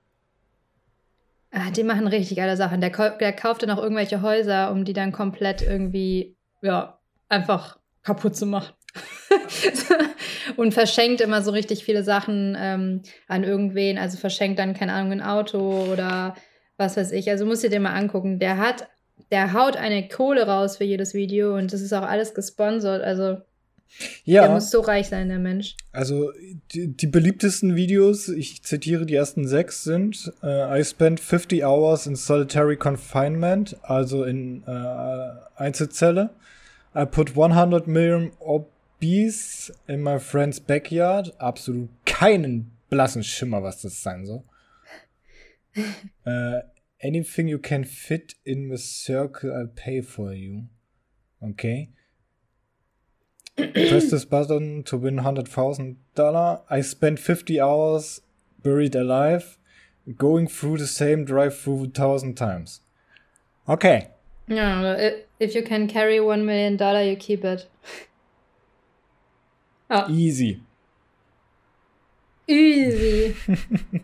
Ah, 1.52 1.70
die 1.70 1.82
machen 1.82 2.06
richtig 2.06 2.36
geile 2.36 2.56
Sachen. 2.56 2.80
Der, 2.80 2.90
der 2.90 3.32
kauft 3.32 3.62
dann 3.62 3.70
auch 3.70 3.82
irgendwelche 3.82 4.22
Häuser, 4.22 4.70
um 4.70 4.84
die 4.84 4.92
dann 4.92 5.10
komplett 5.10 5.62
irgendwie, 5.62 6.36
ja, 6.62 7.00
einfach 7.28 7.78
kaputt 8.02 8.36
zu 8.36 8.46
machen. 8.46 8.72
und 10.56 10.74
verschenkt 10.74 11.20
immer 11.20 11.42
so 11.42 11.50
richtig 11.50 11.84
viele 11.84 12.04
Sachen 12.04 12.56
ähm, 12.58 13.02
an 13.26 13.44
irgendwen. 13.44 13.98
Also 13.98 14.16
verschenkt 14.18 14.58
dann, 14.58 14.74
keine 14.74 14.92
Ahnung, 14.92 15.12
ein 15.12 15.22
Auto 15.22 15.86
oder 15.92 16.34
was 16.76 16.96
weiß 16.96 17.12
ich. 17.12 17.30
Also 17.30 17.46
musst 17.46 17.64
du 17.64 17.68
dir 17.68 17.80
mal 17.80 17.94
angucken. 17.94 18.38
Der 18.38 18.58
hat, 18.58 18.88
der 19.32 19.52
haut 19.52 19.76
eine 19.76 20.08
Kohle 20.08 20.46
raus 20.46 20.76
für 20.76 20.84
jedes 20.84 21.14
Video 21.14 21.56
und 21.56 21.72
das 21.72 21.80
ist 21.80 21.92
auch 21.92 22.06
alles 22.06 22.34
gesponsert. 22.34 23.02
Also 23.02 23.38
ja. 24.24 24.42
Der 24.42 24.50
muss 24.52 24.70
so 24.70 24.80
reich 24.80 25.08
sein, 25.08 25.28
der 25.28 25.38
Mensch. 25.38 25.76
Also 25.92 26.32
die, 26.72 26.88
die 26.88 27.06
beliebtesten 27.06 27.76
Videos, 27.76 28.28
ich 28.28 28.62
zitiere 28.62 29.06
die 29.06 29.14
ersten 29.14 29.46
sechs, 29.46 29.84
sind 29.84 30.32
uh, 30.42 30.74
I 30.74 30.84
spent 30.84 31.20
50 31.20 31.64
hours 31.64 32.06
in 32.06 32.16
solitary 32.16 32.76
confinement, 32.76 33.76
also 33.82 34.24
in 34.24 34.62
uh, 34.66 35.36
Einzelzelle. 35.56 36.30
I 36.94 37.04
put 37.04 37.36
100 37.36 37.86
million 37.86 38.32
obese 38.40 39.72
in 39.86 40.02
my 40.02 40.18
friend's 40.18 40.60
backyard. 40.60 41.32
Absolut 41.38 41.88
keinen 42.04 42.72
blassen 42.88 43.22
Schimmer, 43.22 43.62
was 43.62 43.82
das 43.82 44.02
sein 44.02 44.26
soll. 44.26 44.44
uh, 46.26 46.60
anything 47.00 47.48
you 47.48 47.58
can 47.58 47.84
fit 47.84 48.36
in 48.44 48.68
the 48.68 48.76
circle, 48.76 49.52
I'll 49.52 49.68
pay 49.68 50.02
for 50.02 50.32
you. 50.32 50.64
Okay. 51.42 51.90
Press 53.68 54.10
this 54.10 54.24
button 54.24 54.82
to 54.84 54.96
win 54.96 55.16
$100,000. 55.16 56.60
I 56.70 56.80
spent 56.80 57.18
50 57.18 57.60
hours 57.60 58.20
buried 58.62 58.94
alive, 58.94 59.58
going 60.16 60.46
through 60.48 60.78
the 60.78 60.86
same 60.86 61.24
drive-through 61.24 61.84
a 61.84 61.88
thousand 61.88 62.34
times. 62.36 62.80
Okay. 63.68 64.08
Yeah, 64.48 65.10
if 65.38 65.54
you 65.54 65.62
can 65.62 65.86
carry 65.86 66.18
one 66.18 66.44
million 66.44 66.76
dollar, 66.76 67.02
you 67.02 67.16
keep 67.16 67.44
it. 67.44 67.68
oh. 69.88 70.06
Easy. 70.10 70.60
Easy. 72.48 73.36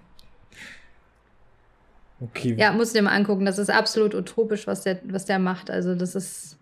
okay. 2.23 2.55
Ja, 2.57 2.73
musst 2.73 2.95
du 2.95 2.99
dir 2.99 3.03
mal 3.03 3.17
angucken. 3.17 3.45
Das 3.45 3.59
ist 3.59 3.71
absolut 3.71 4.15
utopisch, 4.15 4.69
was 4.69 4.83
der, 4.83 5.01
was 5.05 5.25
der 5.25 5.41
macht. 5.41 5.69
Also, 5.69 5.97
das 5.97 6.15
ist. 6.15 6.59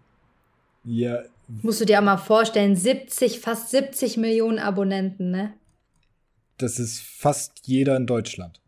Ja, 0.84 1.22
Musst 1.48 1.80
du 1.80 1.84
dir 1.84 1.98
auch 1.98 2.04
mal 2.04 2.16
vorstellen, 2.16 2.74
70, 2.74 3.40
fast 3.40 3.70
70 3.70 4.16
Millionen 4.16 4.58
Abonnenten, 4.58 5.30
ne? 5.30 5.54
Das 6.58 6.78
ist 6.78 7.00
fast 7.00 7.66
jeder 7.66 7.96
in 7.96 8.06
Deutschland. 8.06 8.60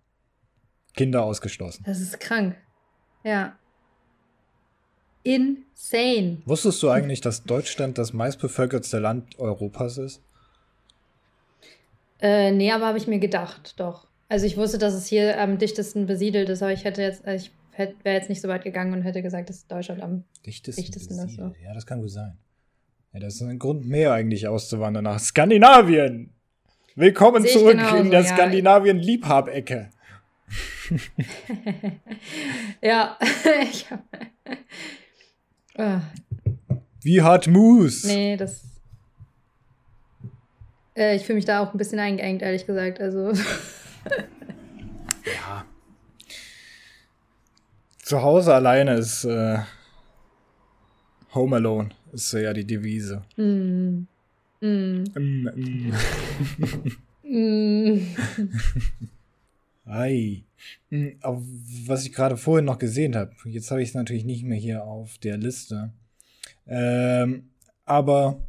Kinder 0.94 1.22
ausgeschlossen. 1.22 1.84
Das 1.86 2.00
ist 2.00 2.18
krank. 2.20 2.56
Ja. 3.22 3.58
Insane. 5.22 6.42
Wusstest 6.44 6.82
du 6.82 6.90
eigentlich, 6.90 7.20
dass 7.20 7.44
Deutschland 7.44 7.98
das 7.98 8.12
meistbevölkertste 8.12 8.98
Land 8.98 9.38
Europas 9.38 9.98
ist? 9.98 10.22
Äh, 12.20 12.52
nee, 12.52 12.72
aber 12.72 12.86
habe 12.86 12.98
ich 12.98 13.06
mir 13.06 13.18
gedacht, 13.18 13.74
doch. 13.78 14.06
Also 14.28 14.46
ich 14.46 14.56
wusste, 14.56 14.78
dass 14.78 14.94
es 14.94 15.06
hier 15.06 15.40
am 15.40 15.58
dichtesten 15.58 16.06
besiedelt 16.06 16.48
ist, 16.48 16.62
aber 16.62 16.72
ich 16.72 16.84
hätte 16.84 17.02
jetzt, 17.02 17.24
also 17.24 17.44
ich 17.44 17.52
wäre 17.76 18.16
jetzt 18.16 18.28
nicht 18.28 18.40
so 18.40 18.48
weit 18.48 18.64
gegangen 18.64 18.92
und 18.92 19.02
hätte 19.02 19.22
gesagt, 19.22 19.50
dass 19.50 19.66
Deutschland 19.66 20.02
am 20.02 20.24
dichtesten, 20.44 20.82
dichtesten 20.82 21.18
ist. 21.18 21.36
So. 21.36 21.52
Ja, 21.62 21.74
das 21.74 21.86
kann 21.86 22.00
gut 22.00 22.10
sein. 22.10 22.38
Ja, 23.16 23.20
das 23.20 23.36
ist 23.36 23.42
ein 23.44 23.58
Grund 23.58 23.86
mehr 23.86 24.12
eigentlich 24.12 24.46
auszuwandern 24.46 25.04
nach 25.04 25.18
Skandinavien. 25.18 26.34
Willkommen 26.96 27.46
zurück 27.46 27.78
genauso, 27.78 27.96
in 27.96 28.10
der 28.10 28.20
ja. 28.20 28.26
Skandinavien-Liebhabecke. 28.26 29.88
ja. 32.82 33.18
Ah. 35.78 36.00
Wie 37.02 37.20
hat 37.20 37.46
Moose? 37.46 38.06
Nee, 38.06 38.36
das. 38.36 38.64
Äh, 40.94 41.16
ich 41.16 41.24
fühle 41.24 41.36
mich 41.36 41.44
da 41.44 41.60
auch 41.60 41.72
ein 41.72 41.78
bisschen 41.78 41.98
eingeengt, 41.98 42.40
ehrlich 42.40 42.66
gesagt. 42.66 42.98
Also. 42.98 43.32
ja. 45.24 45.66
Zu 48.02 48.22
Hause 48.22 48.54
alleine 48.54 48.94
ist 48.94 49.24
äh, 49.24 49.58
Home 51.36 51.56
Alone 51.56 51.90
ist 52.12 52.32
ja 52.32 52.52
die 52.52 52.66
Devise. 52.66 53.22
Mm. 53.36 54.06
Mm. 54.60 55.04
Mm, 55.14 55.52
mm. 57.22 58.00
Ei. 59.84 60.42
Auf, 61.20 61.42
was 61.86 62.06
ich 62.06 62.12
gerade 62.12 62.36
vorhin 62.36 62.64
noch 62.64 62.78
gesehen 62.78 63.14
habe. 63.14 63.32
Jetzt 63.44 63.70
habe 63.70 63.82
ich 63.82 63.90
es 63.90 63.94
natürlich 63.94 64.24
nicht 64.24 64.42
mehr 64.44 64.58
hier 64.58 64.84
auf 64.84 65.18
der 65.18 65.36
Liste. 65.36 65.92
Ähm, 66.66 67.50
aber 67.84 68.40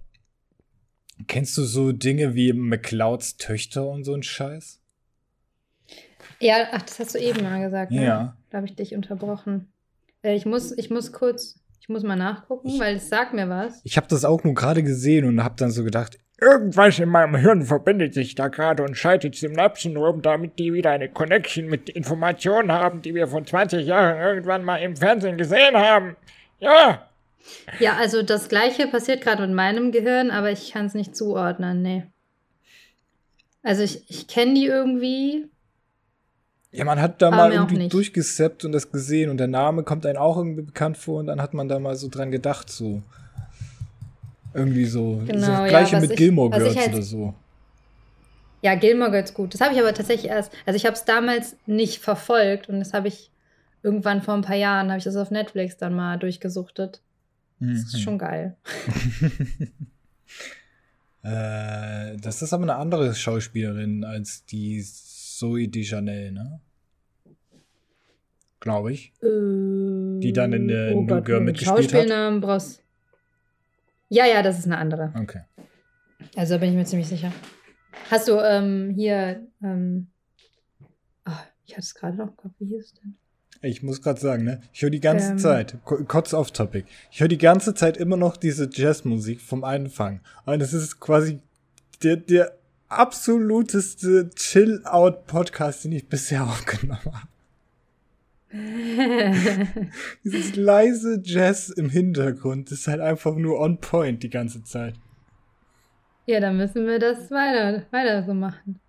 kennst 1.27 1.57
du 1.57 1.63
so 1.63 1.91
Dinge 1.91 2.35
wie 2.35 2.53
McClouds 2.53 3.37
Töchter 3.37 3.87
und 3.87 4.05
so 4.05 4.13
ein 4.13 4.23
Scheiß? 4.23 4.79
Ja, 6.39 6.67
ach, 6.71 6.83
das 6.83 6.99
hast 6.99 7.15
du 7.15 7.19
eben 7.19 7.43
mal 7.43 7.61
gesagt. 7.61 7.91
Ne? 7.91 8.05
Ja. 8.05 8.37
Da 8.49 8.57
habe 8.57 8.67
ich 8.67 8.75
dich 8.75 8.95
unterbrochen. 8.95 9.67
Äh, 10.21 10.35
ich, 10.35 10.45
muss, 10.45 10.71
ich 10.71 10.89
muss 10.89 11.11
kurz 11.11 11.59
ich 11.79 11.89
muss 11.89 12.03
mal 12.03 12.15
nachgucken, 12.15 12.69
ich, 12.69 12.79
weil 12.79 12.95
es 12.97 13.09
sagt 13.09 13.33
mir 13.33 13.49
was. 13.49 13.81
Ich 13.83 13.97
habe 13.97 14.07
das 14.07 14.25
auch 14.25 14.43
nur 14.43 14.53
gerade 14.53 14.83
gesehen 14.83 15.25
und 15.25 15.43
habe 15.43 15.55
dann 15.57 15.71
so 15.71 15.83
gedacht, 15.83 16.17
irgendwas 16.39 16.99
in 16.99 17.09
meinem 17.09 17.35
Hirn 17.35 17.63
verbindet 17.63 18.13
sich 18.13 18.35
da 18.35 18.47
gerade 18.47 18.83
und 18.83 18.95
schaltet 18.95 19.35
Synapsen 19.35 19.97
rum, 19.97 20.21
damit 20.21 20.59
die 20.59 20.73
wieder 20.73 20.91
eine 20.91 21.09
Connection 21.09 21.67
mit 21.67 21.89
Informationen 21.89 22.71
haben, 22.71 23.01
die 23.01 23.15
wir 23.15 23.27
vor 23.27 23.45
20 23.45 23.85
Jahren 23.85 24.19
irgendwann 24.19 24.63
mal 24.63 24.77
im 24.77 24.95
Fernsehen 24.95 25.37
gesehen 25.37 25.75
haben. 25.75 26.15
Ja. 26.59 27.07
Ja, 27.79 27.95
also 27.97 28.23
das 28.23 28.49
gleiche 28.49 28.87
passiert 28.87 29.21
gerade 29.21 29.47
mit 29.47 29.55
meinem 29.55 29.91
Gehirn, 29.91 30.31
aber 30.31 30.51
ich 30.51 30.73
kann 30.73 30.85
es 30.85 30.93
nicht 30.93 31.15
zuordnen, 31.15 31.81
nee. 31.81 32.03
Also 33.63 33.83
ich, 33.83 34.09
ich 34.09 34.27
kenne 34.27 34.53
die 34.53 34.65
irgendwie. 34.65 35.49
Ja, 36.77 36.85
man 36.85 37.01
hat 37.01 37.21
da 37.21 37.31
mal 37.31 37.51
irgendwie 37.51 37.87
durchgesappt 37.87 38.63
und 38.63 38.71
das 38.71 38.91
gesehen 38.91 39.31
und 39.31 39.37
der 39.37 39.47
Name 39.47 39.83
kommt 39.83 40.05
einem 40.05 40.17
auch 40.17 40.37
irgendwie 40.37 40.61
bekannt 40.61 40.97
vor 40.97 41.19
und 41.19 41.27
dann 41.27 41.41
hat 41.41 41.53
man 41.55 41.67
da 41.67 41.79
mal 41.79 41.95
so 41.95 42.07
dran 42.07 42.29
gedacht, 42.29 42.69
so. 42.69 43.01
Irgendwie 44.53 44.85
so. 44.85 45.21
Genau, 45.25 45.39
so 45.39 45.51
das 45.51 45.69
gleiche 45.69 45.95
ja, 45.95 46.01
mit 46.01 46.11
ich, 46.11 46.17
Gilmore 46.17 46.51
Girls 46.51 46.75
halt, 46.75 46.93
oder 46.93 47.01
so. 47.01 47.33
Ja, 48.61 48.75
Gilmore 48.75 49.11
Girls 49.11 49.33
gut. 49.33 49.53
Das 49.53 49.61
habe 49.61 49.73
ich 49.73 49.79
aber 49.79 49.93
tatsächlich 49.93 50.29
erst, 50.29 50.51
also 50.65 50.77
ich 50.77 50.85
habe 50.85 50.95
es 50.95 51.03
damals 51.03 51.55
nicht 51.65 51.99
verfolgt 51.99 52.69
und 52.69 52.79
das 52.79 52.93
habe 52.93 53.07
ich 53.07 53.31
irgendwann 53.81 54.21
vor 54.21 54.35
ein 54.35 54.41
paar 54.41 54.55
Jahren, 54.55 54.89
habe 54.89 54.99
ich 54.99 55.03
das 55.03 55.15
auf 55.15 55.31
Netflix 55.31 55.77
dann 55.77 55.95
mal 55.95 56.17
durchgesuchtet. 56.17 57.01
Das 57.59 57.69
mhm. 57.69 57.75
ist 57.75 58.01
schon 58.01 58.17
geil. 58.19 58.55
äh, 61.23 62.17
das 62.17 62.41
ist 62.43 62.53
aber 62.53 62.63
eine 62.63 62.75
andere 62.75 63.15
Schauspielerin 63.15 64.03
als 64.03 64.45
die 64.45 64.83
Zoe 64.83 65.67
Dejanel, 65.67 66.31
ne? 66.31 66.59
Glaube 68.67 68.91
ich. 68.91 69.13
Äh, 69.23 70.19
die 70.19 70.33
dann 70.33 70.51
in 70.51 70.67
der 70.67 70.93
oh 70.93 71.01
New 71.01 71.21
Girl 71.21 71.39
mitgespielt 71.39 71.93
hat. 71.93 72.41
Brauchst 72.41 72.83
ja, 74.09 74.25
ja, 74.25 74.41
das 74.41 74.59
ist 74.59 74.65
eine 74.65 74.77
andere. 74.77 75.13
Okay. 75.17 75.41
Also 76.35 76.55
da 76.55 76.59
bin 76.59 76.71
ich 76.71 76.75
mir 76.75 76.83
ziemlich 76.83 77.07
sicher. 77.07 77.31
Hast 78.11 78.27
du 78.27 78.39
ähm, 78.39 78.91
hier, 78.93 79.47
ähm, 79.63 80.07
oh, 81.25 81.31
ich 81.65 81.73
hatte 81.73 81.81
es 81.81 81.95
gerade 81.95 82.17
noch 82.17 82.33
im 82.43 82.51
wie 82.59 82.65
hieß 82.75 82.85
es 82.85 82.93
denn? 82.95 83.15
Ich 83.61 83.83
muss 83.83 84.01
gerade 84.01 84.19
sagen, 84.19 84.43
ne? 84.43 84.61
Ich 84.71 84.81
höre 84.81 84.89
die 84.89 84.99
ganze 84.99 85.31
ähm, 85.31 85.39
Zeit, 85.39 85.77
kurz 85.83 86.33
off 86.33 86.51
topic. 86.51 86.87
Ich 87.09 87.21
höre 87.21 87.27
die 87.27 87.37
ganze 87.37 87.73
Zeit 87.73 87.95
immer 87.95 88.17
noch 88.17 88.37
diese 88.37 88.69
Jazzmusik 88.69 89.41
vom 89.41 89.63
Anfang. 89.63 90.19
Und 90.45 90.61
es 90.61 90.73
ist 90.73 90.99
quasi 90.99 91.39
der, 92.03 92.17
der 92.17 92.57
absoluteste 92.89 94.29
Chill-Out-Podcast, 94.35 95.85
den 95.85 95.93
ich 95.93 96.07
bisher 96.07 96.43
aufgenommen 96.47 97.03
habe. 97.05 97.27
Dieses 100.23 100.55
leise 100.55 101.21
Jazz 101.23 101.69
im 101.69 101.89
Hintergrund 101.89 102.71
ist 102.71 102.87
halt 102.87 103.01
einfach 103.01 103.35
nur 103.35 103.59
on 103.59 103.79
point 103.79 104.23
die 104.23 104.29
ganze 104.29 104.63
Zeit. 104.63 104.95
Ja, 106.25 106.39
dann 106.39 106.57
müssen 106.57 106.85
wir 106.85 106.99
das 106.99 107.31
weiter, 107.31 107.83
weiter 107.91 108.25
so 108.25 108.33
machen. 108.33 108.79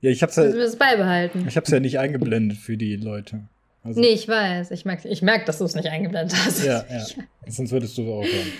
Ja, 0.00 0.10
ich 0.10 0.22
hab's 0.22 0.36
ja. 0.36 0.44
Müssen 0.44 0.58
wir 0.58 0.64
es 0.64 0.76
beibehalten. 0.76 1.46
Ich 1.48 1.56
hab's 1.56 1.70
ja 1.70 1.80
nicht 1.80 1.98
eingeblendet 1.98 2.58
für 2.58 2.76
die 2.76 2.96
Leute. 2.96 3.48
Also, 3.82 4.00
nee, 4.00 4.08
ich 4.08 4.28
weiß. 4.28 4.70
Ich 4.72 4.84
merke, 4.84 5.08
ich 5.08 5.22
merk, 5.22 5.46
dass 5.46 5.58
du 5.58 5.64
es 5.64 5.74
nicht 5.74 5.88
eingeblendet 5.88 6.36
hast. 6.44 6.64
Ja, 6.64 6.84
ja. 6.90 7.04
Sonst 7.46 7.72
würdest 7.72 7.96
du 7.98 8.02
es 8.02 8.08
auch 8.08 8.22
hören. 8.22 8.52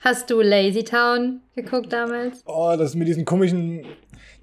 Hast 0.00 0.30
du 0.30 0.40
Lazy 0.40 0.82
Town 0.82 1.40
geguckt 1.54 1.92
damals? 1.92 2.42
Oh, 2.46 2.74
das 2.76 2.96
mit 2.96 3.06
diesen 3.06 3.24
komischen, 3.24 3.84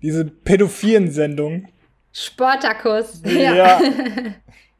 diese 0.02 0.24
pädophilen 0.24 1.12
Sendungen. 1.12 1.68
Sportakus. 2.12 3.22
Ja. 3.24 3.54
Ja, 3.54 3.82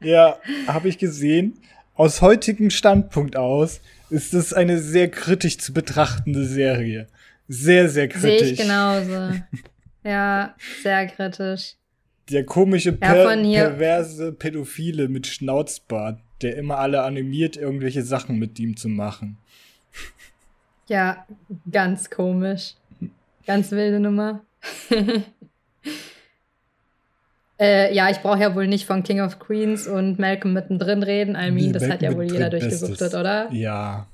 ja 0.00 0.38
habe 0.66 0.88
ich 0.88 0.98
gesehen. 0.98 1.58
Aus 1.94 2.22
heutigem 2.22 2.70
Standpunkt 2.70 3.36
aus 3.36 3.80
ist 4.08 4.34
es 4.34 4.52
eine 4.52 4.78
sehr 4.78 5.10
kritisch 5.10 5.58
zu 5.58 5.72
betrachtende 5.72 6.44
Serie. 6.44 7.08
Sehr, 7.48 7.88
sehr 7.88 8.08
kritisch. 8.08 8.40
Sehe 8.40 8.52
ich 8.52 8.58
genauso. 8.58 9.34
ja, 10.04 10.54
sehr 10.82 11.06
kritisch. 11.06 11.74
Der 12.30 12.46
komische, 12.46 12.92
per 12.92 13.34
ja, 13.42 13.64
perverse 13.64 14.32
Pädophile 14.32 15.08
mit 15.08 15.26
Schnauzbart, 15.26 16.20
der 16.42 16.56
immer 16.56 16.78
alle 16.78 17.02
animiert, 17.02 17.56
irgendwelche 17.56 18.02
Sachen 18.02 18.38
mit 18.38 18.58
ihm 18.60 18.76
zu 18.76 18.88
machen. 18.88 19.36
Ja, 20.86 21.26
ganz 21.70 22.08
komisch. 22.08 22.74
Ganz 23.46 23.72
wilde 23.72 24.00
Nummer. 24.00 24.44
Äh, 27.60 27.94
ja, 27.94 28.08
ich 28.08 28.20
brauche 28.20 28.40
ja 28.40 28.54
wohl 28.54 28.66
nicht 28.66 28.86
von 28.86 29.02
King 29.02 29.20
of 29.20 29.38
Queens 29.38 29.86
und 29.86 30.18
Malcolm 30.18 30.54
mittendrin 30.54 31.02
reden. 31.02 31.36
I 31.36 31.50
mean, 31.50 31.74
das 31.74 31.82
Malcolm 31.82 31.92
hat 31.92 32.02
ja 32.02 32.16
wohl 32.16 32.24
jeder 32.24 32.48
durchgesuchtet, 32.48 33.14
oder? 33.14 33.52
Ja. 33.52 34.06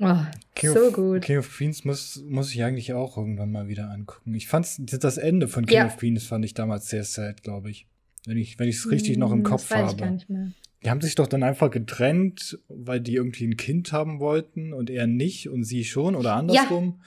Oh, 0.00 0.16
King 0.54 0.72
so 0.72 0.88
of, 0.88 0.92
gut. 0.92 1.22
King 1.22 1.38
of 1.38 1.50
Queens 1.50 1.84
muss, 1.86 2.22
muss 2.28 2.52
ich 2.52 2.62
eigentlich 2.62 2.92
auch 2.92 3.16
irgendwann 3.16 3.52
mal 3.52 3.68
wieder 3.68 3.90
angucken. 3.90 4.34
Ich 4.34 4.48
fand 4.48 4.66
das 5.02 5.16
Ende 5.16 5.48
von 5.48 5.64
King 5.64 5.78
ja. 5.78 5.86
of 5.86 5.96
Queens 5.96 6.24
fand 6.24 6.44
ich 6.44 6.52
damals 6.52 6.88
sehr 6.88 7.04
sad, 7.04 7.42
glaube 7.42 7.70
ich. 7.70 7.86
Wenn 8.26 8.36
ich 8.36 8.58
wenn 8.58 8.68
es 8.68 8.90
richtig 8.90 9.16
noch 9.16 9.32
im 9.32 9.38
hm, 9.38 9.44
Kopf 9.44 9.68
das 9.68 9.78
weiß 9.78 9.82
habe. 9.82 9.92
Ich 9.92 9.98
gar 9.98 10.10
nicht 10.10 10.30
mehr. 10.30 10.48
Die 10.84 10.90
haben 10.90 11.00
sich 11.00 11.14
doch 11.14 11.26
dann 11.26 11.42
einfach 11.42 11.70
getrennt, 11.70 12.58
weil 12.68 13.00
die 13.00 13.14
irgendwie 13.14 13.46
ein 13.46 13.56
Kind 13.56 13.92
haben 13.92 14.20
wollten 14.20 14.74
und 14.74 14.90
er 14.90 15.06
nicht 15.06 15.48
und 15.48 15.64
sie 15.64 15.84
schon 15.84 16.14
oder 16.14 16.34
andersrum. 16.34 16.96
Ja. 16.98 17.04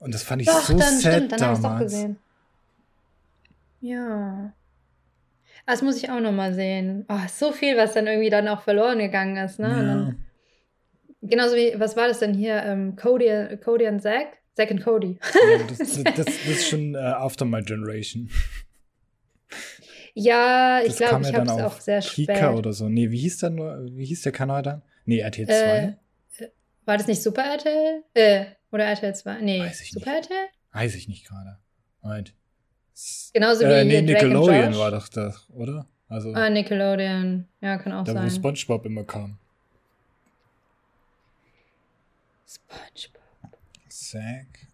Und 0.00 0.14
das 0.14 0.22
fand 0.22 0.42
ich 0.42 0.48
doch, 0.48 0.62
so 0.62 0.78
dann, 0.78 0.98
sad 0.98 1.14
stimmt, 1.14 1.32
dann 1.32 1.38
damals. 1.38 1.62
Doch 1.62 1.78
gesehen. 1.78 2.16
Ja. 3.82 4.52
Das 5.70 5.82
muss 5.82 5.96
ich 5.96 6.10
auch 6.10 6.18
noch 6.18 6.32
mal 6.32 6.52
sehen. 6.52 7.04
Oh, 7.08 7.20
so 7.32 7.52
viel, 7.52 7.76
was 7.76 7.92
dann 7.92 8.08
irgendwie 8.08 8.28
dann 8.28 8.48
auch 8.48 8.62
verloren 8.62 8.98
gegangen 8.98 9.36
ist, 9.36 9.60
ne? 9.60 9.68
Ja. 9.68 9.82
Dann, 9.82 10.24
genauso 11.22 11.54
wie, 11.54 11.78
was 11.78 11.96
war 11.96 12.08
das 12.08 12.18
denn 12.18 12.34
hier? 12.34 12.60
Ähm, 12.64 12.96
Cody, 12.96 13.56
Cody 13.62 13.86
und 13.86 14.00
Zack? 14.00 14.38
Zack 14.54 14.72
und 14.72 14.82
Cody. 14.82 15.20
Ja, 15.22 15.64
das, 15.68 15.78
das, 15.78 16.02
das, 16.02 16.14
das, 16.26 16.46
ist 16.46 16.68
schon 16.68 16.96
uh, 16.96 16.98
After 16.98 17.44
My 17.44 17.62
Generation. 17.62 18.28
Ja, 20.14 20.80
ich 20.84 20.96
glaube, 20.96 21.22
ich 21.22 21.32
habe 21.32 21.46
es 21.46 21.52
auch 21.52 21.80
sehr 21.80 22.00
Kika 22.00 22.34
spät. 22.34 22.58
oder 22.58 22.72
so. 22.72 22.88
Nee, 22.88 23.12
wie 23.12 23.18
hieß 23.18 23.38
der 23.38 23.50
nur, 23.50 23.86
wie 23.92 24.06
hieß 24.06 24.22
der 24.22 24.32
Kanal 24.32 24.62
dann? 24.62 24.82
Nee, 25.04 25.20
RTL 25.20 25.46
2. 25.46 25.54
Äh, 25.54 26.48
war 26.84 26.98
das 26.98 27.06
nicht 27.06 27.22
Super 27.22 27.44
RTL? 27.44 28.02
Äh, 28.14 28.46
oder 28.72 28.86
RTL 28.86 29.14
2? 29.14 29.40
Nee, 29.40 29.58
Super 29.72 30.14
nicht. 30.16 30.30
RTL? 30.30 30.46
Weiß 30.72 30.96
ich 30.96 31.06
nicht 31.06 31.28
gerade. 31.28 31.58
Moment. 32.02 32.34
Genauso 33.32 33.60
wie 33.60 33.64
äh, 33.70 33.84
nee, 33.84 34.02
Nickelodeon 34.02 34.76
war 34.76 34.90
doch 34.90 35.08
das, 35.08 35.48
oder? 35.50 35.86
Also, 36.08 36.32
ah, 36.32 36.50
Nickelodeon. 36.50 37.46
Ja, 37.60 37.78
kann 37.78 37.92
auch 37.92 38.04
da, 38.04 38.12
sein. 38.12 38.22
Da, 38.22 38.30
wo 38.30 38.34
Spongebob 38.34 38.86
immer 38.86 39.04
kam. 39.04 39.38
Spongebob. 42.46 43.20
Zack. 43.88 44.68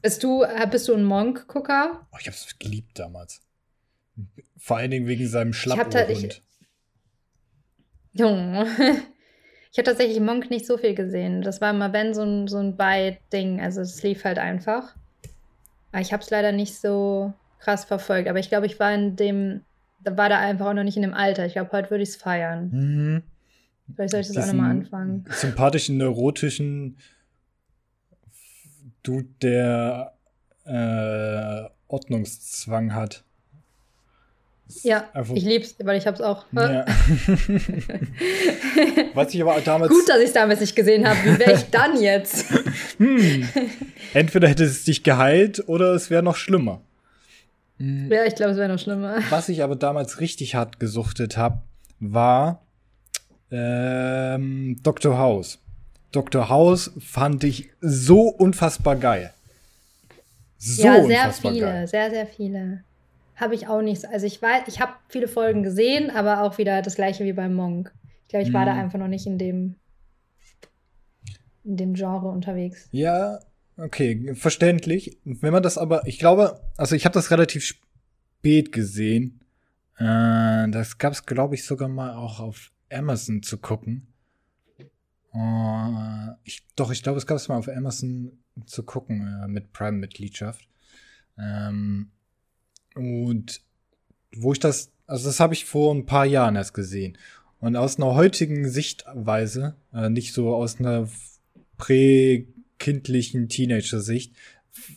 Bist 0.00 0.22
du, 0.22 0.44
äh, 0.44 0.66
bist 0.70 0.86
du 0.86 0.94
ein 0.94 1.02
Monk-Gucker? 1.02 2.06
Oh, 2.12 2.16
ich 2.20 2.28
hab's 2.28 2.56
geliebt 2.58 2.98
damals. 2.98 3.40
Vor 4.56 4.76
allen 4.76 4.92
Dingen 4.92 5.08
wegen 5.08 5.26
seinem 5.26 5.52
Schlappohrhund. 5.52 6.42
Junge. 8.12 8.66
Ich 9.72 9.78
habe 9.78 9.90
tatsächlich 9.90 10.20
Monk 10.20 10.48
nicht 10.48 10.64
so 10.64 10.78
viel 10.78 10.94
gesehen. 10.94 11.42
Das 11.42 11.60
war 11.60 11.68
immer, 11.68 11.92
wenn, 11.92 12.14
so 12.14 12.22
ein, 12.22 12.48
so 12.48 12.56
ein 12.56 12.78
Bei-Ding. 12.78 13.60
Also 13.60 13.82
es 13.82 14.02
lief 14.02 14.24
halt 14.24 14.38
einfach. 14.38 14.94
Aber 15.92 16.00
ich 16.00 16.14
habe 16.14 16.22
es 16.22 16.30
leider 16.30 16.50
nicht 16.50 16.80
so 16.80 17.34
krass 17.58 17.84
verfolgt. 17.84 18.28
Aber 18.28 18.38
ich 18.38 18.48
glaube, 18.48 18.66
ich 18.66 18.78
war 18.78 18.94
in 18.94 19.16
dem, 19.16 19.62
da 20.00 20.16
war 20.16 20.28
da 20.28 20.38
einfach 20.38 20.66
auch 20.66 20.74
noch 20.74 20.84
nicht 20.84 20.96
in 20.96 21.02
dem 21.02 21.14
Alter. 21.14 21.46
Ich 21.46 21.54
glaube, 21.54 21.72
heute 21.72 21.90
würde 21.90 22.02
ich 22.02 22.10
es 22.10 22.16
feiern. 22.16 22.70
Mhm. 22.72 23.22
Vielleicht 23.94 24.10
soll 24.10 24.20
ich 24.20 24.26
das 24.26 24.36
Diesen 24.36 24.50
auch 24.50 24.54
nochmal 24.54 24.70
anfangen. 24.70 25.24
Sympathischen, 25.30 25.96
neurotischen 25.96 26.96
Dude, 29.02 29.28
der 29.40 30.14
äh, 30.64 31.68
Ordnungszwang 31.86 32.94
hat. 32.94 33.22
Ja, 34.82 35.08
ich 35.32 35.44
lieb's, 35.44 35.76
weil 35.84 35.96
ich 35.96 36.08
hab's 36.08 36.20
auch. 36.20 36.44
Ja. 36.52 36.84
Was 39.14 39.32
ich 39.32 39.40
aber 39.40 39.60
damals. 39.60 39.92
Gut, 39.92 40.08
dass 40.08 40.18
ich 40.18 40.24
es 40.24 40.32
damals 40.32 40.58
nicht 40.60 40.74
gesehen 40.74 41.06
habe. 41.06 41.18
Wie 41.24 41.38
wäre 41.38 41.52
ich 41.54 41.64
dann 41.70 42.02
jetzt? 42.02 42.50
hm. 42.98 43.48
Entweder 44.12 44.48
hätte 44.48 44.64
es 44.64 44.82
dich 44.82 45.04
geheilt 45.04 45.62
oder 45.68 45.94
es 45.94 46.10
wäre 46.10 46.24
noch 46.24 46.34
schlimmer. 46.34 46.80
Hm. 47.78 48.10
Ja, 48.10 48.24
ich 48.24 48.34
glaube, 48.34 48.52
es 48.52 48.58
wäre 48.58 48.72
noch 48.72 48.78
schlimmer. 48.78 49.18
Was 49.30 49.48
ich 49.48 49.62
aber 49.62 49.76
damals 49.76 50.20
richtig 50.20 50.54
hart 50.54 50.80
gesuchtet 50.80 51.36
habe, 51.36 51.62
war 52.00 52.62
ähm, 53.50 54.78
Dr. 54.82 55.18
House. 55.18 55.58
Dr. 56.12 56.48
House 56.48 56.92
fand 56.98 57.44
ich 57.44 57.70
so 57.80 58.28
unfassbar 58.28 58.96
geil. 58.96 59.32
So 60.58 60.84
ja, 60.84 61.04
sehr 61.04 61.32
viele, 61.32 61.60
geil. 61.60 61.88
sehr, 61.88 62.10
sehr 62.10 62.26
viele. 62.26 62.84
Habe 63.36 63.54
ich 63.54 63.68
auch 63.68 63.82
nicht. 63.82 64.06
Also 64.06 64.26
ich 64.26 64.40
weiß, 64.40 64.62
ich 64.66 64.80
habe 64.80 64.92
viele 65.08 65.28
Folgen 65.28 65.62
gesehen, 65.62 66.10
aber 66.10 66.42
auch 66.42 66.56
wieder 66.56 66.80
das 66.80 66.94
gleiche 66.94 67.24
wie 67.24 67.34
beim 67.34 67.54
Monk. 67.54 67.92
Ich 68.22 68.28
glaube, 68.30 68.46
ich 68.46 68.54
war 68.54 68.64
hm. 68.64 68.74
da 68.74 68.82
einfach 68.82 68.98
noch 68.98 69.08
nicht 69.08 69.26
in 69.26 69.38
dem 69.38 69.76
in 71.64 71.76
dem 71.76 71.94
Genre 71.94 72.28
unterwegs. 72.28 72.88
Ja, 72.92 73.40
Okay, 73.78 74.34
verständlich. 74.34 75.18
Wenn 75.24 75.52
man 75.52 75.62
das 75.62 75.76
aber, 75.76 76.06
ich 76.06 76.18
glaube, 76.18 76.60
also 76.76 76.94
ich 76.94 77.04
habe 77.04 77.14
das 77.14 77.30
relativ 77.30 77.64
spät 77.64 78.72
gesehen. 78.72 79.40
Äh, 79.98 80.68
das 80.70 80.98
gab 80.98 81.12
es, 81.12 81.26
glaube 81.26 81.54
ich, 81.54 81.64
sogar 81.64 81.88
mal 81.88 82.14
auch 82.14 82.40
auf 82.40 82.72
Amazon 82.90 83.42
zu 83.42 83.58
gucken. 83.58 84.06
Uh, 85.34 86.32
ich, 86.44 86.64
doch, 86.76 86.90
ich 86.90 87.02
glaube, 87.02 87.18
es 87.18 87.26
gab 87.26 87.36
es 87.36 87.48
mal 87.48 87.58
auf 87.58 87.68
Amazon 87.68 88.32
zu 88.64 88.82
gucken 88.82 89.40
äh, 89.42 89.48
mit 89.48 89.72
Prime-Mitgliedschaft. 89.74 90.66
Ähm, 91.38 92.10
und 92.94 93.60
wo 94.34 94.52
ich 94.52 94.60
das, 94.60 94.92
also 95.06 95.26
das 95.26 95.38
habe 95.38 95.52
ich 95.52 95.66
vor 95.66 95.94
ein 95.94 96.06
paar 96.06 96.24
Jahren 96.24 96.56
erst 96.56 96.72
gesehen. 96.72 97.18
Und 97.60 97.76
aus 97.76 97.98
einer 97.98 98.14
heutigen 98.14 98.66
Sichtweise, 98.70 99.76
äh, 99.92 100.08
nicht 100.08 100.32
so 100.32 100.54
aus 100.54 100.80
einer 100.80 101.06
prä 101.76 102.46
kindlichen 102.78 103.48
Teenager-Sicht 103.48 104.32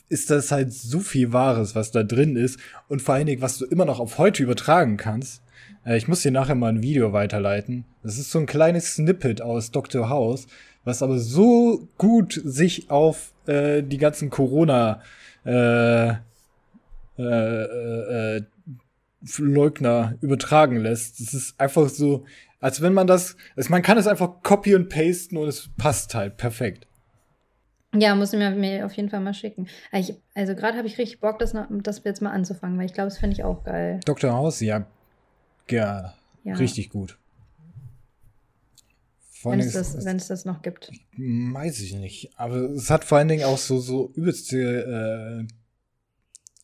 ist 0.08 0.30
das 0.30 0.52
halt 0.52 0.72
so 0.72 1.00
viel 1.00 1.32
Wahres, 1.32 1.74
was 1.74 1.90
da 1.90 2.02
drin 2.02 2.36
ist 2.36 2.58
und 2.88 3.02
vor 3.02 3.14
allen 3.14 3.26
Dingen, 3.26 3.42
was 3.42 3.58
du 3.58 3.64
immer 3.64 3.84
noch 3.84 3.98
auf 4.00 4.18
heute 4.18 4.42
übertragen 4.42 4.96
kannst. 4.96 5.42
Äh, 5.84 5.96
ich 5.96 6.08
muss 6.08 6.22
dir 6.22 6.30
nachher 6.32 6.54
mal 6.54 6.68
ein 6.68 6.82
Video 6.82 7.12
weiterleiten. 7.12 7.84
Das 8.02 8.18
ist 8.18 8.30
so 8.30 8.38
ein 8.38 8.46
kleines 8.46 8.94
Snippet 8.94 9.42
aus 9.42 9.70
Dr. 9.70 10.08
House, 10.08 10.46
was 10.84 11.02
aber 11.02 11.18
so 11.18 11.88
gut 11.98 12.40
sich 12.44 12.90
auf 12.90 13.32
äh, 13.46 13.82
die 13.82 13.98
ganzen 13.98 14.30
Corona 14.30 15.02
äh, 15.44 16.10
äh, 16.10 16.16
äh, 17.18 18.42
Leugner 19.38 20.16
übertragen 20.22 20.76
lässt. 20.76 21.20
Es 21.20 21.34
ist 21.34 21.60
einfach 21.60 21.88
so, 21.88 22.24
als 22.60 22.80
wenn 22.80 22.94
man 22.94 23.06
das, 23.06 23.36
also 23.56 23.70
man 23.70 23.82
kann 23.82 23.98
es 23.98 24.06
einfach 24.06 24.42
copy 24.42 24.74
und 24.74 24.88
pasten 24.88 25.36
und 25.36 25.48
es 25.48 25.68
passt 25.76 26.14
halt 26.14 26.38
perfekt. 26.38 26.86
Ja, 27.94 28.14
muss 28.14 28.32
mir, 28.32 28.50
mir 28.50 28.86
auf 28.86 28.92
jeden 28.92 29.08
Fall 29.08 29.20
mal 29.20 29.34
schicken. 29.34 29.66
Ich, 29.92 30.14
also 30.34 30.54
gerade 30.54 30.78
habe 30.78 30.86
ich 30.86 30.96
richtig 30.98 31.20
Bock, 31.20 31.38
das, 31.40 31.54
noch, 31.54 31.66
das 31.70 32.02
jetzt 32.04 32.22
mal 32.22 32.30
anzufangen, 32.30 32.78
weil 32.78 32.86
ich 32.86 32.94
glaube, 32.94 33.08
das 33.08 33.18
finde 33.18 33.34
ich 33.34 33.42
auch 33.42 33.64
geil. 33.64 33.98
Dr. 34.04 34.32
House, 34.32 34.60
ja, 34.60 34.86
ja, 35.68 36.14
ja. 36.44 36.54
richtig 36.54 36.90
gut. 36.90 37.18
Wenn 39.42 39.60
es, 39.60 39.72
das, 39.72 40.04
wenn 40.04 40.16
es 40.16 40.28
das 40.28 40.44
noch 40.44 40.60
gibt. 40.62 40.92
Weiß 41.16 41.80
ich 41.80 41.94
nicht. 41.94 42.30
Aber 42.36 42.56
es 42.56 42.90
hat 42.90 43.04
vor 43.04 43.18
allen 43.18 43.28
Dingen 43.28 43.44
auch 43.44 43.58
so, 43.58 43.78
so 43.80 44.10
übelste. 44.14 45.46
Äh, 45.48 45.54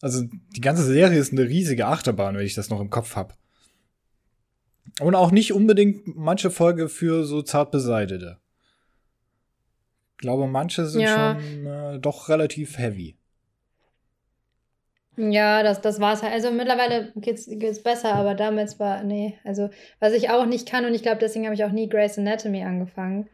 also 0.02 0.24
die 0.54 0.60
ganze 0.60 0.84
Serie 0.84 1.18
ist 1.18 1.32
eine 1.32 1.48
riesige 1.48 1.86
Achterbahn, 1.86 2.36
wenn 2.36 2.44
ich 2.44 2.54
das 2.54 2.68
noch 2.68 2.80
im 2.80 2.90
Kopf 2.90 3.16
habe. 3.16 3.34
Und 5.00 5.14
auch 5.14 5.30
nicht 5.30 5.54
unbedingt 5.54 6.16
manche 6.16 6.50
Folge 6.50 6.88
für 6.88 7.24
so 7.24 7.42
zart 7.42 7.70
Beseitete. 7.70 8.38
Ich 10.16 10.22
glaube, 10.22 10.46
manche 10.46 10.86
sind 10.86 11.02
ja. 11.02 11.38
schon 11.38 11.66
äh, 11.66 11.98
doch 11.98 12.30
relativ 12.30 12.78
heavy. 12.78 13.16
Ja, 15.18 15.62
das, 15.62 15.82
das 15.82 16.00
war's 16.00 16.22
halt. 16.22 16.32
Also 16.32 16.50
mittlerweile 16.50 17.12
geht's, 17.16 17.46
geht's 17.46 17.82
besser, 17.82 18.14
aber 18.14 18.34
damals 18.34 18.80
war, 18.80 19.02
nee. 19.02 19.38
Also, 19.44 19.68
was 20.00 20.14
ich 20.14 20.30
auch 20.30 20.46
nicht 20.46 20.66
kann, 20.66 20.86
und 20.86 20.94
ich 20.94 21.02
glaube, 21.02 21.18
deswegen 21.20 21.44
habe 21.44 21.54
ich 21.54 21.64
auch 21.64 21.70
nie 21.70 21.88
Grey's 21.88 22.18
Anatomy 22.18 22.62
angefangen, 22.62 23.28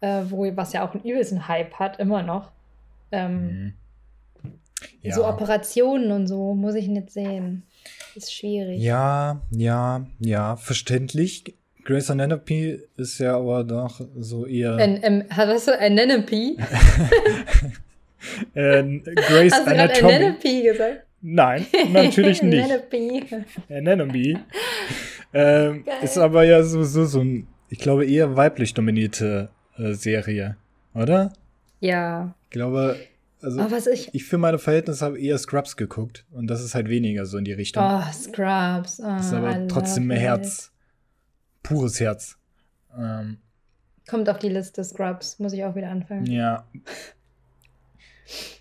äh, 0.00 0.22
wo, 0.28 0.44
was 0.56 0.72
ja 0.72 0.86
auch 0.86 0.94
einen 0.94 1.04
übelsten 1.04 1.48
Hype 1.48 1.74
hat, 1.74 2.00
immer 2.00 2.22
noch. 2.22 2.50
Ähm, 3.12 3.74
mhm. 4.42 4.52
ja. 5.02 5.14
So 5.14 5.26
Operationen 5.26 6.12
und 6.12 6.26
so 6.26 6.54
muss 6.54 6.74
ich 6.74 6.88
nicht 6.88 7.10
sehen. 7.10 7.64
Ist 8.14 8.32
schwierig. 8.32 8.80
Ja, 8.80 9.42
ja, 9.50 10.06
ja, 10.18 10.56
verständlich. 10.56 11.56
Grey's 11.84 12.10
Anatomy 12.10 12.78
ist 12.96 13.18
ja 13.18 13.36
aber 13.36 13.64
doch 13.64 14.00
so 14.18 14.46
eher. 14.46 14.76
Ein, 14.76 15.00
ähm, 15.02 15.24
hast 15.30 15.68
du 15.68 15.78
Anatomy? 15.78 16.56
äh, 18.54 18.98
Grey's 18.98 19.52
hast 19.52 19.66
Anatomy. 19.66 20.12
Anatomy 20.12 20.62
gesagt? 20.62 21.06
Nein, 21.22 21.66
natürlich 21.92 22.42
nicht. 22.42 22.70
Anatomy. 23.70 24.38
ähm, 25.32 25.84
ist 26.02 26.18
aber 26.18 26.44
ja 26.44 26.62
sowieso 26.62 27.04
so 27.04 27.20
ein, 27.20 27.46
ich 27.68 27.78
glaube, 27.78 28.04
eher 28.04 28.36
weiblich 28.36 28.74
dominierte 28.74 29.48
äh, 29.78 29.92
Serie, 29.92 30.56
oder? 30.94 31.32
Ja. 31.80 32.34
Ich 32.44 32.50
glaube, 32.50 32.96
also 33.40 33.60
oh, 33.60 33.90
ich, 33.92 34.10
ich 34.12 34.24
für 34.24 34.38
meine 34.38 34.58
Verhältnisse 34.58 35.04
habe 35.04 35.18
eher 35.18 35.38
Scrubs 35.38 35.76
geguckt 35.76 36.24
und 36.32 36.48
das 36.48 36.62
ist 36.62 36.74
halt 36.74 36.88
weniger 36.88 37.24
so 37.26 37.38
in 37.38 37.44
die 37.44 37.52
Richtung. 37.52 37.82
Oh, 37.84 38.02
Scrubs. 38.12 39.00
Oh, 39.04 39.16
ist 39.16 39.32
aber 39.32 39.66
trotzdem 39.68 40.06
mehr 40.06 40.18
Herz. 40.18 40.71
Pures 41.62 42.00
Herz. 42.00 42.36
Ähm, 42.96 43.38
Kommt 44.08 44.28
auf 44.28 44.38
die 44.38 44.48
Liste 44.48 44.82
Scrubs, 44.84 45.38
muss 45.38 45.52
ich 45.52 45.64
auch 45.64 45.74
wieder 45.74 45.88
anfangen. 45.88 46.26
Ja. 46.26 46.66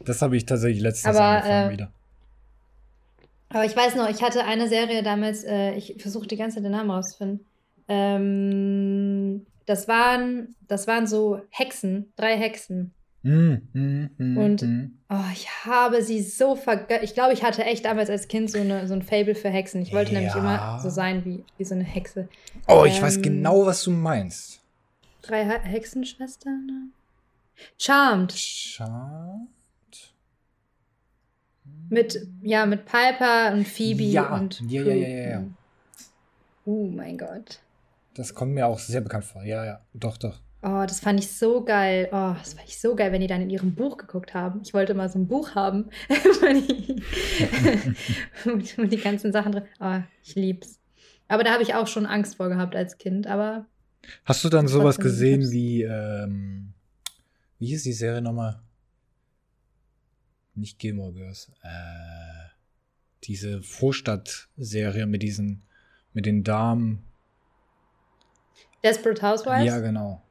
Das 0.06 0.22
habe 0.22 0.38
ich 0.38 0.46
tatsächlich 0.46 0.82
letztes 0.82 1.16
Jahr 1.16 1.38
angefangen 1.38 1.70
äh, 1.70 1.74
wieder. 1.74 1.92
Aber 3.50 3.66
ich 3.66 3.76
weiß 3.76 3.96
noch, 3.96 4.10
ich 4.10 4.22
hatte 4.22 4.46
eine 4.46 4.68
Serie 4.68 5.04
damals, 5.04 5.44
äh, 5.44 5.74
ich 5.74 5.96
versuche 6.00 6.28
die 6.28 6.38
ganze 6.38 6.56
Zeit 6.56 6.66
den 6.66 6.72
Namen 6.72 6.90
rauszufinden. 6.90 7.46
Ähm, 7.88 9.46
das 9.66 9.88
waren, 9.88 10.56
das 10.68 10.88
waren 10.88 11.08
so 11.08 11.42
Hexen, 11.50 12.12
drei 12.16 12.38
Hexen. 12.38 12.94
Mm, 13.24 13.54
mm, 13.74 14.10
mm, 14.18 14.38
und 14.38 14.64
oh, 15.10 15.32
ich 15.32 15.48
habe 15.66 16.02
sie 16.02 16.24
so 16.24 16.56
vergessen. 16.56 17.04
Ich 17.04 17.14
glaube, 17.14 17.34
ich 17.34 17.44
hatte 17.44 17.64
echt 17.64 17.86
damals 17.86 18.10
als 18.10 18.28
Kind 18.28 18.50
so, 18.50 18.60
eine, 18.60 18.88
so 18.88 18.96
ein 18.96 19.04
Fable 19.04 19.36
für 19.36 19.50
Hexen. 19.50 19.84
Ich 19.84 19.94
wollte 19.94 20.12
ja. 20.12 20.20
nämlich 20.20 20.36
immer 20.36 20.80
so 20.80 20.90
sein 20.90 21.24
wie, 21.24 21.44
wie 21.58 21.64
so 21.64 21.76
eine 21.76 21.84
Hexe. 21.84 22.28
Oh, 22.68 22.84
ich 22.86 23.00
weiß 23.00 23.18
ähm, 23.18 23.22
genau, 23.22 23.66
was 23.66 23.84
du 23.84 23.92
meinst. 23.92 24.62
Drei 25.22 25.44
Hexenschwestern? 25.46 26.94
Charmed. 27.78 28.32
Charmed? 28.34 29.50
Mit, 31.90 32.28
ja, 32.42 32.66
mit 32.66 32.86
Piper 32.86 33.54
und 33.54 33.68
Phoebe 33.68 34.04
ja. 34.04 34.34
und. 34.34 34.62
Ja, 34.62 34.82
ja, 34.82 34.94
ja, 34.94 35.08
ja, 35.08 35.30
ja. 35.30 35.44
Oh 36.66 36.88
mein 36.88 37.18
Gott. 37.18 37.60
Das 38.16 38.34
kommt 38.34 38.54
mir 38.54 38.66
auch 38.66 38.80
sehr 38.80 39.02
bekannt 39.02 39.26
vor. 39.26 39.44
Ja, 39.44 39.64
ja, 39.64 39.82
doch, 39.94 40.18
doch. 40.18 40.40
Oh, 40.64 40.84
das 40.88 41.00
fand 41.00 41.20
ich 41.20 41.32
so 41.32 41.64
geil. 41.64 42.08
Oh, 42.12 42.36
das 42.38 42.54
fand 42.54 42.68
ich 42.68 42.80
so 42.80 42.96
geil, 42.96 43.12
wenn 43.12 43.22
die 43.22 43.28
dann 43.28 43.42
in 43.42 43.50
ihrem 43.50 43.74
Buch 43.74 43.98
geguckt 43.98 44.36
haben. 44.36 44.62
Ich 44.64 44.74
wollte 44.74 44.94
mal 44.94 45.10
so 45.10 45.18
ein 45.18 45.28
Buch 45.28 45.56
haben, 45.56 45.90
wo 48.46 48.84
die 48.84 48.98
ganzen 48.98 49.32
Sachen 49.32 49.54
drin. 49.54 49.64
Oh, 49.80 50.00
ich 50.24 50.36
lieb's. 50.36 50.80
Aber 51.28 51.44
da 51.44 51.52
habe 51.52 51.64
ich 51.64 51.74
auch 51.74 51.88
schon 51.88 52.06
Angst 52.06 52.36
vor 52.36 52.50
gehabt 52.50 52.76
als 52.76 52.98
Kind, 52.98 53.26
aber. 53.26 53.66
Hast 54.26 54.44
du 54.44 54.50
dann 54.50 54.68
sowas 54.68 54.98
gesehen 54.98 55.52
wie, 55.52 55.84
ähm, 55.84 56.74
wie 57.58 57.68
hieß 57.68 57.84
die 57.84 57.94
Serie 57.94 58.22
nochmal? 58.22 58.62
nicht 60.56 60.80
Gilmore 60.80 61.14
Girls, 61.14 61.52
äh, 61.64 62.50
diese 63.24 63.62
Vorstadt-Serie 63.62 65.06
mit 65.06 65.24
diesen, 65.24 65.64
mit 66.14 66.26
den 66.26 66.44
Damen. 66.44 67.04
Desperate 68.84 69.22
Housewives? 69.22 69.66
Ja, 69.66 69.80
genau. 69.80 70.22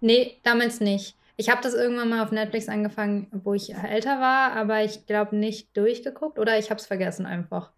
Nee, 0.00 0.36
damals 0.42 0.80
nicht. 0.80 1.16
Ich 1.36 1.48
habe 1.48 1.62
das 1.62 1.74
irgendwann 1.74 2.08
mal 2.08 2.22
auf 2.22 2.32
Netflix 2.32 2.68
angefangen, 2.68 3.28
wo 3.44 3.54
ich 3.54 3.74
älter 3.74 4.20
war, 4.20 4.52
aber 4.52 4.82
ich 4.82 5.06
glaube 5.06 5.36
nicht 5.36 5.76
durchgeguckt 5.76 6.38
oder 6.38 6.58
ich 6.58 6.70
habe 6.70 6.80
es 6.80 6.86
vergessen 6.86 7.26
einfach. 7.26 7.70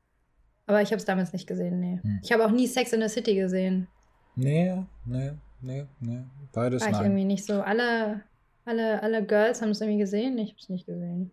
Aber 0.66 0.80
ich 0.80 0.88
habe 0.88 0.96
es 0.96 1.04
damals 1.04 1.33
nicht 1.33 1.46
gesehen, 1.46 1.80
nee. 1.80 1.98
Hm. 2.02 2.20
Ich 2.22 2.33
habe 2.33 2.44
auch 2.44 2.50
nie 2.50 2.66
Sex 2.66 2.92
in 2.92 3.02
the 3.02 3.09
City 3.09 3.35
gesehen. 3.35 3.88
Nee, 4.37 4.83
nee, 5.04 5.33
nee, 5.61 5.85
nee. 6.00 6.22
Beides 6.52 6.83
war 6.83 6.88
ich 6.88 6.94
nein. 6.94 7.04
irgendwie 7.04 7.24
nicht 7.24 7.44
so. 7.44 7.61
Alle 7.61 8.22
alle, 8.64 9.02
alle 9.02 9.24
Girls 9.24 9.62
haben 9.62 9.70
es 9.70 9.80
irgendwie 9.80 9.98
gesehen. 9.98 10.38
Ich 10.38 10.50
habe 10.50 10.61
es 10.61 10.68
nicht 10.68 10.87
gesehen. 10.87 11.30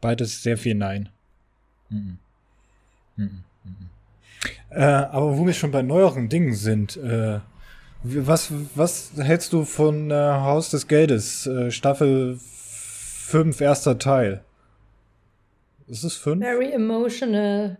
Beides 0.00 0.42
sehr 0.42 0.56
viel 0.56 0.74
Nein. 0.74 1.08
Mhm. 1.88 2.18
Mhm. 3.16 3.44
Mhm. 3.64 3.90
Äh, 4.70 4.84
aber 4.84 5.36
wo 5.36 5.46
wir 5.46 5.52
schon 5.52 5.72
bei 5.72 5.82
neueren 5.82 6.28
Dingen 6.28 6.54
sind, 6.54 6.96
äh, 6.96 7.40
was, 8.02 8.52
was 8.74 9.12
hältst 9.16 9.52
du 9.52 9.64
von 9.64 10.10
äh, 10.10 10.14
Haus 10.14 10.70
des 10.70 10.88
Geldes, 10.88 11.46
äh, 11.46 11.70
Staffel 11.70 12.38
5, 12.38 13.60
erster 13.60 13.98
Teil? 13.98 14.42
Ist 15.86 16.04
es 16.04 16.16
5? 16.16 16.42
Very 16.42 16.72
emotional. 16.72 17.78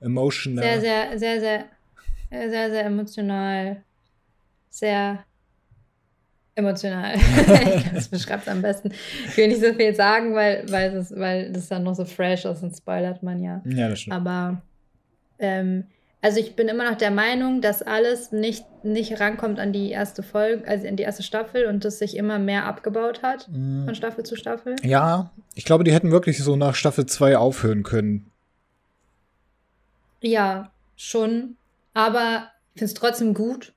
emotional. 0.00 0.64
Sehr, 0.64 0.80
sehr, 0.80 1.18
sehr, 1.18 1.40
sehr, 1.40 2.50
sehr, 2.50 2.70
sehr 2.70 2.84
emotional. 2.84 3.82
Sehr 4.70 5.24
Emotional. 6.58 7.14
das 7.94 8.08
beschreibt 8.08 8.42
es 8.42 8.48
am 8.48 8.60
besten. 8.60 8.90
Ich 9.28 9.36
will 9.36 9.46
nicht 9.46 9.60
so 9.60 9.72
viel 9.74 9.94
sagen, 9.94 10.34
weil, 10.34 10.64
weil, 10.68 10.90
das, 10.90 11.14
weil 11.16 11.52
das 11.52 11.68
dann 11.68 11.84
noch 11.84 11.94
so 11.94 12.04
fresh 12.04 12.44
ist 12.46 12.64
und 12.64 12.76
spoilert 12.76 13.22
man 13.22 13.40
ja. 13.40 13.62
Ja, 13.64 13.88
das 13.88 14.00
stimmt. 14.00 14.16
Aber 14.16 14.60
ähm, 15.38 15.84
also 16.20 16.40
ich 16.40 16.56
bin 16.56 16.68
immer 16.68 16.90
noch 16.90 16.98
der 16.98 17.12
Meinung, 17.12 17.60
dass 17.60 17.80
alles 17.82 18.32
nicht, 18.32 18.64
nicht 18.82 19.20
rankommt 19.20 19.60
an 19.60 19.72
die 19.72 19.90
erste 19.90 20.22
Folge, 20.22 20.66
also 20.66 20.86
in 20.86 20.96
die 20.96 21.04
erste 21.04 21.22
Staffel 21.22 21.66
und 21.66 21.84
das 21.84 21.98
sich 21.98 22.16
immer 22.16 22.38
mehr 22.38 22.64
abgebaut 22.64 23.22
hat 23.22 23.48
mm. 23.48 23.84
von 23.84 23.94
Staffel 23.94 24.24
zu 24.24 24.34
Staffel. 24.34 24.74
Ja, 24.82 25.30
ich 25.54 25.64
glaube, 25.64 25.84
die 25.84 25.92
hätten 25.92 26.10
wirklich 26.10 26.38
so 26.42 26.56
nach 26.56 26.74
Staffel 26.74 27.06
2 27.06 27.36
aufhören 27.36 27.84
können. 27.84 28.32
Ja, 30.20 30.72
schon. 30.96 31.56
Aber 31.94 32.50
ich 32.74 32.80
finde 32.80 32.92
es 32.92 32.94
trotzdem 32.94 33.34
gut. 33.34 33.72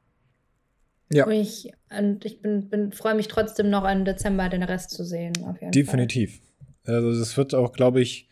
Ja. 1.14 1.26
Und 1.26 1.34
ich, 1.34 1.72
und 1.96 2.26
ich 2.26 2.42
bin, 2.42 2.70
bin, 2.70 2.92
freue 2.92 3.16
mich 3.16 3.28
trotzdem 3.28 3.70
noch 3.70 3.88
im 3.88 4.06
Dezember 4.06 4.50
den 4.50 4.64
Rest 4.64 4.92
zu 4.92 5.04
sehen. 5.04 5.34
Definitiv. 5.74 6.40
Fall. 6.84 6.96
Also 6.96 7.20
das 7.20 7.38
wird 7.38 7.54
auch, 7.54 7.74
glaube 7.74 8.02
ich, 8.02 8.28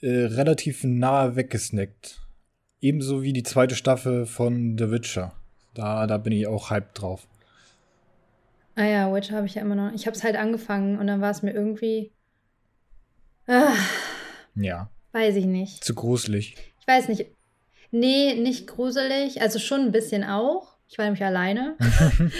äh, 0.00 0.08
relativ 0.08 0.84
nahe 0.84 1.36
weggesnackt. 1.36 2.25
Ebenso 2.80 3.22
wie 3.22 3.32
die 3.32 3.42
zweite 3.42 3.74
Staffel 3.74 4.26
von 4.26 4.76
The 4.78 4.90
Witcher. 4.90 5.32
Da, 5.74 6.06
da 6.06 6.18
bin 6.18 6.32
ich 6.32 6.46
auch 6.46 6.70
hyped 6.70 7.00
drauf. 7.00 7.26
Ah 8.74 8.84
ja, 8.84 9.14
Witcher 9.14 9.36
habe 9.36 9.46
ich 9.46 9.54
ja 9.54 9.62
immer 9.62 9.74
noch. 9.74 9.92
Ich 9.92 10.06
habe 10.06 10.16
es 10.16 10.22
halt 10.22 10.36
angefangen 10.36 10.98
und 10.98 11.06
dann 11.06 11.20
war 11.20 11.30
es 11.30 11.42
mir 11.42 11.52
irgendwie. 11.52 12.12
Ah, 13.46 13.74
ja. 14.54 14.90
Weiß 15.12 15.36
ich 15.36 15.46
nicht. 15.46 15.82
Zu 15.82 15.94
gruselig. 15.94 16.56
Ich 16.80 16.86
weiß 16.86 17.08
nicht. 17.08 17.26
Nee, 17.90 18.34
nicht 18.34 18.66
gruselig. 18.66 19.40
Also 19.40 19.58
schon 19.58 19.80
ein 19.80 19.92
bisschen 19.92 20.24
auch. 20.24 20.76
Ich 20.88 20.98
war 20.98 21.06
nämlich 21.06 21.24
alleine. 21.24 21.76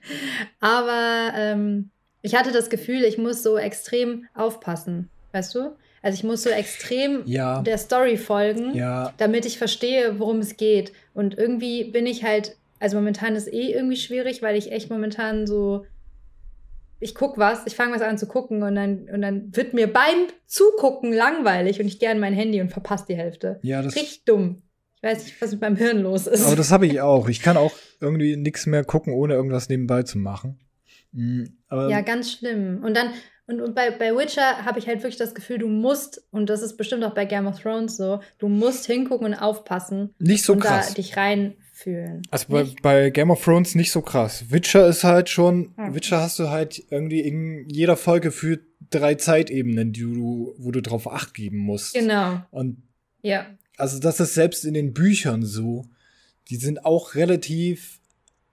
Aber 0.60 1.32
ähm, 1.34 1.90
ich 2.22 2.34
hatte 2.34 2.52
das 2.52 2.70
Gefühl, 2.70 3.02
ich 3.04 3.18
muss 3.18 3.42
so 3.42 3.56
extrem 3.58 4.26
aufpassen, 4.34 5.10
weißt 5.32 5.54
du? 5.54 5.76
Also 6.02 6.16
ich 6.16 6.24
muss 6.24 6.42
so 6.42 6.50
extrem 6.50 7.22
ja. 7.26 7.62
der 7.62 7.78
Story 7.78 8.16
folgen, 8.16 8.74
ja. 8.74 9.12
damit 9.18 9.44
ich 9.44 9.58
verstehe, 9.58 10.18
worum 10.18 10.38
es 10.38 10.56
geht. 10.56 10.92
Und 11.12 11.36
irgendwie 11.36 11.84
bin 11.84 12.06
ich 12.06 12.24
halt, 12.24 12.56
also 12.78 12.96
momentan 12.96 13.36
ist 13.36 13.52
eh 13.52 13.72
irgendwie 13.72 13.96
schwierig, 13.96 14.40
weil 14.40 14.56
ich 14.56 14.72
echt 14.72 14.90
momentan 14.90 15.46
so, 15.46 15.84
ich 17.00 17.14
guck 17.14 17.36
was, 17.36 17.66
ich 17.66 17.76
fange 17.76 17.94
was 17.94 18.02
an 18.02 18.16
zu 18.16 18.26
gucken 18.26 18.62
und 18.62 18.74
dann, 18.74 19.08
und 19.12 19.20
dann 19.20 19.54
wird 19.54 19.74
mir 19.74 19.92
beim 19.92 20.28
Zugucken 20.46 21.12
langweilig 21.12 21.80
und 21.80 21.86
ich 21.86 21.98
gehe 21.98 22.10
an 22.10 22.20
mein 22.20 22.34
Handy 22.34 22.60
und 22.60 22.70
verpasse 22.70 23.06
die 23.08 23.16
Hälfte. 23.16 23.58
Ja, 23.62 23.82
das 23.82 23.94
Richtig 23.94 24.24
dumm. 24.24 24.62
Ich 24.96 25.02
weiß 25.02 25.24
nicht, 25.24 25.40
was 25.40 25.52
mit 25.52 25.62
meinem 25.62 25.76
Hirn 25.76 26.00
los 26.00 26.26
ist. 26.26 26.44
Aber 26.46 26.56
das 26.56 26.70
habe 26.70 26.86
ich 26.86 27.00
auch. 27.00 27.28
Ich 27.28 27.40
kann 27.40 27.56
auch 27.56 27.72
irgendwie 28.00 28.36
nichts 28.36 28.66
mehr 28.66 28.84
gucken, 28.84 29.14
ohne 29.14 29.32
irgendwas 29.32 29.70
nebenbei 29.70 30.02
zu 30.02 30.18
machen. 30.18 30.60
Mhm, 31.12 31.56
ja, 31.70 32.02
ganz 32.02 32.32
schlimm. 32.32 32.82
Und 32.84 32.96
dann, 32.96 33.10
und, 33.50 33.60
und 33.60 33.74
bei, 33.74 33.90
bei 33.90 34.14
Witcher 34.14 34.64
habe 34.64 34.78
ich 34.78 34.86
halt 34.86 34.98
wirklich 34.98 35.16
das 35.16 35.34
Gefühl, 35.34 35.58
du 35.58 35.68
musst, 35.68 36.22
und 36.30 36.48
das 36.48 36.62
ist 36.62 36.76
bestimmt 36.76 37.02
auch 37.04 37.14
bei 37.14 37.24
Game 37.24 37.46
of 37.46 37.60
Thrones 37.60 37.96
so, 37.96 38.20
du 38.38 38.48
musst 38.48 38.86
hingucken 38.86 39.26
und 39.26 39.34
aufpassen. 39.34 40.14
Nicht 40.18 40.44
so 40.44 40.52
und 40.52 40.60
krass. 40.60 40.88
Da 40.88 40.94
dich 40.94 41.16
reinfühlen. 41.16 42.22
Also 42.30 42.46
bei, 42.48 42.66
bei, 42.82 43.10
Game 43.10 43.30
of 43.30 43.42
Thrones 43.42 43.74
nicht 43.74 43.90
so 43.90 44.02
krass. 44.02 44.44
Witcher 44.50 44.86
ist 44.86 45.02
halt 45.02 45.28
schon, 45.28 45.72
hm. 45.76 45.94
Witcher 45.94 46.20
hast 46.20 46.38
du 46.38 46.48
halt 46.48 46.82
irgendwie 46.90 47.20
in 47.20 47.68
jeder 47.68 47.96
Folge 47.96 48.30
für 48.30 48.60
drei 48.90 49.16
Zeitebenen, 49.16 49.92
die 49.92 50.02
du, 50.02 50.54
wo 50.56 50.70
du 50.70 50.80
drauf 50.80 51.10
acht 51.10 51.34
geben 51.34 51.58
musst. 51.58 51.94
Genau. 51.94 52.40
Und 52.50 52.82
ja. 53.22 53.46
Also 53.76 53.98
das 53.98 54.20
ist 54.20 54.34
selbst 54.34 54.64
in 54.64 54.74
den 54.74 54.92
Büchern 54.92 55.42
so. 55.44 55.86
Die 56.50 56.56
sind 56.56 56.84
auch 56.84 57.14
relativ 57.14 57.99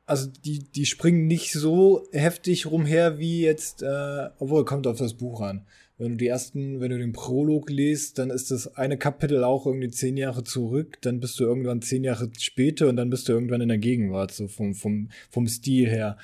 also 0.07 0.29
die, 0.45 0.59
die 0.59 0.85
springen 0.85 1.27
nicht 1.27 1.51
so 1.51 2.07
heftig 2.13 2.65
rumher 2.65 3.19
wie 3.19 3.41
jetzt, 3.41 3.83
äh, 3.83 4.29
obwohl 4.39 4.65
kommt 4.65 4.87
auf 4.87 4.97
das 4.97 5.13
Buch 5.13 5.41
an. 5.41 5.65
Wenn 5.97 6.11
du 6.11 6.17
die 6.17 6.27
ersten, 6.27 6.79
wenn 6.79 6.91
du 6.91 6.97
den 6.97 7.11
Prolog 7.11 7.69
liest, 7.69 8.17
dann 8.17 8.29
ist 8.29 8.49
das 8.49 8.75
eine 8.75 8.97
Kapitel 8.97 9.43
auch 9.43 9.65
irgendwie 9.65 9.89
zehn 9.89 10.15
Jahre 10.15 10.43
zurück, 10.43 10.97
dann 11.01 11.19
bist 11.19 11.39
du 11.39 11.43
irgendwann 11.43 11.81
zehn 11.81 12.03
Jahre 12.03 12.29
später 12.39 12.87
und 12.87 12.95
dann 12.95 13.09
bist 13.09 13.27
du 13.27 13.33
irgendwann 13.33 13.61
in 13.61 13.67
der 13.67 13.79
Gegenwart, 13.79 14.31
so 14.31 14.47
vom, 14.47 14.75
vom, 14.75 15.09
vom 15.29 15.47
Stil 15.47 15.89
her. 15.89 16.17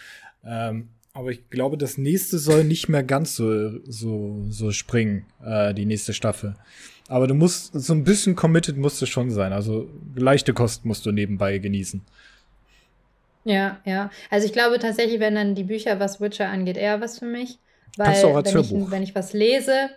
Ähm, 0.46 0.89
aber 1.12 1.32
ich 1.32 1.50
glaube, 1.50 1.78
das 1.78 1.98
nächste 1.98 2.39
soll 2.39 2.63
nicht 2.63 2.88
mehr 2.88 3.04
ganz 3.04 3.36
so, 3.36 3.80
so, 3.84 4.46
so 4.50 4.72
springen, 4.72 5.26
äh, 5.43 5.74
die 5.74 5.86
nächste 5.86 6.13
Staffel. 6.13 6.56
Aber 7.10 7.28
du 7.28 7.34
musst, 7.34 7.74
so 7.74 7.93
ein 7.93 8.06
bisschen 8.06 8.36
committed 8.36 8.78
musst 8.78 9.02
du 9.02 9.06
schon 9.06 9.30
sein. 9.30 9.52
Also 9.52 9.89
leichte 10.15 10.54
Kost 10.54 10.86
musst 10.86 11.06
du 11.06 11.12
nebenbei 11.12 11.58
genießen. 11.58 12.02
Ja, 13.43 13.79
ja. 13.86 14.10
Also 14.29 14.45
ich 14.45 14.53
glaube 14.53 14.79
tatsächlich, 14.79 15.19
wenn 15.19 15.36
dann 15.36 15.56
die 15.56 15.63
Bücher, 15.63 15.99
was 15.99 16.21
Witcher 16.21 16.49
angeht, 16.49 16.77
eher 16.77 17.01
was 17.01 17.19
für 17.19 17.25
mich. 17.25 17.60
Weil 17.97 18.08
Kannst 18.08 18.23
du 18.23 18.27
auch 18.27 18.36
als 18.36 18.53
wenn, 18.53 18.62
ich, 18.62 18.91
wenn 18.91 19.03
ich 19.03 19.15
was 19.15 19.34
lese, 19.34 19.89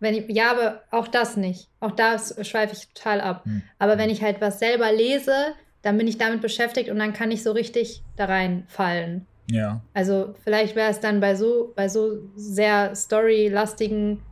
wenn 0.00 0.14
ich, 0.14 0.28
ja, 0.28 0.50
aber 0.50 0.82
auch 0.90 1.06
das 1.06 1.36
nicht. 1.36 1.68
Auch 1.78 1.92
da 1.92 2.18
schweife 2.18 2.74
ich 2.74 2.88
total 2.88 3.20
ab. 3.20 3.44
Hm. 3.44 3.62
Aber 3.78 3.98
wenn 3.98 4.10
ich 4.10 4.22
halt 4.22 4.40
was 4.40 4.58
selber 4.58 4.90
lese, 4.92 5.54
dann 5.82 5.96
bin 5.96 6.08
ich 6.08 6.18
damit 6.18 6.40
beschäftigt 6.40 6.90
und 6.90 6.98
dann 6.98 7.12
kann 7.12 7.30
ich 7.30 7.42
so 7.42 7.52
richtig 7.52 8.02
da 8.16 8.24
reinfallen. 8.24 9.26
Ja. 9.50 9.82
Also 9.94 10.34
vielleicht 10.42 10.76
wäre 10.76 10.90
es 10.90 11.00
dann 11.00 11.20
bei 11.20 11.34
so, 11.34 11.72
bei 11.76 11.88
so 11.88 12.18
sehr 12.36 12.94
storylastigen, 12.94 14.22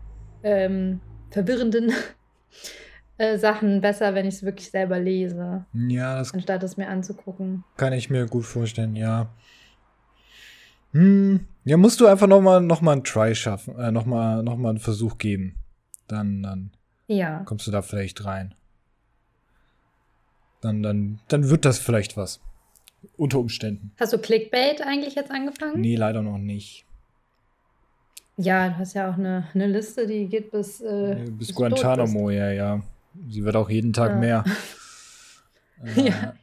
ähm, 0.42 1.00
verwirrenden 1.30 1.92
äh, 3.18 3.36
Sachen 3.36 3.80
besser, 3.80 4.14
wenn 4.14 4.26
ich 4.26 4.36
es 4.36 4.42
wirklich 4.44 4.70
selber 4.70 4.98
lese. 4.98 5.66
Ja, 5.74 6.18
das 6.18 6.32
anstatt 6.32 6.62
es 6.62 6.76
mir 6.76 6.88
anzugucken. 6.88 7.64
Kann 7.76 7.92
ich 7.92 8.10
mir 8.10 8.26
gut 8.26 8.44
vorstellen, 8.44 8.94
ja. 8.94 9.28
Hm, 10.92 11.46
ja, 11.64 11.76
musst 11.76 12.00
du 12.00 12.06
einfach 12.06 12.28
noch 12.28 12.40
mal, 12.40 12.60
noch 12.60 12.80
mal 12.80 12.92
einen 12.92 13.04
Try 13.04 13.34
schaffen, 13.34 13.78
äh, 13.78 13.90
noch 13.90 14.06
mal, 14.06 14.42
noch 14.42 14.56
mal 14.56 14.70
einen 14.70 14.78
Versuch 14.78 15.18
geben. 15.18 15.56
Dann, 16.06 16.42
dann 16.42 16.70
ja. 17.08 17.40
kommst 17.44 17.66
du 17.66 17.70
da 17.70 17.82
vielleicht 17.82 18.24
rein. 18.24 18.54
Dann, 20.60 20.82
dann, 20.82 21.20
dann 21.28 21.50
wird 21.50 21.64
das 21.64 21.78
vielleicht 21.78 22.16
was. 22.16 22.40
Unter 23.16 23.38
Umständen. 23.38 23.92
Hast 23.98 24.12
du 24.12 24.18
Clickbait 24.18 24.80
eigentlich 24.82 25.14
jetzt 25.14 25.30
angefangen? 25.30 25.80
Nee, 25.80 25.94
leider 25.94 26.22
noch 26.22 26.38
nicht. 26.38 26.84
Ja, 28.36 28.68
du 28.68 28.78
hast 28.78 28.94
ja 28.94 29.10
auch 29.10 29.18
eine, 29.18 29.48
eine 29.54 29.66
Liste, 29.66 30.06
die 30.06 30.26
geht 30.26 30.50
bis. 30.50 30.80
Äh, 30.80 31.26
bis, 31.26 31.48
bis 31.48 31.54
Guantanamo, 31.54 32.30
ja, 32.30 32.50
ja. 32.50 32.82
Sie 33.28 33.44
wird 33.44 33.56
auch 33.56 33.70
jeden 33.70 33.92
Tag 33.92 34.12
ja. 34.12 34.16
mehr. 34.16 34.44
äh, 35.96 36.08
ja. 36.08 36.34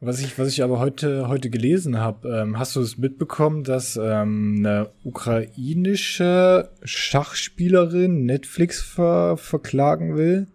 Was 0.00 0.20
ich, 0.20 0.38
was 0.38 0.48
ich 0.48 0.62
aber 0.62 0.78
heute, 0.78 1.26
heute 1.26 1.50
gelesen 1.50 1.98
habe, 1.98 2.28
ähm, 2.28 2.56
hast 2.56 2.76
du 2.76 2.80
es 2.80 2.98
mitbekommen, 2.98 3.64
dass 3.64 3.96
ähm, 3.96 4.56
eine 4.58 4.90
ukrainische 5.02 6.70
Schachspielerin 6.84 8.24
Netflix 8.24 8.80
ver 8.80 9.36
verklagen 9.36 10.16
will? 10.16 10.46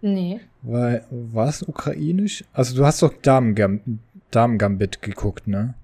Nee. 0.00 0.40
Weil, 0.62 1.04
was 1.10 1.62
ukrainisch? 1.62 2.44
Also 2.52 2.76
du 2.76 2.84
hast 2.84 3.02
doch 3.02 3.14
Damen 3.22 4.00
Damengambit 4.32 5.02
geguckt, 5.02 5.46
ne? 5.46 5.74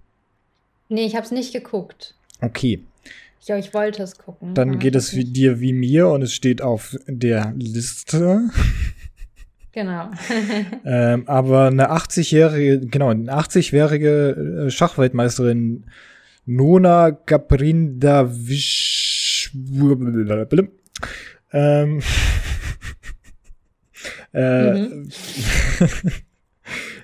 Nee, 0.88 1.06
ich 1.06 1.16
hab's 1.16 1.30
nicht 1.30 1.52
geguckt. 1.52 2.14
Okay. 2.40 2.84
Glaube, 3.46 3.60
ich 3.60 3.72
wollte 3.72 4.02
es 4.02 4.18
gucken. 4.18 4.52
Dann 4.54 4.80
geht 4.80 4.96
es 4.96 5.14
wie 5.14 5.24
dir 5.24 5.60
wie 5.60 5.72
mir 5.72 6.08
und 6.08 6.22
es 6.22 6.32
steht 6.32 6.60
auf 6.60 6.96
der 7.06 7.54
Liste. 7.56 8.50
Genau. 9.70 10.10
ähm, 10.84 11.28
aber 11.28 11.68
eine 11.68 11.92
80-jährige, 11.92 12.88
genau, 12.88 13.10
eine 13.10 13.32
80-jährige 13.32 14.64
äh, 14.66 14.70
Schachweltmeisterin 14.70 15.84
Nona 16.44 17.10
Gaprindavish 17.10 19.52
ähm, 21.52 22.02
äh, 24.32 24.72
mhm. 24.72 25.08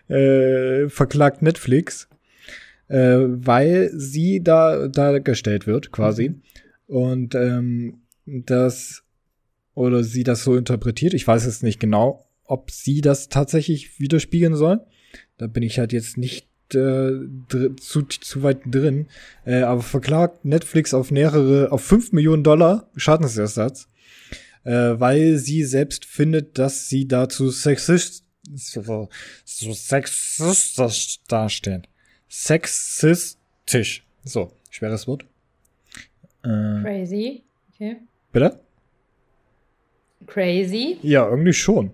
äh, 0.08 0.88
verklagt 0.88 1.42
Netflix 1.42 2.08
äh, 2.92 3.24
weil 3.26 3.90
sie 3.94 4.42
da 4.42 4.86
dargestellt 4.86 5.66
wird, 5.66 5.92
quasi. 5.92 6.28
Mhm. 6.28 6.42
Und 6.86 7.34
ähm, 7.34 8.02
das 8.26 9.02
oder 9.74 10.04
sie 10.04 10.24
das 10.24 10.44
so 10.44 10.56
interpretiert. 10.56 11.14
Ich 11.14 11.26
weiß 11.26 11.46
jetzt 11.46 11.62
nicht 11.62 11.80
genau, 11.80 12.26
ob 12.44 12.70
sie 12.70 13.00
das 13.00 13.30
tatsächlich 13.30 13.98
widerspiegeln 13.98 14.54
soll. 14.54 14.82
Da 15.38 15.46
bin 15.46 15.62
ich 15.62 15.78
halt 15.78 15.94
jetzt 15.94 16.18
nicht 16.18 16.46
äh, 16.74 17.12
zu, 17.80 18.02
zu 18.02 18.42
weit 18.42 18.60
drin. 18.66 19.06
Äh, 19.46 19.62
aber 19.62 19.80
verklagt 19.80 20.44
Netflix 20.44 20.92
auf 20.92 21.10
mehrere, 21.10 21.72
auf 21.72 21.82
5 21.82 22.12
Millionen 22.12 22.44
Dollar 22.44 22.90
Schadensersatz, 22.96 23.88
äh, 24.64 24.70
weil 24.72 25.38
sie 25.38 25.64
selbst 25.64 26.04
findet, 26.04 26.58
dass 26.58 26.90
sie 26.90 27.08
dazu 27.08 27.48
sexist, 27.48 28.26
so, 28.54 29.08
so 29.46 29.72
sexistisch 29.72 31.20
dastehen 31.26 31.86
sexistisch. 32.32 34.04
So, 34.24 34.50
schweres 34.70 35.06
Wort. 35.06 35.24
Äh, 36.42 36.82
Crazy. 36.82 37.42
Okay. 37.74 37.98
Bitte? 38.32 38.58
Crazy? 40.26 40.98
Ja, 41.02 41.28
irgendwie 41.28 41.52
schon. 41.52 41.90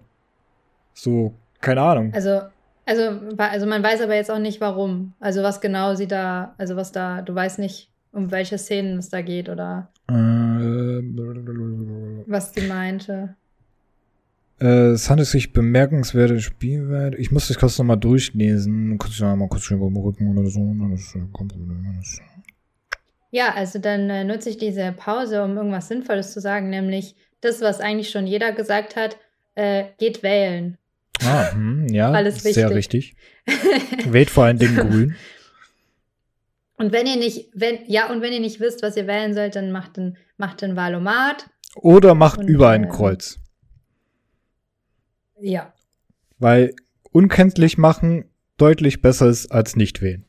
So, 0.95 1.35
keine 1.61 1.81
Ahnung. 1.81 2.15
Also, 2.15 2.43
also, 2.87 3.35
also 3.37 3.67
man 3.67 3.83
weiß 3.83 4.01
aber 4.01 4.15
jetzt 4.15 4.31
auch 4.31 4.39
nicht 4.39 4.61
warum. 4.61 5.13
Also 5.19 5.43
was 5.43 5.61
genau 5.61 5.97
sie 5.97 6.07
da, 6.07 6.55
also 6.57 6.77
was 6.77 6.93
da, 6.93 7.21
du 7.23 7.35
weißt 7.35 7.59
nicht, 7.59 7.91
um 8.13 8.31
welche 8.31 8.59
Szenen 8.59 8.99
es 8.99 9.09
da 9.09 9.23
geht 9.23 9.49
oder 9.49 9.91
äh, 10.09 10.15
was 12.27 12.55
sie 12.55 12.67
meinte. 12.67 13.35
Äh, 14.61 14.91
es 14.91 15.09
handelt 15.09 15.29
sich 15.29 15.53
bemerkenswerte 15.53 16.41
Spielwert. 16.41 17.15
Ich 17.17 17.31
muss 17.31 17.49
das 17.49 17.59
kurz 17.59 17.79
nochmal 17.79 17.99
durchlesen. 17.99 18.99
Kurz 18.99 19.19
ja 19.19 19.35
mal 19.37 19.49
kurz 19.49 19.71
überbrücken 19.71 20.37
oder 20.37 20.49
so. 20.49 20.75
Das 20.91 21.17
kommt 21.33 21.55
das. 21.99 22.21
Ja, 23.31 23.55
also 23.55 23.79
dann 23.79 24.09
äh, 24.11 24.25
nutze 24.25 24.51
ich 24.51 24.57
diese 24.57 24.93
Pause, 24.93 25.43
um 25.45 25.57
irgendwas 25.57 25.89
Sinnvolles 25.89 26.33
zu 26.33 26.41
sagen, 26.41 26.71
nämlich 26.71 27.15
das, 27.41 27.61
was 27.61 27.81
eigentlich 27.81 28.11
schon 28.11 28.27
jeder 28.27 28.53
gesagt 28.53 28.97
hat, 28.97 29.19
äh, 29.55 29.85
geht 29.99 30.23
wählen. 30.23 30.79
Ah, 31.23 31.53
hm, 31.53 31.89
ja, 31.89 32.11
Alles 32.13 32.43
sehr 32.43 32.71
richtig. 32.71 33.17
Wählt 34.07 34.31
vor 34.31 34.45
allen 34.45 34.59
Dingen 34.59 34.77
grün. 34.77 35.17
Und 36.79 36.93
wenn 36.93 37.07
ihr 37.07 37.17
nicht, 37.17 37.49
wenn, 37.55 37.81
ja, 37.89 38.09
und 38.09 38.23
wenn 38.23 38.33
ihr 38.33 38.39
nicht 38.39 38.61
wisst, 38.61 38.85
was 38.85 38.97
ihr 38.97 39.09
wählen 39.09 39.35
sollt, 39.35 39.57
dann 39.57 39.73
macht 39.73 39.97
den, 39.97 40.17
macht 40.37 40.63
den 40.63 40.77
Valomat. 40.77 41.51
Oder 41.75 42.15
macht 42.15 42.39
und, 42.39 42.47
über 42.47 42.69
ein 42.69 42.85
äh, 42.85 42.89
Kreuz. 42.89 43.41
Ja. 45.41 45.73
Weil 46.39 46.75
unkenntlich 47.13 47.79
machen 47.79 48.25
deutlich 48.57 49.03
besser 49.03 49.27
ist 49.27 49.51
als 49.51 49.77
nicht 49.77 50.03
wählen. 50.03 50.25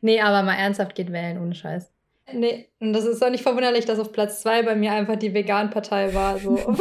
Nee, 0.00 0.20
aber 0.20 0.42
mal 0.42 0.54
ernsthaft 0.54 0.94
geht 0.94 1.12
wählen, 1.12 1.38
ohne 1.38 1.54
Scheiß. 1.54 1.92
Nee, 2.32 2.68
und 2.78 2.92
das 2.92 3.04
ist 3.04 3.20
doch 3.20 3.30
nicht 3.30 3.42
verwunderlich, 3.42 3.84
dass 3.84 3.98
auf 3.98 4.12
Platz 4.12 4.42
zwei 4.42 4.62
bei 4.62 4.76
mir 4.76 4.92
einfach 4.92 5.16
die 5.16 5.34
Vegan-Partei 5.34 6.14
war. 6.14 6.38
So. 6.38 6.56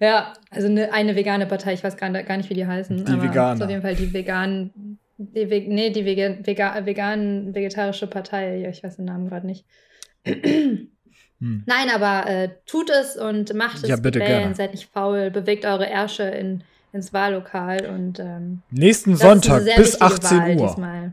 ja, 0.00 0.32
also 0.50 0.68
eine, 0.68 0.92
eine 0.92 1.16
vegane 1.16 1.46
Partei, 1.46 1.74
ich 1.74 1.84
weiß 1.84 1.96
gar, 1.96 2.10
gar 2.10 2.36
nicht, 2.36 2.50
wie 2.50 2.54
die 2.54 2.66
heißen. 2.66 3.04
Die 3.04 3.22
Veganer. 3.22 3.54
Ist 3.54 3.62
auf 3.62 3.70
jeden 3.70 3.82
Fall 3.82 3.94
die 3.94 4.12
veganen, 4.12 4.98
Die, 5.18 5.68
nee, 5.68 5.90
die 5.90 6.04
Vega 6.04 6.36
Vega 6.42 6.84
vegan 6.84 7.54
vegetarische 7.54 8.06
Partei, 8.06 8.68
ich 8.68 8.82
weiß 8.82 8.96
den 8.96 9.06
Namen 9.06 9.28
gerade 9.28 9.46
nicht. 9.46 9.64
Hm. 11.40 11.64
Nein, 11.66 11.90
aber 11.90 12.28
äh, 12.28 12.48
tut 12.66 12.88
es 12.90 13.16
und 13.16 13.52
macht 13.54 13.82
es. 13.82 13.88
Ja, 13.88 13.96
bitte 13.96 14.20
wählen, 14.20 14.40
gerne. 14.40 14.54
seid 14.54 14.72
nicht 14.72 14.88
faul, 14.90 15.30
bewegt 15.30 15.64
eure 15.64 15.88
Ärsche 15.88 16.22
in, 16.24 16.64
ins 16.92 17.12
Wahllokal 17.12 17.86
und 17.86 18.18
ähm, 18.18 18.62
Nächsten 18.70 19.16
Sonntag 19.16 19.64
bis 19.64 20.00
wichtige 20.00 20.04
18 20.04 20.38
Wahl 20.38 20.56
Uhr. 20.56 20.66
Diesmal. 20.68 21.12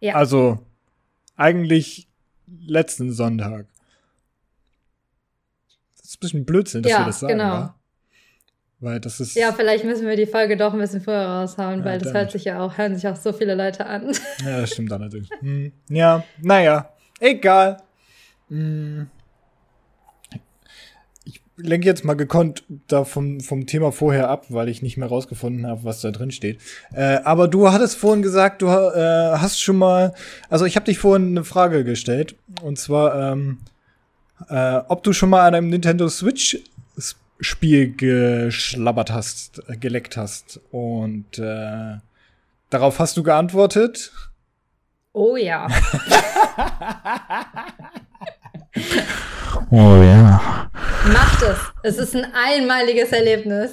Ja. 0.00 0.14
Also 0.16 0.58
eigentlich 1.36 2.08
letzten 2.66 3.12
Sonntag. 3.12 3.66
Das 5.96 6.08
ist 6.08 6.16
ein 6.16 6.20
bisschen 6.20 6.44
Blödsinn, 6.44 6.82
dass 6.82 6.90
Ja, 6.92 6.98
wir 7.00 7.06
das 7.06 7.20
sagen, 7.20 7.32
genau. 7.34 7.74
Weil 8.80 8.98
das 8.98 9.20
ist. 9.20 9.36
Ja, 9.36 9.52
vielleicht 9.52 9.84
müssen 9.84 10.08
wir 10.08 10.16
die 10.16 10.26
Folge 10.26 10.56
doch 10.56 10.72
ein 10.72 10.80
bisschen 10.80 11.00
früher 11.00 11.24
raushauen, 11.24 11.78
Ja, 11.78 11.84
weil 11.84 11.98
das 12.00 12.12
hört 12.12 12.32
sich 12.32 12.44
ja 12.44 12.60
auch, 12.60 12.76
hören 12.76 12.96
sich 12.96 13.06
auch 13.06 13.14
so 13.14 13.32
viele 13.32 13.54
Leute 13.54 13.86
an. 13.86 14.12
Ja, 14.44 14.60
das 14.62 14.70
stimmt 14.72 14.92
allerdings. 14.92 15.28
Hm. 15.38 15.70
Ja, 15.88 16.24
naja, 16.40 16.92
egal. 17.20 17.76
Ich 21.24 21.40
lenke 21.56 21.86
jetzt 21.86 22.04
mal 22.04 22.14
gekonnt 22.14 22.64
da 22.88 23.04
vom, 23.04 23.40
vom 23.40 23.66
Thema 23.66 23.92
vorher 23.92 24.28
ab, 24.28 24.46
weil 24.48 24.68
ich 24.68 24.82
nicht 24.82 24.96
mehr 24.96 25.08
rausgefunden 25.08 25.66
habe, 25.66 25.84
was 25.84 26.00
da 26.00 26.10
drin 26.10 26.30
steht. 26.30 26.58
Äh, 26.92 27.20
aber 27.24 27.48
du 27.48 27.70
hattest 27.70 27.96
vorhin 27.96 28.22
gesagt, 28.22 28.62
du 28.62 28.66
äh, 28.66 29.38
hast 29.38 29.60
schon 29.60 29.76
mal, 29.76 30.14
also 30.50 30.64
ich 30.64 30.76
habe 30.76 30.86
dich 30.86 30.98
vorhin 30.98 31.28
eine 31.28 31.44
Frage 31.44 31.84
gestellt, 31.84 32.36
und 32.62 32.78
zwar, 32.78 33.32
ähm, 33.32 33.58
äh, 34.48 34.80
ob 34.88 35.02
du 35.02 35.12
schon 35.12 35.30
mal 35.30 35.46
an 35.46 35.54
einem 35.54 35.68
Nintendo 35.68 36.08
Switch 36.08 36.58
Spiel 37.42 37.94
geschlabbert 37.96 39.10
hast, 39.10 39.60
geleckt 39.80 40.16
hast. 40.16 40.60
Und 40.70 41.40
äh, 41.40 41.96
darauf 42.70 43.00
hast 43.00 43.16
du 43.16 43.24
geantwortet. 43.24 44.12
Oh 45.12 45.36
ja. 45.36 45.66
Oh 49.70 49.96
ja. 50.02 50.68
Macht 51.12 51.42
es. 51.42 51.58
Es 51.82 51.98
ist 51.98 52.14
ein 52.14 52.26
einmaliges 52.32 53.12
Erlebnis. 53.12 53.72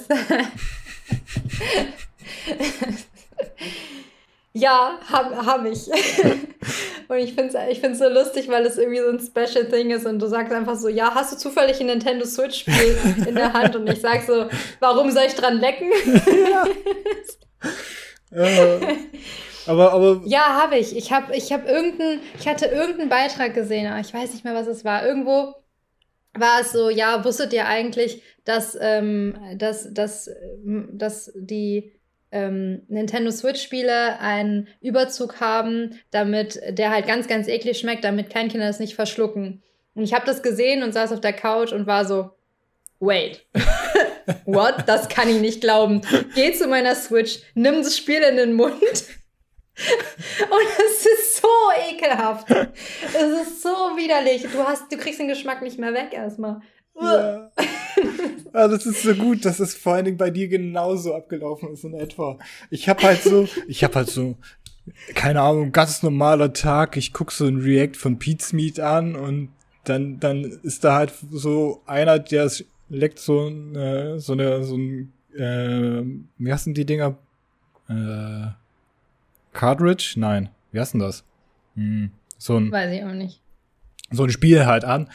ja, 4.52 4.98
habe 5.10 5.46
hab 5.46 5.64
ich. 5.64 5.86
und 7.08 7.16
ich 7.16 7.34
finde 7.34 7.56
es 7.56 7.68
ich 7.70 7.80
find's 7.80 7.98
so 7.98 8.08
lustig, 8.08 8.48
weil 8.48 8.66
es 8.66 8.78
irgendwie 8.78 9.00
so 9.00 9.10
ein 9.10 9.20
Special 9.20 9.66
Thing 9.66 9.90
ist 9.90 10.06
und 10.06 10.18
du 10.18 10.26
sagst 10.26 10.52
einfach 10.52 10.76
so, 10.76 10.88
ja, 10.88 11.14
hast 11.14 11.32
du 11.32 11.36
zufällig 11.36 11.80
ein 11.80 11.86
Nintendo 11.86 12.26
Switch 12.26 12.60
Spiel 12.60 12.98
in 13.26 13.34
der 13.34 13.52
Hand? 13.52 13.76
Und 13.76 13.88
ich 13.88 14.00
sag 14.00 14.22
so, 14.22 14.48
warum 14.80 15.10
soll 15.10 15.24
ich 15.26 15.34
dran 15.34 15.58
lecken? 15.58 15.90
Äh, 18.32 18.96
aber, 19.66 19.92
aber 19.92 20.22
Ja, 20.24 20.60
habe 20.62 20.78
ich. 20.78 20.96
Ich 20.96 21.12
habe 21.12 21.34
ich 21.34 21.52
hab 21.52 21.68
irgendeinen, 21.68 22.20
ich 22.38 22.46
hatte 22.48 22.66
irgendeinen 22.66 23.08
Beitrag 23.08 23.54
gesehen, 23.54 23.86
aber 23.86 24.00
ich 24.00 24.12
weiß 24.12 24.32
nicht 24.32 24.44
mehr, 24.44 24.54
was 24.54 24.66
es 24.66 24.84
war. 24.84 25.06
Irgendwo 25.06 25.54
war 26.34 26.60
es 26.60 26.72
so, 26.72 26.90
ja, 26.90 27.24
wusstet 27.24 27.52
ihr 27.52 27.66
eigentlich, 27.66 28.22
dass, 28.44 28.76
ähm, 28.80 29.36
dass, 29.56 29.92
dass, 29.92 30.30
dass 30.92 31.32
die 31.34 31.92
ähm, 32.32 32.82
Nintendo 32.88 33.30
Switch-Spiele 33.30 34.20
einen 34.20 34.68
Überzug 34.80 35.40
haben, 35.40 35.98
damit 36.10 36.60
der 36.68 36.90
halt 36.90 37.06
ganz, 37.06 37.26
ganz 37.26 37.48
eklig 37.48 37.78
schmeckt, 37.78 38.04
damit 38.04 38.30
Kleinkinder 38.30 38.66
das 38.66 38.78
nicht 38.78 38.94
verschlucken. 38.94 39.62
Und 39.94 40.04
ich 40.04 40.14
habe 40.14 40.26
das 40.26 40.42
gesehen 40.42 40.82
und 40.82 40.92
saß 40.92 41.12
auf 41.12 41.20
der 41.20 41.32
Couch 41.32 41.72
und 41.72 41.86
war 41.86 42.04
so, 42.04 42.30
wait. 43.00 43.44
What? 44.44 44.84
Das 44.86 45.08
kann 45.08 45.28
ich 45.28 45.40
nicht 45.40 45.60
glauben. 45.60 46.02
Geh 46.34 46.52
zu 46.52 46.68
meiner 46.68 46.94
Switch, 46.94 47.40
nimm 47.54 47.82
das 47.82 47.96
Spiel 47.96 48.22
in 48.22 48.36
den 48.36 48.52
Mund. 48.52 48.74
Und 50.50 50.66
es 50.86 51.06
ist 51.06 51.36
so 51.40 51.48
ekelhaft. 51.90 52.50
Es 52.50 53.42
ist 53.42 53.62
so 53.62 53.68
widerlich. 53.96 54.42
Du, 54.42 54.58
hast, 54.58 54.90
du 54.90 54.96
kriegst 54.96 55.20
den 55.20 55.28
Geschmack 55.28 55.62
nicht 55.62 55.78
mehr 55.78 55.94
weg 55.94 56.12
erstmal. 56.12 56.60
ja. 57.00 57.50
Ah, 58.52 58.66
das 58.66 58.84
ist 58.84 59.02
so 59.02 59.14
gut, 59.14 59.44
dass 59.44 59.60
es 59.60 59.74
vor 59.74 59.94
allen 59.94 60.06
Dingen 60.06 60.16
bei 60.16 60.30
dir 60.30 60.48
genauso 60.48 61.14
abgelaufen 61.14 61.72
ist 61.72 61.84
in 61.84 61.94
etwa. 61.94 62.36
Ich 62.68 62.88
hab 62.88 63.02
halt 63.02 63.22
so, 63.22 63.48
ich 63.68 63.84
hab 63.84 63.94
halt 63.94 64.08
so, 64.08 64.36
keine 65.14 65.40
Ahnung, 65.40 65.70
ganz 65.70 66.02
normaler 66.02 66.52
Tag. 66.52 66.96
Ich 66.96 67.12
guck 67.12 67.30
so 67.30 67.46
ein 67.46 67.58
React 67.58 67.96
von 67.96 68.18
Pete's 68.18 68.52
Meat 68.52 68.80
an 68.80 69.14
und 69.14 69.50
dann, 69.84 70.18
dann 70.18 70.44
ist 70.62 70.84
da 70.84 70.96
halt 70.96 71.12
so 71.30 71.82
einer, 71.86 72.18
der 72.18 72.50
leckt 72.88 73.18
so, 73.18 73.48
äh, 73.48 74.18
so 74.18 74.32
eine, 74.32 74.64
so 74.64 74.76
ein, 74.76 75.12
äh, 75.34 76.02
wie 76.38 76.52
heißen 76.52 76.74
die 76.74 76.84
Dinger? 76.84 77.16
Äh, 77.88 78.48
Cartridge? 79.52 80.14
Nein. 80.16 80.48
Wie 80.72 80.80
heißt 80.80 80.94
denn 80.94 81.00
das? 81.00 81.24
Hm, 81.74 82.10
so 82.38 82.56
ein, 82.56 82.70
Weiß 82.70 82.92
ich 82.92 83.04
auch 83.04 83.12
nicht. 83.12 83.40
so 84.10 84.24
ein 84.24 84.30
Spiel 84.30 84.66
halt 84.66 84.84
an 84.84 85.08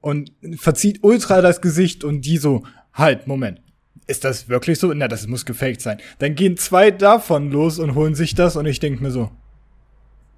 und 0.00 0.32
verzieht 0.56 1.00
ultra 1.02 1.40
das 1.40 1.60
Gesicht 1.60 2.04
und 2.04 2.22
die 2.22 2.38
so, 2.38 2.64
halt, 2.92 3.26
Moment. 3.26 3.60
Ist 4.06 4.24
das 4.24 4.48
wirklich 4.48 4.78
so? 4.78 4.92
Na, 4.94 5.08
das 5.08 5.26
muss 5.26 5.44
gefaked 5.44 5.80
sein. 5.80 5.98
Dann 6.20 6.34
gehen 6.36 6.56
zwei 6.56 6.90
davon 6.92 7.50
los 7.50 7.78
und 7.80 7.94
holen 7.96 8.14
sich 8.14 8.34
das 8.36 8.54
und 8.56 8.64
ich 8.66 8.78
denk 8.78 9.00
mir 9.00 9.10
so, 9.10 9.30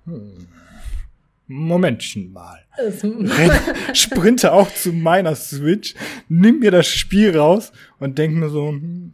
hm, 0.06 0.46
Momentchen 1.48 2.32
mal. 2.32 2.58
Renn, 2.78 3.50
sprinte 3.94 4.52
auch 4.52 4.72
zu 4.72 4.92
meiner 4.92 5.34
Switch, 5.34 5.94
nimm 6.28 6.60
mir 6.60 6.70
das 6.70 6.86
Spiel 6.88 7.36
raus 7.36 7.72
und 7.98 8.18
denk 8.18 8.34
mir 8.34 8.48
so, 8.50 8.68
hm, 8.68 9.12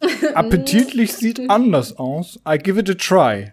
appetitlich 0.34 1.12
sieht 1.14 1.48
anders 1.50 1.96
aus. 1.98 2.38
I 2.48 2.58
give 2.58 2.78
it 2.78 2.90
a 2.90 2.94
try. 2.94 3.52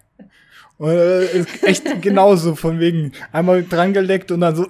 Und, 0.77 0.89
äh, 0.91 1.25
ist 1.39 1.63
echt 1.63 2.01
genauso 2.01 2.55
von 2.55 2.79
wegen 2.79 3.13
einmal 3.31 3.63
dran 3.63 3.93
geleckt 3.93 4.31
und 4.31 4.41
dann 4.41 4.55
so. 4.55 4.67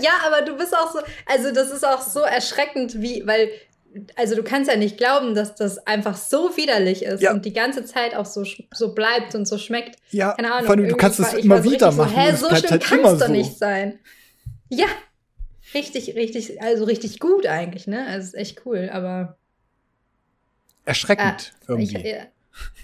ja, 0.00 0.12
aber 0.26 0.42
du 0.42 0.56
bist 0.56 0.74
auch 0.76 0.92
so, 0.92 1.00
also 1.26 1.52
das 1.52 1.70
ist 1.70 1.86
auch 1.86 2.00
so 2.00 2.20
erschreckend, 2.20 3.00
wie, 3.00 3.22
weil, 3.26 3.50
also 4.16 4.34
du 4.34 4.42
kannst 4.42 4.70
ja 4.70 4.76
nicht 4.76 4.96
glauben, 4.96 5.34
dass 5.34 5.54
das 5.54 5.78
einfach 5.86 6.16
so 6.16 6.56
widerlich 6.56 7.04
ist 7.04 7.20
Ja. 7.22 7.32
und 7.32 7.44
die 7.44 7.52
ganze 7.52 7.84
Zeit 7.84 8.14
auch 8.14 8.26
so, 8.26 8.44
so 8.72 8.94
bleibt 8.94 9.34
und 9.34 9.46
so 9.46 9.58
schmeckt. 9.58 9.96
Ja, 10.10 10.32
Keine 10.32 10.52
Ahnung. 10.52 10.66
vor 10.66 10.76
allem, 10.76 10.88
du 10.88 10.96
kannst 10.96 11.20
es 11.20 11.32
immer 11.34 11.62
so 11.62 11.70
wieder 11.70 11.88
richtig 11.88 11.98
machen. 11.98 12.10
So, 12.14 12.20
Hä, 12.20 12.32
so 12.36 12.56
schlimm 12.56 12.70
halt 12.70 12.84
kann 12.84 13.04
es 13.04 13.18
doch 13.18 13.26
so. 13.26 13.32
nicht 13.32 13.58
sein. 13.58 13.98
Ja. 14.68 14.86
Richtig, 15.74 16.14
richtig, 16.14 16.60
also 16.62 16.84
richtig 16.84 17.18
gut 17.18 17.46
eigentlich, 17.46 17.86
ne? 17.86 18.06
Also 18.06 18.26
ist 18.28 18.34
echt 18.34 18.62
cool, 18.66 18.90
aber 18.92 19.36
Erschreckend 20.84 21.52
Ah, 21.68 21.74
ich, 21.78 21.94
irgendwie. 21.94 22.08
ja, 22.10 22.22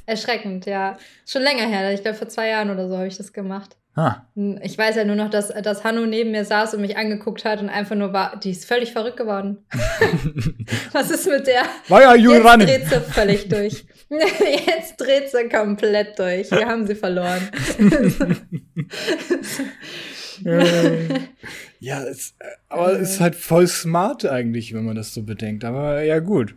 erschreckend, 0.07 0.67
ja. 0.67 0.97
Schon 1.27 1.43
länger 1.43 1.67
her, 1.67 1.93
ich 1.93 2.03
glaube 2.03 2.17
vor 2.17 2.29
zwei 2.29 2.49
Jahren 2.49 2.71
oder 2.71 2.89
so 2.89 2.97
habe 2.97 3.09
ich 3.09 3.17
das 3.17 3.33
gemacht. 3.33 3.77
Ah, 3.97 4.23
Ich 4.63 4.79
weiß 4.79 4.95
ja 4.95 5.05
nur 5.05 5.17
noch, 5.17 5.29
dass, 5.29 5.49
dass 5.49 5.83
Hanno 5.83 6.07
neben 6.07 6.31
mir 6.31 6.45
saß 6.45 6.75
und 6.75 6.83
mich 6.83 6.97
angeguckt 6.97 7.45
hat 7.45 7.61
und 7.61 7.69
einfach 7.69 7.97
nur 7.97 8.13
war, 8.13 8.39
die 8.39 8.53
ist 8.53 8.65
völlig 8.65 8.93
verrückt 8.93 9.17
geworden. 9.17 9.67
Was 10.93 11.11
ist 11.11 11.27
mit 11.27 11.49
der? 11.49 11.63
Why 11.89 12.05
are 12.05 12.17
you 12.17 12.33
Jetzt 12.33 12.45
running? 12.47 12.67
dreht 12.69 12.87
sie 12.87 13.01
völlig 13.01 13.49
durch. 13.49 13.85
Jetzt 14.09 14.97
dreht 14.99 15.29
sie 15.31 15.49
komplett 15.49 16.17
durch. 16.17 16.49
Wir 16.53 16.67
haben 16.69 16.87
sie 16.87 16.95
verloren. 16.95 17.51
Äh, 20.45 21.21
ja, 21.81 22.03
es, 22.03 22.35
aber 22.69 22.93
es 23.01 23.13
ist 23.13 23.21
halt 23.21 23.35
voll 23.35 23.67
smart 23.67 24.25
eigentlich, 24.27 24.75
wenn 24.75 24.85
man 24.85 24.97
das 24.97 25.15
so 25.15 25.23
bedenkt. 25.23 25.65
Aber 25.65 26.03
ja, 26.03 26.19
gut. 26.19 26.55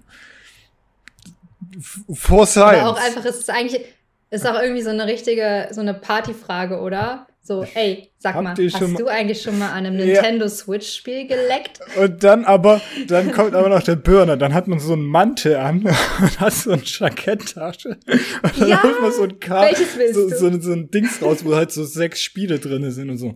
For 2.14 2.46
Science. 2.46 2.82
Aber 2.82 2.90
auch 2.92 3.02
einfach, 3.04 3.26
es 3.26 3.40
ist 3.40 3.50
eigentlich, 3.50 3.82
ist 4.30 4.48
auch 4.48 4.62
irgendwie 4.62 4.82
so 4.82 4.90
eine 4.90 5.08
richtige, 5.08 5.68
so 5.72 5.82
eine 5.82 5.94
Partyfrage, 5.94 6.80
oder? 6.80 7.28
So, 7.44 7.66
ey, 7.74 8.12
sag 8.20 8.36
Habt 8.36 8.44
mal, 8.44 8.56
hast 8.56 8.78
schon 8.78 8.96
du 8.96 9.08
eigentlich 9.08 9.42
schon 9.42 9.58
mal 9.58 9.72
an 9.72 9.86
einem 9.88 9.98
Ja. 9.98 10.06
Nintendo 10.06 10.48
Switch-Spiel 10.48 11.26
geleckt? 11.28 11.80
Und 12.00 12.24
dann 12.24 12.46
aber, 12.46 12.82
dann 13.08 13.32
kommt 13.32 13.56
aber 13.56 13.68
noch 13.68 13.82
der 13.82 13.96
Burner. 13.96 14.38
Dann 14.38 14.54
hat 14.54 14.68
man 14.68 14.80
so 14.80 14.94
einen 14.94 15.06
Mantel 15.06 15.56
an 15.56 15.84
und 16.22 16.40
hat 16.40 16.54
so 16.54 16.72
eine 16.72 16.84
Jacketttasche. 16.86 17.98
Und 18.44 18.62
dann 18.62 18.70
Ja, 18.70 18.84
holt 18.84 19.02
man 19.02 19.12
so 19.12 19.24
ein 19.24 19.40
Kar 19.40 19.72
willst 19.72 20.14
so, 20.14 20.30
so, 20.30 20.62
so 20.62 20.72
ein 20.72 20.92
Dings 20.92 21.20
raus, 21.22 21.44
wo 21.44 21.56
halt 21.56 21.72
so 21.72 21.84
sechs 21.84 22.22
Spiele 22.22 22.60
drin 22.60 22.90
sind 22.92 23.10
und 23.10 23.18
so. 23.18 23.34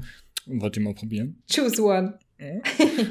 Wollt 0.47 0.77
ihr 0.77 0.83
mal 0.83 0.93
probieren? 0.93 1.41
Choose 1.51 1.81
one. 1.81 2.19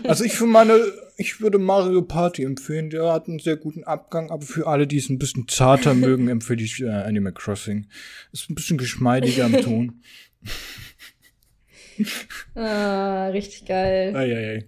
Also 0.05 0.25
ich 0.25 0.35
für 0.35 0.47
meine, 0.47 0.79
ich 1.17 1.41
würde 1.41 1.59
Mario 1.59 2.03
Party 2.03 2.45
empfehlen. 2.45 2.91
Der 2.91 3.13
hat 3.13 3.27
einen 3.27 3.39
sehr 3.39 3.57
guten 3.57 3.85
Abgang, 3.85 4.31
aber 4.31 4.43
für 4.43 4.67
alle, 4.67 4.87
die 4.87 4.99
es 4.99 5.09
ein 5.09 5.19
bisschen 5.19 5.49
zarter 5.49 5.95
mögen, 5.95 6.29
empfehle 6.29 6.63
ich 6.63 6.81
äh, 6.81 6.89
Animal 6.89 7.33
Crossing. 7.33 7.87
Ist 8.33 8.51
ein 8.51 8.55
bisschen 8.55 8.79
geschmeidiger 8.79 9.47
im 9.47 9.61
Ton. 9.61 10.03
Ah, 12.57 13.29
richtig 13.29 13.67
geil. 13.67 14.17
Eieiei. 14.17 14.67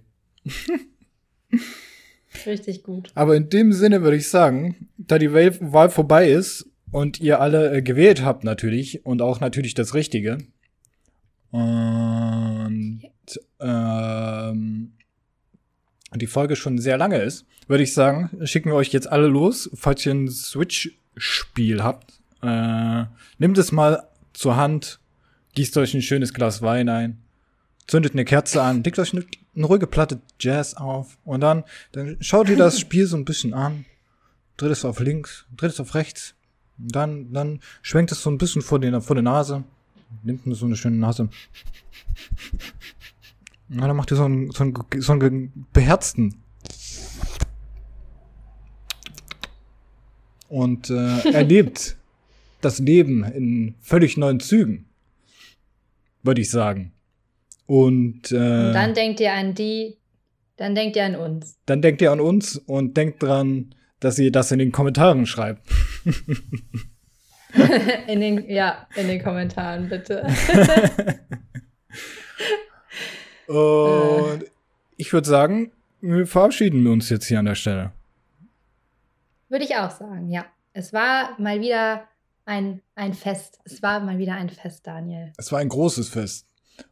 Richtig 2.45 2.83
gut. 2.83 3.11
Aber 3.15 3.35
in 3.35 3.49
dem 3.49 3.73
Sinne 3.73 4.01
würde 4.01 4.15
ich 4.15 4.29
sagen, 4.29 4.87
da 4.97 5.19
die 5.19 5.33
Wahl, 5.33 5.89
vorbei 5.89 6.29
ist 6.31 6.69
und 6.91 7.19
ihr 7.19 7.41
alle 7.41 7.75
äh, 7.75 7.81
gewählt 7.81 8.23
habt 8.23 8.45
natürlich 8.45 9.05
und 9.05 9.21
auch 9.21 9.41
natürlich 9.41 9.73
das 9.73 9.93
Richtige. 9.93 10.37
Und 11.51 11.96
und 16.17 16.21
die 16.23 16.25
Folge 16.25 16.55
schon 16.55 16.79
sehr 16.79 16.97
lange 16.97 17.21
ist, 17.21 17.45
würde 17.67 17.83
ich 17.83 17.93
sagen, 17.93 18.31
schicken 18.43 18.71
wir 18.71 18.75
euch 18.75 18.91
jetzt 18.91 19.07
alle 19.07 19.27
los. 19.27 19.69
Falls 19.75 20.03
ihr 20.03 20.15
ein 20.15 20.31
Switch-Spiel 20.31 21.83
habt, 21.83 22.11
äh, 22.41 23.03
nehmt 23.37 23.55
es 23.59 23.71
mal 23.71 24.07
zur 24.33 24.55
Hand, 24.55 24.99
gießt 25.53 25.77
euch 25.77 25.93
ein 25.93 26.01
schönes 26.01 26.33
Glas 26.33 26.63
Wein 26.63 26.89
ein, 26.89 27.21
zündet 27.85 28.13
eine 28.13 28.25
Kerze 28.25 28.63
an, 28.63 28.83
legt 28.83 28.97
euch 28.97 29.13
eine, 29.13 29.25
eine 29.55 29.65
ruhige 29.67 29.85
Platte 29.85 30.19
Jazz 30.39 30.73
auf 30.73 31.19
und 31.23 31.41
dann, 31.41 31.65
dann 31.91 32.17
schaut 32.19 32.49
ihr 32.49 32.57
das 32.57 32.79
Spiel 32.79 33.05
so 33.05 33.15
ein 33.15 33.25
bisschen 33.25 33.53
an, 33.53 33.85
dreht 34.57 34.71
es 34.71 34.85
auf 34.85 34.99
links, 34.99 35.45
dreht 35.55 35.69
es 35.69 35.79
auf 35.79 35.93
rechts, 35.93 36.33
dann, 36.79 37.31
dann 37.31 37.59
schwenkt 37.83 38.11
es 38.11 38.23
so 38.23 38.31
ein 38.31 38.39
bisschen 38.39 38.63
vor, 38.63 38.79
die, 38.79 39.01
vor 39.01 39.15
der 39.15 39.21
Nase, 39.21 39.65
nimmt 40.23 40.41
so 40.55 40.65
eine 40.65 40.77
schöne 40.77 40.97
Nase. 40.97 41.29
Und 43.69 43.81
dann 43.81 43.95
macht 43.95 44.11
ihr 44.11 44.17
so 44.17 44.23
einen, 44.23 44.51
so 44.51 44.63
einen, 44.63 44.73
so 44.97 45.13
einen 45.13 45.67
beherzten. 45.73 46.41
Und 50.47 50.89
äh, 50.89 51.29
erlebt 51.33 51.97
das 52.61 52.79
Leben 52.79 53.23
in 53.23 53.75
völlig 53.81 54.17
neuen 54.17 54.39
Zügen, 54.39 54.89
würde 56.23 56.41
ich 56.41 56.49
sagen. 56.49 56.93
Und, 57.65 58.31
äh, 58.31 58.35
und 58.35 58.73
dann 58.73 58.93
denkt 58.93 59.19
ihr 59.19 59.33
an 59.33 59.53
die, 59.53 59.97
dann 60.55 60.73
denkt 60.73 60.95
ihr 60.95 61.05
an 61.05 61.15
uns. 61.15 61.59
Dann 61.65 61.81
denkt 61.81 62.01
ihr 62.01 62.11
an 62.11 62.21
uns 62.21 62.57
und 62.57 62.95
denkt 62.95 63.21
dran, 63.21 63.75
dass 63.99 64.17
ihr 64.17 64.31
das 64.31 64.51
in 64.51 64.59
den 64.59 64.71
Kommentaren 64.71 65.25
schreibt. 65.25 65.67
in 68.07 68.21
den, 68.21 68.49
ja, 68.49 68.87
in 68.95 69.07
den 69.07 69.21
Kommentaren, 69.21 69.89
bitte. 69.89 70.25
und 73.47 74.45
ich 74.97 75.13
würde 75.13 75.27
sagen, 75.27 75.71
wir 76.01 76.27
verabschieden 76.27 76.87
uns 76.87 77.09
jetzt 77.09 77.25
hier 77.25 77.39
an 77.39 77.45
der 77.45 77.55
Stelle. 77.55 77.91
Würde 79.49 79.65
ich 79.65 79.75
auch 79.75 79.91
sagen, 79.91 80.29
ja. 80.29 80.45
Es 80.73 80.93
war 80.93 81.39
mal 81.39 81.59
wieder 81.59 82.03
ein, 82.45 82.81
ein 82.95 83.13
Fest. 83.13 83.59
Es 83.63 83.81
war 83.81 83.99
mal 83.99 84.17
wieder 84.17 84.33
ein 84.33 84.49
Fest, 84.49 84.85
Daniel. 84.85 85.33
Es 85.37 85.51
war 85.51 85.59
ein 85.59 85.69
großes 85.69 86.09
Fest. 86.09 86.45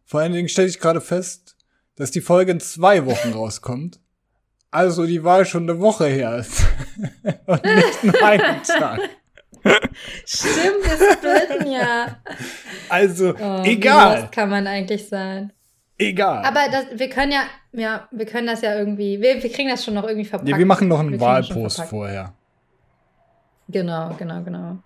Vor 0.05 0.21
allen 0.21 0.33
Dingen 0.33 0.49
stelle 0.49 0.67
ich 0.67 0.79
gerade 0.79 1.01
fest, 1.01 1.55
dass 1.95 2.11
die 2.11 2.21
Folge 2.21 2.51
in 2.51 2.59
zwei 2.59 3.05
Wochen 3.05 3.31
rauskommt. 3.31 3.99
Also 4.71 5.05
die 5.05 5.23
Wahl 5.23 5.45
schon 5.45 5.69
eine 5.69 5.79
Woche 5.79 6.07
her 6.07 6.37
ist. 6.37 6.65
Und 7.45 7.63
nicht 7.63 8.03
nur 8.03 8.23
einen 8.23 8.63
Tag. 8.63 8.99
Stimmt, 10.25 10.83
wir 10.83 11.13
splitten 11.13 11.71
ja. 11.71 12.19
Also, 12.89 13.33
oh, 13.35 13.61
egal. 13.63 14.23
Was 14.23 14.31
kann 14.31 14.49
man 14.49 14.67
eigentlich 14.67 15.07
sein? 15.07 15.53
Egal. 15.97 16.43
Aber 16.43 16.67
das, 16.71 16.99
wir 16.99 17.09
können 17.09 17.31
ja, 17.31 17.43
ja, 17.71 18.07
wir 18.11 18.25
können 18.25 18.47
das 18.47 18.61
ja 18.61 18.77
irgendwie, 18.77 19.21
wir, 19.21 19.41
wir 19.41 19.51
kriegen 19.51 19.69
das 19.69 19.85
schon 19.85 19.93
noch 19.93 20.03
irgendwie 20.03 20.25
verpackt. 20.25 20.49
Ja, 20.49 20.57
wir 20.57 20.65
machen 20.65 20.87
noch 20.87 20.99
einen 20.99 21.19
Wahlpost 21.19 21.83
vorher. 21.83 22.33
Genau, 23.69 24.13
genau, 24.17 24.43
genau. 24.43 24.77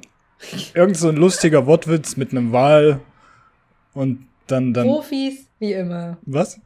Irgend 0.73 0.97
so 0.97 1.09
ein 1.09 1.15
lustiger 1.15 1.65
Wortwitz 1.65 2.15
mit 2.15 2.31
einem 2.31 2.51
Wahl 2.51 3.01
und 3.93 4.27
dann, 4.47 4.73
dann. 4.73 4.87
Profis 4.87 5.47
wie 5.59 5.73
immer. 5.73 6.17
Was? 6.21 6.59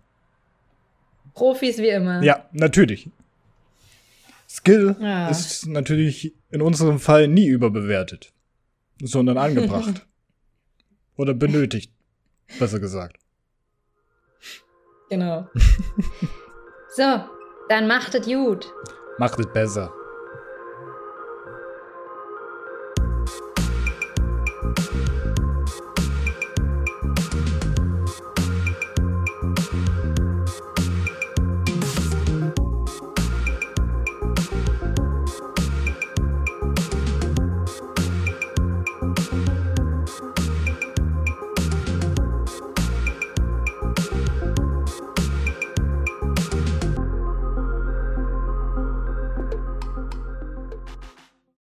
Profis 1.33 1.77
wie 1.79 1.89
immer. 1.89 2.21
Ja, 2.21 2.45
natürlich. 2.51 3.09
Skill 4.47 4.95
ja. 4.99 5.29
ist 5.29 5.65
natürlich 5.65 6.35
in 6.51 6.61
unserem 6.61 6.99
Fall 6.99 7.27
nie 7.27 7.47
überbewertet, 7.47 8.33
sondern 9.01 9.37
angebracht. 9.37 10.05
Oder 11.15 11.33
benötigt, 11.33 11.91
besser 12.59 12.79
gesagt. 12.79 13.22
Genau. 15.13 15.47
so, 16.89 17.03
dann 17.69 17.85
macht 17.85 18.15
es 18.15 18.25
gut. 18.25 18.65
Macht 19.19 19.39
es 19.39 19.45
besser. 19.45 19.93